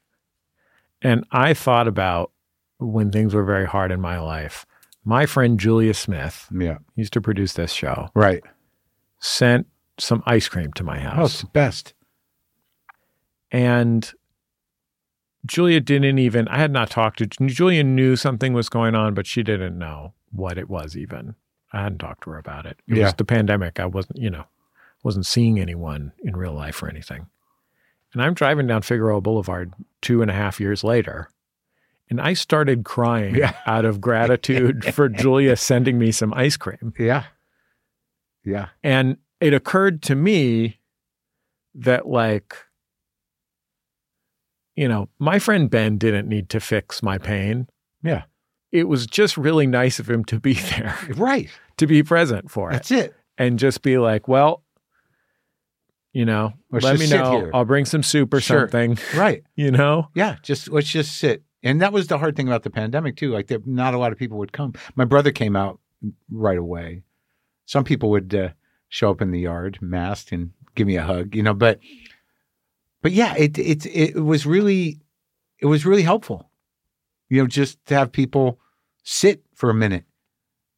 And 1.02 1.26
I 1.32 1.54
thought 1.54 1.88
about 1.88 2.32
when 2.80 3.12
things 3.12 3.34
were 3.34 3.44
very 3.44 3.66
hard 3.66 3.92
in 3.92 4.00
my 4.00 4.20
life. 4.20 4.66
My 5.04 5.26
friend 5.26 5.60
Julia 5.60 5.94
Smith 5.94 6.48
Yeah. 6.52 6.78
used 6.96 7.14
to 7.14 7.22
produce 7.22 7.54
this 7.54 7.72
show, 7.74 8.10
Right. 8.16 8.42
sent 9.20 9.68
some 10.00 10.24
ice 10.26 10.48
cream 10.48 10.72
to 10.74 10.84
my 10.84 11.00
house. 11.00 11.18
Oh, 11.20 11.26
it's 11.26 11.42
the 11.42 11.48
best. 11.48 11.94
and 13.52 14.12
Julia 15.46 15.80
didn't 15.80 16.18
even, 16.18 16.48
I 16.48 16.58
had 16.58 16.72
not 16.72 16.90
talked 16.90 17.20
to, 17.20 17.28
Julia 17.28 17.84
knew 17.84 18.16
something 18.16 18.54
was 18.54 18.68
going 18.70 18.96
on, 18.96 19.14
but 19.14 19.28
she 19.28 19.44
didn't 19.44 19.78
know 19.78 20.14
what 20.32 20.58
it 20.58 20.70
was 20.70 20.98
even. 20.98 21.36
I 21.74 21.82
hadn't 21.84 21.98
talked 22.00 22.24
to 22.24 22.30
her 22.32 22.38
about 22.38 22.66
it. 22.66 22.80
It 22.88 22.98
Yeah. 22.98 23.06
was 23.06 23.14
the 23.16 23.26
pandemic. 23.26 23.80
I 23.80 23.86
wasn't, 23.88 24.20
you 24.20 24.30
know, 24.30 24.46
wasn't 25.04 25.26
seeing 25.26 25.60
anyone 25.60 26.14
in 26.24 26.36
real 26.38 26.54
life 26.54 26.82
or 26.84 26.88
anything. 26.88 27.28
And 28.14 28.22
I'm 28.22 28.36
driving 28.36 28.68
down 28.68 28.84
Figueroa 28.84 29.22
Boulevard 29.22 29.74
two 30.02 30.22
and 30.22 30.30
a 30.30 30.34
half 30.36 30.60
years 30.60 30.84
later. 30.84 31.30
And 32.10 32.22
I 32.22 32.34
started 32.34 32.84
crying 32.86 33.36
Yeah. 33.36 33.56
out 33.66 33.86
of 33.86 34.00
gratitude 34.00 34.86
for 34.94 35.10
Julia 35.10 35.56
sending 35.56 35.98
me 35.98 36.12
some 36.12 36.34
ice 36.36 36.56
cream. 36.58 36.94
Yeah. 37.00 37.26
Yeah. 38.46 38.68
And 38.84 39.18
it 39.40 39.54
occurred 39.54 40.04
to 40.04 40.16
me 40.16 40.80
that, 41.74 42.08
like, 42.08 42.56
you 44.76 44.88
know, 44.88 45.10
my 45.20 45.40
friend 45.40 45.70
Ben 45.70 45.98
didn't 45.98 46.28
need 46.28 46.50
to 46.50 46.60
fix 46.60 47.02
my 47.02 47.18
pain. 47.18 47.68
Yeah. 48.04 48.24
It 48.74 48.88
was 48.90 49.06
just 49.08 49.38
really 49.38 49.68
nice 49.68 50.00
of 50.00 50.10
him 50.10 50.26
to 50.26 50.40
be 50.40 50.54
there, 50.76 50.98
Right. 51.16 51.50
to 51.78 51.88
be 51.88 52.04
present 52.04 52.52
for 52.52 52.70
it, 52.72 52.74
That's 52.74 52.92
it. 52.92 53.16
and 53.38 53.58
just 53.60 53.82
be 53.84 53.98
like, 53.98 54.28
well, 54.28 54.64
you 56.12 56.26
know, 56.26 56.54
Let's 56.72 56.84
let 56.86 57.00
me 57.00 57.08
know. 57.10 57.38
here. 57.38 57.52
I'll 57.54 57.66
bring 57.66 57.86
some 57.86 58.04
soup 58.04 58.34
or 58.34 58.42
Sure. 58.42 58.62
something, 58.62 58.98
Right. 59.16 59.44
you 59.56 59.72
know? 59.72 60.10
Yeah. 60.14 60.36
Just 60.44 60.70
let's 60.70 60.90
just 60.90 61.18
sit. 61.18 61.44
And 61.64 61.82
that 61.82 61.94
was 61.94 62.08
the 62.08 62.18
hard 62.18 62.36
thing 62.36 62.48
about 62.48 62.64
the 62.64 62.70
pandemic 62.70 63.16
too. 63.16 63.32
Like 63.32 63.48
there, 63.48 63.60
not 63.66 63.94
a 63.94 63.98
lot 63.98 64.12
of 64.12 64.18
people 64.18 64.38
would 64.40 64.52
come. 64.52 64.74
My 64.96 65.06
brother 65.06 65.32
came 65.32 65.56
out 65.56 65.80
right 66.30 66.58
away. 66.58 67.04
Some 67.66 67.84
people 67.86 68.10
would 68.10 68.36
uh, 68.36 68.50
show 68.90 69.10
up 69.12 69.22
in 69.22 69.32
the 69.32 69.40
yard 69.40 69.80
masked 69.82 70.32
and 70.34 70.52
give 70.76 70.86
me 70.88 70.98
a 70.98 71.04
hug, 71.04 71.36
you 71.36 71.42
know. 71.42 71.54
But 71.54 71.80
but 73.02 73.12
yeah, 73.14 73.34
it 73.38 73.58
it 73.58 73.86
it 73.86 74.16
was 74.24 74.46
really 74.46 75.00
it 75.60 75.68
was 75.68 75.86
really 75.86 76.02
helpful, 76.04 76.50
you 77.30 77.42
know, 77.42 77.48
just 77.48 77.84
to 77.86 77.96
have 77.96 78.12
people 78.12 78.60
sit 79.04 79.44
for 79.54 79.70
a 79.70 79.74
minute, 79.74 80.06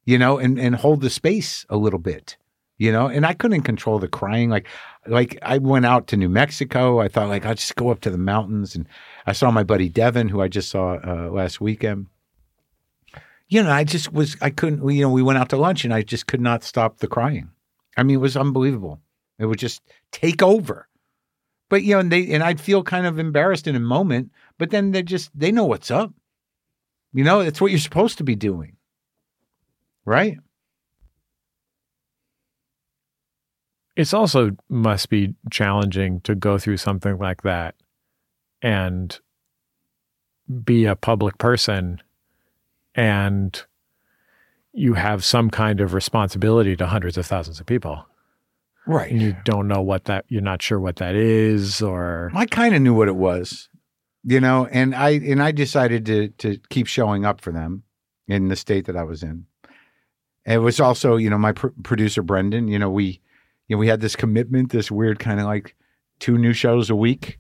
you 0.03 0.17
know, 0.17 0.37
and 0.37 0.59
and 0.59 0.75
hold 0.75 1.01
the 1.01 1.09
space 1.09 1.65
a 1.69 1.77
little 1.77 1.99
bit, 1.99 2.37
you 2.77 2.91
know. 2.91 3.07
And 3.07 3.25
I 3.25 3.33
couldn't 3.33 3.61
control 3.61 3.99
the 3.99 4.07
crying. 4.07 4.49
Like 4.49 4.67
like 5.07 5.39
I 5.41 5.57
went 5.59 5.85
out 5.85 6.07
to 6.07 6.17
New 6.17 6.29
Mexico. 6.29 6.99
I 6.99 7.07
thought 7.07 7.29
like 7.29 7.45
I'll 7.45 7.55
just 7.55 7.75
go 7.75 7.89
up 7.89 8.01
to 8.01 8.09
the 8.09 8.17
mountains 8.17 8.75
and 8.75 8.87
I 9.25 9.33
saw 9.33 9.51
my 9.51 9.63
buddy 9.63 9.89
Devin, 9.89 10.29
who 10.29 10.41
I 10.41 10.47
just 10.47 10.69
saw 10.69 10.99
uh, 11.03 11.29
last 11.31 11.61
weekend. 11.61 12.07
You 13.47 13.61
know, 13.61 13.71
I 13.71 13.83
just 13.83 14.11
was, 14.11 14.35
I 14.41 14.49
couldn't, 14.49 14.89
you 14.89 15.03
know, 15.03 15.11
we 15.11 15.21
went 15.21 15.37
out 15.37 15.49
to 15.49 15.57
lunch 15.57 15.85
and 15.85 15.93
I 15.93 16.01
just 16.01 16.25
could 16.25 16.41
not 16.41 16.63
stop 16.63 16.97
the 16.97 17.07
crying. 17.07 17.51
I 17.95 18.01
mean, 18.01 18.15
it 18.15 18.19
was 18.19 18.35
unbelievable. 18.35 18.99
It 19.37 19.45
would 19.45 19.59
just 19.59 19.83
take 20.11 20.41
over. 20.41 20.87
But, 21.69 21.83
you 21.83 21.93
know, 21.93 21.99
and 21.99 22.11
they, 22.11 22.31
and 22.31 22.41
I'd 22.41 22.59
feel 22.59 22.81
kind 22.81 23.05
of 23.05 23.19
embarrassed 23.19 23.67
in 23.67 23.75
a 23.75 23.79
moment, 23.79 24.31
but 24.57 24.71
then 24.71 24.91
they 24.91 25.03
just, 25.03 25.29
they 25.37 25.51
know 25.51 25.65
what's 25.65 25.91
up. 25.91 26.11
You 27.15 27.23
know, 27.23 27.39
it's 27.39 27.61
what 27.61 27.71
you're 27.71 27.79
supposed 27.79 28.17
to 28.17 28.25
be 28.25 28.35
doing. 28.35 28.75
Right? 30.03 30.37
It's 33.95 34.13
also 34.13 34.51
must 34.67 35.09
be 35.09 35.33
challenging 35.49 36.19
to 36.21 36.35
go 36.35 36.57
through 36.57 36.75
something 36.75 37.17
like 37.17 37.43
that 37.43 37.75
and 38.61 39.17
be 40.65 40.83
a 40.83 40.97
public 40.97 41.37
person 41.37 42.01
and 42.93 43.63
you 44.73 44.95
have 44.95 45.23
some 45.23 45.49
kind 45.49 45.79
of 45.79 45.93
responsibility 45.93 46.75
to 46.75 46.85
hundreds 46.87 47.17
of 47.17 47.25
thousands 47.25 47.61
of 47.61 47.65
people 47.65 48.05
Right. 48.85 49.09
and 49.11 49.21
you 49.21 49.35
don't 49.45 49.67
know 49.69 49.81
what 49.81 50.05
that 50.05 50.25
you're 50.27 50.41
not 50.41 50.61
sure 50.61 50.79
what 50.79 50.97
that 50.97 51.15
is 51.15 51.81
or 51.81 52.31
I 52.35 52.45
kind 52.45 52.75
of 52.75 52.81
knew 52.81 52.93
what 52.93 53.07
it 53.07 53.15
was, 53.15 53.69
you 54.25 54.39
know, 54.39 54.67
and 54.71 54.95
I 54.95 55.11
and 55.11 55.41
I 55.41 55.51
decided 55.51 56.05
to 56.07 56.29
to 56.29 56.57
keep 56.69 56.87
showing 56.87 57.25
up 57.25 57.41
for 57.41 57.53
them 57.53 57.83
in 58.27 58.47
the 58.47 58.55
state 58.55 58.85
that 58.85 58.97
I 58.97 59.03
was 59.03 59.21
in. 59.21 59.45
It 60.45 60.57
was 60.57 60.79
also, 60.79 61.15
you 61.15 61.29
know, 61.29 61.37
my 61.37 61.51
pr- 61.51 61.67
producer 61.83 62.23
Brendan. 62.23 62.67
You 62.67 62.79
know, 62.79 62.89
we, 62.89 63.21
you 63.67 63.75
know, 63.75 63.77
we 63.77 63.87
had 63.87 64.01
this 64.01 64.15
commitment, 64.15 64.71
this 64.71 64.89
weird 64.91 65.19
kind 65.19 65.39
of 65.39 65.45
like 65.45 65.75
two 66.19 66.37
new 66.37 66.53
shows 66.53 66.89
a 66.89 66.95
week, 66.95 67.39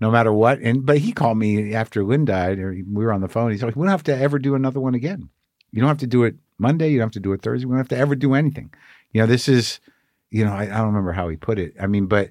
no 0.00 0.10
matter 0.10 0.32
what. 0.32 0.58
And 0.60 0.84
but 0.84 0.98
he 0.98 1.12
called 1.12 1.38
me 1.38 1.74
after 1.74 2.04
Lynn 2.04 2.26
died, 2.26 2.58
or 2.58 2.72
we 2.72 3.04
were 3.04 3.12
on 3.12 3.22
the 3.22 3.28
phone. 3.28 3.50
He's 3.50 3.62
like, 3.62 3.74
"We 3.74 3.82
don't 3.82 3.90
have 3.90 4.04
to 4.04 4.16
ever 4.16 4.38
do 4.38 4.54
another 4.54 4.80
one 4.80 4.94
again. 4.94 5.30
You 5.70 5.80
don't 5.80 5.88
have 5.88 5.98
to 5.98 6.06
do 6.06 6.24
it 6.24 6.36
Monday. 6.58 6.90
You 6.90 6.98
don't 6.98 7.06
have 7.06 7.12
to 7.12 7.20
do 7.20 7.32
it 7.32 7.40
Thursday. 7.40 7.64
We 7.64 7.72
don't 7.72 7.78
have 7.78 7.88
to 7.88 7.98
ever 7.98 8.14
do 8.14 8.34
anything. 8.34 8.72
You 9.12 9.22
know, 9.22 9.26
this 9.26 9.48
is, 9.48 9.80
you 10.30 10.44
know, 10.44 10.52
I, 10.52 10.64
I 10.64 10.66
don't 10.66 10.88
remember 10.88 11.12
how 11.12 11.28
he 11.28 11.36
put 11.36 11.58
it. 11.58 11.74
I 11.80 11.86
mean, 11.86 12.06
but 12.06 12.30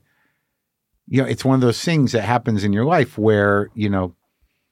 you 1.12 1.22
know, 1.22 1.28
it's 1.28 1.44
one 1.44 1.56
of 1.56 1.62
those 1.62 1.84
things 1.84 2.14
that 2.14 2.22
happens 2.22 2.64
in 2.64 2.72
your 2.72 2.86
life 2.86 3.18
where, 3.18 3.70
you 3.76 3.90
know, 3.90 4.16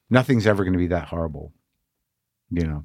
nothing's 0.08 0.46
ever 0.46 0.64
going 0.64 0.72
to 0.72 0.78
be 0.78 0.86
that 0.86 1.08
horrible, 1.08 1.52
you 2.50 2.66
know. 2.66 2.84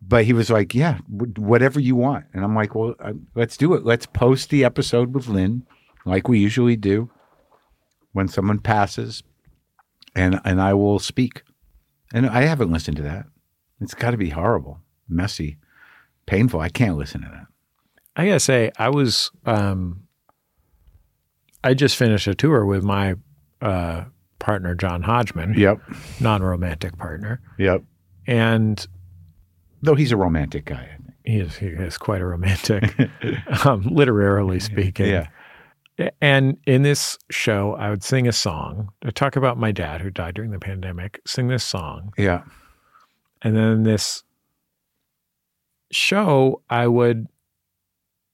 But 0.00 0.24
he 0.24 0.32
was 0.32 0.48
like, 0.48 0.76
yeah, 0.76 0.98
wh- 0.98 1.36
whatever 1.36 1.80
you 1.80 1.96
want. 1.96 2.26
And 2.32 2.44
I'm 2.44 2.54
like, 2.54 2.76
well, 2.76 2.94
uh, 3.00 3.14
let's 3.34 3.56
do 3.56 3.74
it. 3.74 3.84
Let's 3.84 4.06
post 4.06 4.50
the 4.50 4.64
episode 4.64 5.12
with 5.12 5.26
Lynn 5.26 5.66
like 6.04 6.28
we 6.28 6.38
usually 6.38 6.76
do 6.76 7.10
when 8.12 8.28
someone 8.28 8.60
passes, 8.60 9.24
and 10.14 10.40
and 10.44 10.62
I 10.62 10.74
will 10.74 11.00
speak. 11.00 11.42
And 12.14 12.26
I 12.28 12.42
haven't 12.42 12.70
listened 12.70 12.98
to 12.98 13.02
that. 13.02 13.26
It's 13.80 13.94
got 13.94 14.12
to 14.12 14.16
be 14.16 14.30
horrible, 14.30 14.78
messy, 15.08 15.56
painful. 16.26 16.60
I 16.60 16.68
can't 16.68 16.96
listen 16.96 17.22
to 17.22 17.28
that. 17.28 17.46
I 18.14 18.26
gotta 18.26 18.40
say, 18.40 18.70
I 18.78 18.88
was 18.90 19.32
um, 19.46 20.01
I 21.64 21.74
just 21.74 21.96
finished 21.96 22.26
a 22.26 22.34
tour 22.34 22.64
with 22.66 22.82
my 22.82 23.14
uh, 23.60 24.04
partner 24.38 24.74
John 24.74 25.02
Hodgman, 25.02 25.54
Yep. 25.56 25.78
non-romantic 26.20 26.96
partner, 26.98 27.40
Yep. 27.58 27.82
and 28.26 28.86
Though 29.84 29.94
he's 29.96 30.12
a 30.12 30.16
romantic 30.16 30.64
guy. 30.66 30.88
I 30.90 30.96
he 31.24 31.38
is 31.38 31.56
he 31.56 31.66
is 31.66 31.98
quite 31.98 32.20
a 32.20 32.26
romantic, 32.26 32.94
um, 33.66 33.82
literarily 33.82 34.58
speaking. 34.70 35.06
Yeah. 35.06 35.26
And 36.20 36.56
in 36.66 36.82
this 36.82 37.18
show, 37.30 37.74
I 37.74 37.90
would 37.90 38.02
sing 38.02 38.26
a 38.26 38.32
song 38.32 38.90
to 39.02 39.12
talk 39.12 39.36
about 39.36 39.58
my 39.58 39.70
dad 39.72 40.00
who 40.00 40.10
died 40.10 40.34
during 40.34 40.50
the 40.50 40.58
pandemic. 40.58 41.20
Sing 41.26 41.46
this 41.48 41.62
song, 41.64 42.12
Yeah. 42.18 42.42
and 43.42 43.56
then 43.56 43.82
this 43.84 44.22
show, 45.92 46.62
I 46.70 46.86
would, 46.86 47.26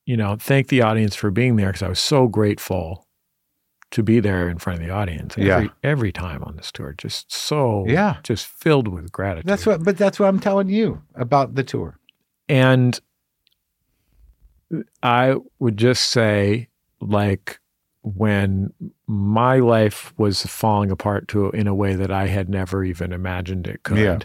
you 0.07 0.16
know, 0.16 0.37
thank 0.39 0.68
the 0.68 0.83
audience 0.83 1.14
for 1.16 1.31
being 1.31 1.57
there 1.57 1.68
because 1.68 1.83
I 1.83 1.89
was 1.89 1.99
so 2.01 2.29
grateful 2.29 3.07
to 3.91 4.03
be 4.03 4.20
there 4.20 4.49
in 4.49 4.59
front 4.59 4.80
of 4.80 4.86
the 4.86 4.93
audience 4.93 5.36
every 5.39 5.47
Yeah. 5.47 5.68
every 5.82 6.12
time 6.12 6.43
on 6.45 6.57
this 6.57 6.70
tour. 6.70 6.95
Just 6.97 7.32
so 7.32 7.84
Yeah. 7.89 8.16
just 8.22 8.47
filled 8.47 8.89
with 8.89 9.11
gratitude. 9.11 9.49
That's 9.49 9.64
what, 9.66 9.82
but 9.84 9.97
that's 9.97 10.18
what 10.20 10.28
I'm 10.28 10.41
telling 10.41 10.68
you 10.68 11.03
about 11.14 11.55
the 11.55 11.64
tour. 11.64 11.99
And 12.49 12.99
I 15.03 15.36
would 15.59 15.76
just 15.76 16.11
say, 16.11 16.68
like, 17.01 17.59
when 18.03 18.72
my 19.07 19.59
life 19.59 20.12
was 20.18 20.45
falling 20.45 20.91
apart 20.91 21.28
to 21.28 21.51
in 21.51 21.66
a 21.66 21.74
way 21.74 21.95
that 21.95 22.11
I 22.11 22.26
had 22.26 22.49
never 22.49 22.84
even 22.84 23.12
imagined 23.12 23.66
it 23.66 23.82
could, 23.82 23.99
Yeah. 23.99 24.18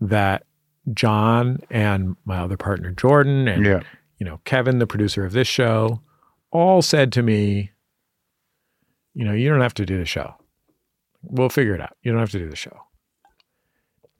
that 0.00 0.44
John 0.92 1.60
and 1.70 2.16
my 2.24 2.38
other 2.38 2.56
partner 2.56 2.90
Jordan 2.90 3.48
and 3.48 3.64
Yeah. 3.64 3.82
you 4.18 4.26
know 4.26 4.40
Kevin, 4.44 4.78
the 4.78 4.86
producer 4.86 5.24
of 5.24 5.32
this 5.32 5.48
show, 5.48 6.00
all 6.50 6.82
said 6.82 7.12
to 7.12 7.22
me, 7.22 7.70
you 9.14 9.24
know, 9.24 9.32
you 9.32 9.48
don't 9.48 9.60
have 9.60 9.74
to 9.74 9.86
do 9.86 9.98
the 9.98 10.04
show. 10.04 10.34
We'll 11.22 11.48
figure 11.48 11.74
it 11.74 11.80
out. 11.80 11.96
You 12.02 12.12
don't 12.12 12.20
have 12.20 12.30
to 12.32 12.38
do 12.38 12.50
the 12.50 12.56
show. 12.56 12.76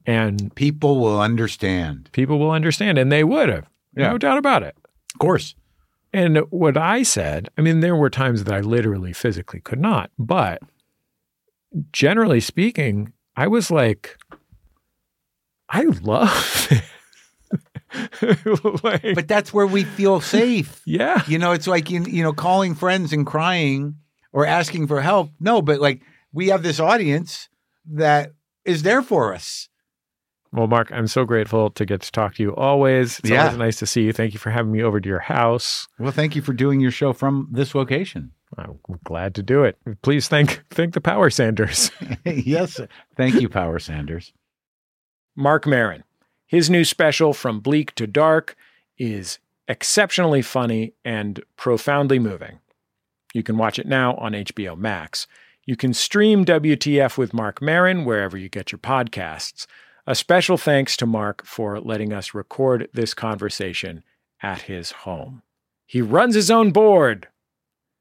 And 0.07 0.55
People 0.55 1.01
will 1.01 1.21
understand. 1.21 2.11
people 2.13 2.39
will 2.39 2.51
understand, 2.51 2.99
and 2.99 3.11
they 3.11 3.25
would 3.25 3.49
have. 3.49 3.67
Yeah. 3.97 4.11
No 4.13 4.19
doubt 4.19 4.39
about 4.39 4.63
it. 4.63 4.77
Of 5.15 5.19
course. 5.19 5.55
And 6.13 6.39
what 6.51 6.77
I 6.77 7.03
said, 7.03 7.49
I 7.59 7.61
mean, 7.63 7.81
there 7.81 7.97
were 7.97 8.11
times 8.11 8.45
that 8.45 8.55
I 8.55 8.61
literally 8.61 9.13
physically 9.13 9.61
could 9.61 9.81
not, 9.81 10.11
but 10.19 10.63
generally 11.93 12.41
speaking, 12.41 13.13
I 13.37 13.49
was 13.49 13.71
like, 13.71 14.17
I 15.69 15.83
love 16.03 16.69
it. 16.71 16.83
Like, 18.83 19.15
But 19.15 19.29
that's 19.29 19.55
where 19.55 19.67
we 19.69 19.85
feel 19.85 20.21
safe. 20.21 20.83
yeah. 20.85 21.23
You 21.29 21.39
know, 21.39 21.53
it's 21.53 21.67
like, 21.69 21.91
you 21.91 22.03
you 22.05 22.23
know, 22.25 22.33
calling 22.33 22.75
friends 22.75 23.13
and 23.13 23.25
crying 23.25 23.95
or 24.35 24.45
asking 24.45 24.87
for 24.89 25.01
help. 25.01 25.31
No, 25.41 25.63
but 25.63 25.81
like 25.81 26.03
we 26.35 26.49
have 26.49 26.63
this 26.63 26.79
audience 26.81 27.49
that 27.93 28.33
is 28.67 28.83
there 28.83 29.01
for 29.01 29.33
us. 29.33 29.69
Well, 30.53 30.67
Marc, 30.67 30.93
I'm 30.93 31.07
so 31.09 31.25
grateful 31.25 31.71
to 31.71 31.85
get 31.87 32.03
to 32.03 32.13
talk 32.13 32.35
to 32.35 32.43
you 32.43 32.55
always. 32.55 33.19
It's 33.21 33.31
Yeah. 33.31 33.45
always 33.45 33.59
nice 33.59 33.79
to 33.79 33.87
see 33.87 34.03
you. 34.03 34.13
Thank 34.13 34.35
you 34.35 34.39
for 34.39 34.51
having 34.51 34.71
me 34.73 34.83
over 34.83 35.01
to 35.01 35.09
your 35.09 35.19
house. 35.21 35.89
Well, 35.99 36.13
thank 36.13 36.37
you 36.37 36.43
for 36.43 36.53
doing 36.53 36.79
your 36.81 36.91
show 36.93 37.13
from 37.13 37.49
this 37.51 37.75
location. 37.75 38.33
I'm 38.57 38.79
glad 39.05 39.35
to 39.37 39.43
do 39.43 39.65
it. 39.65 39.77
Please 40.03 40.29
thank 40.29 40.63
thank 40.71 40.95
the 40.95 41.01
Power 41.01 41.29
Sanders. 41.31 41.91
yes. 42.25 42.81
Thank 43.17 43.41
you, 43.41 43.49
Power 43.49 43.79
Sanders. 43.81 44.33
Marc 45.37 45.67
Maron. 45.67 46.05
His 46.47 46.71
new 46.71 46.85
special, 46.85 47.33
From 47.33 47.59
Bleak 47.61 47.95
to 47.97 48.07
Dark, 48.07 48.55
is 48.97 49.39
exceptionally 49.67 50.43
funny 50.43 50.93
and 51.05 51.43
profoundly 51.57 52.21
moving. 52.21 52.61
You 53.35 53.43
can 53.43 53.59
watch 53.59 53.79
it 53.79 53.87
now 53.87 54.15
on 54.15 54.33
HBO 54.33 54.79
Max. 54.79 55.27
You 55.67 55.77
can 55.77 55.93
stream 55.93 56.45
WTF 56.45 57.19
with 57.19 57.35
Marc 57.35 57.61
Maron 57.61 58.05
wherever 58.05 58.39
you 58.39 58.49
get 58.49 58.71
your 58.71 58.79
podcasts. 58.79 59.67
A 60.07 60.15
special 60.15 60.57
thanks 60.57 60.97
to 60.99 61.07
Marc 61.07 61.45
for 61.45 61.81
letting 61.81 62.13
us 62.13 62.33
record 62.33 62.89
this 62.93 63.13
conversation 63.13 64.05
at 64.41 64.63
his 64.63 64.93
home. 64.93 65.43
He 65.85 66.01
runs 66.01 66.35
his 66.35 66.51
own 66.51 66.71
board. 66.71 67.29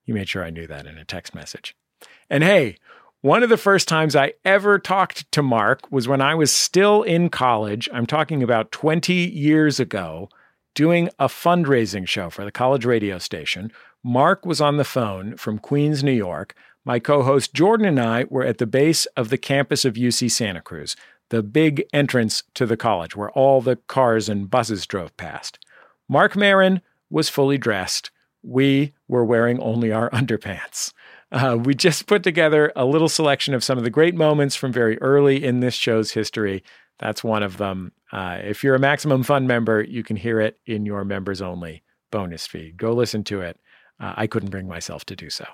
He 0.03 0.11
made 0.11 0.29
sure 0.29 0.43
I 0.43 0.51
knew 0.51 0.67
that 0.67 0.85
in 0.85 0.97
a 0.97 1.05
text 1.05 1.33
message. 1.33 1.75
And 2.29 2.43
hey, 2.43 2.77
one 3.21 3.41
of 3.41 3.49
the 3.49 3.57
first 3.57 3.87
times 3.87 4.15
I 4.15 4.33
ever 4.43 4.77
talked 4.77 5.31
to 5.31 5.41
Marc 5.41 5.89
was 5.89 6.07
when 6.07 6.21
I 6.21 6.35
was 6.35 6.53
still 6.53 7.03
in 7.03 7.29
college. 7.29 7.87
I'm 7.93 8.05
talking 8.05 8.43
about 8.43 8.71
20 8.71 9.13
years 9.13 9.79
ago, 9.79 10.29
doing 10.75 11.09
a 11.17 11.27
fundraising 11.27 12.07
show 12.07 12.29
for 12.29 12.43
the 12.43 12.51
college 12.51 12.83
radio 12.83 13.17
station. 13.17 13.71
Marc 14.03 14.45
was 14.45 14.59
on 14.59 14.77
the 14.77 14.83
phone 14.83 15.37
from 15.37 15.57
Queens, 15.57 16.03
New 16.03 16.11
York. 16.11 16.55
My 16.85 16.99
co 16.99 17.23
host 17.23 17.53
Jordan 17.53 17.85
and 17.85 17.99
I 17.99 18.25
were 18.29 18.43
at 18.43 18.57
the 18.57 18.67
base 18.67 19.05
of 19.17 19.29
the 19.29 19.37
campus 19.37 19.85
of 19.85 19.93
UC 19.93 20.29
Santa 20.29 20.61
Cruz, 20.61 20.97
the 21.29 21.41
big 21.41 21.85
entrance 21.93 22.43
to 22.55 22.65
the 22.65 22.75
college 22.75 23.15
where 23.15 23.31
all 23.31 23.61
the 23.61 23.77
cars 23.87 24.27
and 24.27 24.49
buses 24.49 24.85
drove 24.85 25.15
past. 25.15 25.57
Marc 26.09 26.35
Maron 26.35 26.81
was 27.09 27.29
fully 27.29 27.57
dressed. 27.57 28.11
We 28.41 28.93
were 29.07 29.23
wearing 29.23 29.61
only 29.61 29.93
our 29.93 30.09
underpants. 30.11 30.91
Uh, 31.31 31.57
we 31.63 31.73
just 31.73 32.05
put 32.05 32.23
together 32.23 32.71
a 32.75 32.85
little 32.85 33.09
selection 33.09 33.53
of 33.53 33.63
some 33.63 33.77
of 33.77 33.83
the 33.83 33.89
great 33.89 34.15
moments 34.15 34.55
from 34.55 34.73
very 34.73 35.01
early 35.01 35.43
in 35.43 35.61
this 35.61 35.73
show's 35.73 36.11
history. 36.11 36.63
That's 36.99 37.23
one 37.23 37.41
of 37.41 37.57
them. 37.57 37.93
Uh, 38.11 38.39
if 38.43 38.63
you're 38.63 38.75
a 38.75 38.79
Maximum 38.79 39.23
Fun 39.23 39.47
member, 39.47 39.81
you 39.81 40.03
can 40.03 40.15
hear 40.15 40.39
it 40.39 40.59
in 40.65 40.85
your 40.85 41.03
members 41.05 41.41
only 41.41 41.83
bonus 42.11 42.45
feed. 42.45 42.77
Go 42.77 42.93
listen 42.93 43.23
to 43.23 43.41
it. 43.41 43.59
Uh, 43.99 44.13
I 44.17 44.27
couldn't 44.27 44.49
bring 44.49 44.67
myself 44.67 45.05
to 45.05 45.15
do 45.15 45.29
so. 45.29 45.45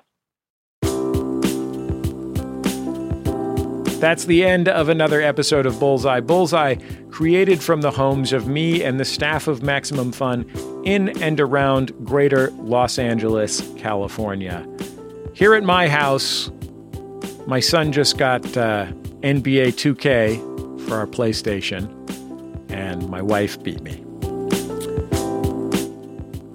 That's 3.99 4.23
the 4.25 4.45
end 4.45 4.69
of 4.69 4.87
another 4.87 5.21
episode 5.21 5.65
of 5.65 5.77
Bullseye. 5.77 6.21
Bullseye, 6.21 6.75
created 7.11 7.61
from 7.61 7.81
the 7.81 7.91
homes 7.91 8.31
of 8.31 8.47
me 8.47 8.81
and 8.81 8.97
the 8.97 9.03
staff 9.03 9.49
of 9.49 9.61
Maximum 9.61 10.13
Fun 10.13 10.49
in 10.85 11.21
and 11.21 11.41
around 11.41 11.91
greater 12.05 12.49
Los 12.51 12.97
Angeles, 12.97 13.61
California. 13.75 14.65
Here 15.33 15.53
at 15.53 15.63
my 15.63 15.89
house, 15.89 16.49
my 17.45 17.59
son 17.59 17.91
just 17.91 18.17
got 18.17 18.45
uh, 18.55 18.85
NBA 19.21 19.73
2K 19.73 20.87
for 20.87 20.95
our 20.95 21.07
PlayStation, 21.07 21.89
and 22.71 23.09
my 23.09 23.21
wife 23.21 23.61
beat 23.61 23.81
me. 23.81 24.08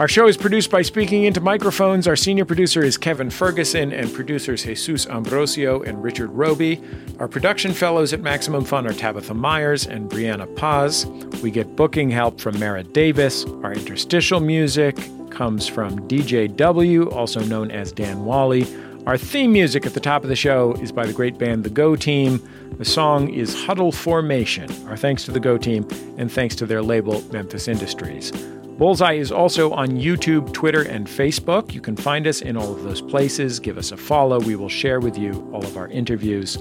Our 0.00 0.08
show 0.08 0.26
is 0.26 0.36
produced 0.36 0.72
by 0.72 0.82
Speaking 0.82 1.22
Into 1.22 1.40
Microphones. 1.40 2.08
Our 2.08 2.16
senior 2.16 2.44
producer 2.44 2.82
is 2.82 2.98
Kevin 2.98 3.30
Ferguson, 3.30 3.92
and 3.92 4.12
producers 4.12 4.64
Jesus 4.64 5.06
Ambrosio 5.06 5.82
and 5.82 6.02
Richard 6.02 6.30
Robey. 6.30 6.82
Our 7.20 7.28
production 7.28 7.72
fellows 7.72 8.12
at 8.12 8.20
Maximum 8.20 8.64
Fun 8.64 8.88
are 8.88 8.92
Tabitha 8.92 9.34
Myers 9.34 9.86
and 9.86 10.10
Brianna 10.10 10.52
Paz. 10.56 11.06
We 11.44 11.52
get 11.52 11.76
booking 11.76 12.10
help 12.10 12.40
from 12.40 12.58
Merritt 12.58 12.92
Davis. 12.92 13.44
Our 13.62 13.72
interstitial 13.72 14.40
music 14.40 14.96
comes 15.30 15.68
from 15.68 16.08
DJ 16.08 16.54
W, 16.56 17.08
also 17.10 17.38
known 17.44 17.70
as 17.70 17.92
Dan 17.92 18.24
Wally. 18.24 18.66
Our 19.06 19.16
theme 19.16 19.52
music 19.52 19.86
at 19.86 19.94
the 19.94 20.00
top 20.00 20.24
of 20.24 20.28
the 20.28 20.34
show 20.34 20.72
is 20.80 20.90
by 20.90 21.06
the 21.06 21.12
great 21.12 21.38
band 21.38 21.62
The 21.62 21.70
Go 21.70 21.94
Team. 21.94 22.42
The 22.78 22.84
song 22.84 23.32
is 23.32 23.54
Huddle 23.54 23.92
Formation. 23.92 24.68
Our 24.88 24.96
thanks 24.96 25.22
to 25.26 25.30
the 25.30 25.38
Go 25.38 25.56
Team, 25.56 25.86
and 26.18 26.32
thanks 26.32 26.56
to 26.56 26.66
their 26.66 26.82
label, 26.82 27.22
Memphis 27.30 27.68
Industries. 27.68 28.32
Bullseye 28.76 29.12
is 29.12 29.30
also 29.30 29.70
on 29.70 29.90
YouTube, 29.90 30.52
Twitter, 30.52 30.82
and 30.82 31.06
Facebook. 31.06 31.72
You 31.72 31.80
can 31.80 31.94
find 31.94 32.26
us 32.26 32.42
in 32.42 32.56
all 32.56 32.72
of 32.74 32.82
those 32.82 33.00
places. 33.00 33.60
Give 33.60 33.78
us 33.78 33.92
a 33.92 33.96
follow. 33.96 34.40
We 34.40 34.56
will 34.56 34.68
share 34.68 34.98
with 34.98 35.16
you 35.16 35.48
all 35.52 35.64
of 35.64 35.76
our 35.76 35.86
interviews. 35.88 36.56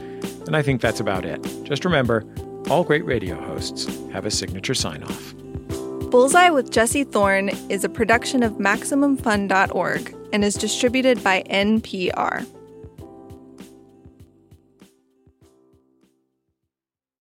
And 0.45 0.55
I 0.55 0.61
think 0.61 0.79
that's 0.79 0.99
about 0.99 1.25
it. 1.25 1.41
Just 1.63 1.83
remember 1.85 2.23
all 2.69 2.83
great 2.83 3.03
radio 3.03 3.35
hosts 3.35 3.87
have 4.11 4.27
a 4.27 4.31
signature 4.31 4.75
sign 4.75 5.03
off. 5.03 5.33
Bullseye 6.11 6.51
with 6.51 6.69
Jesse 6.69 7.03
Thorn 7.03 7.49
is 7.69 7.83
a 7.83 7.89
production 7.89 8.43
of 8.43 8.53
MaximumFun.org 8.53 10.15
and 10.31 10.43
is 10.43 10.53
distributed 10.53 11.23
by 11.23 11.41
NPR. 11.49 12.45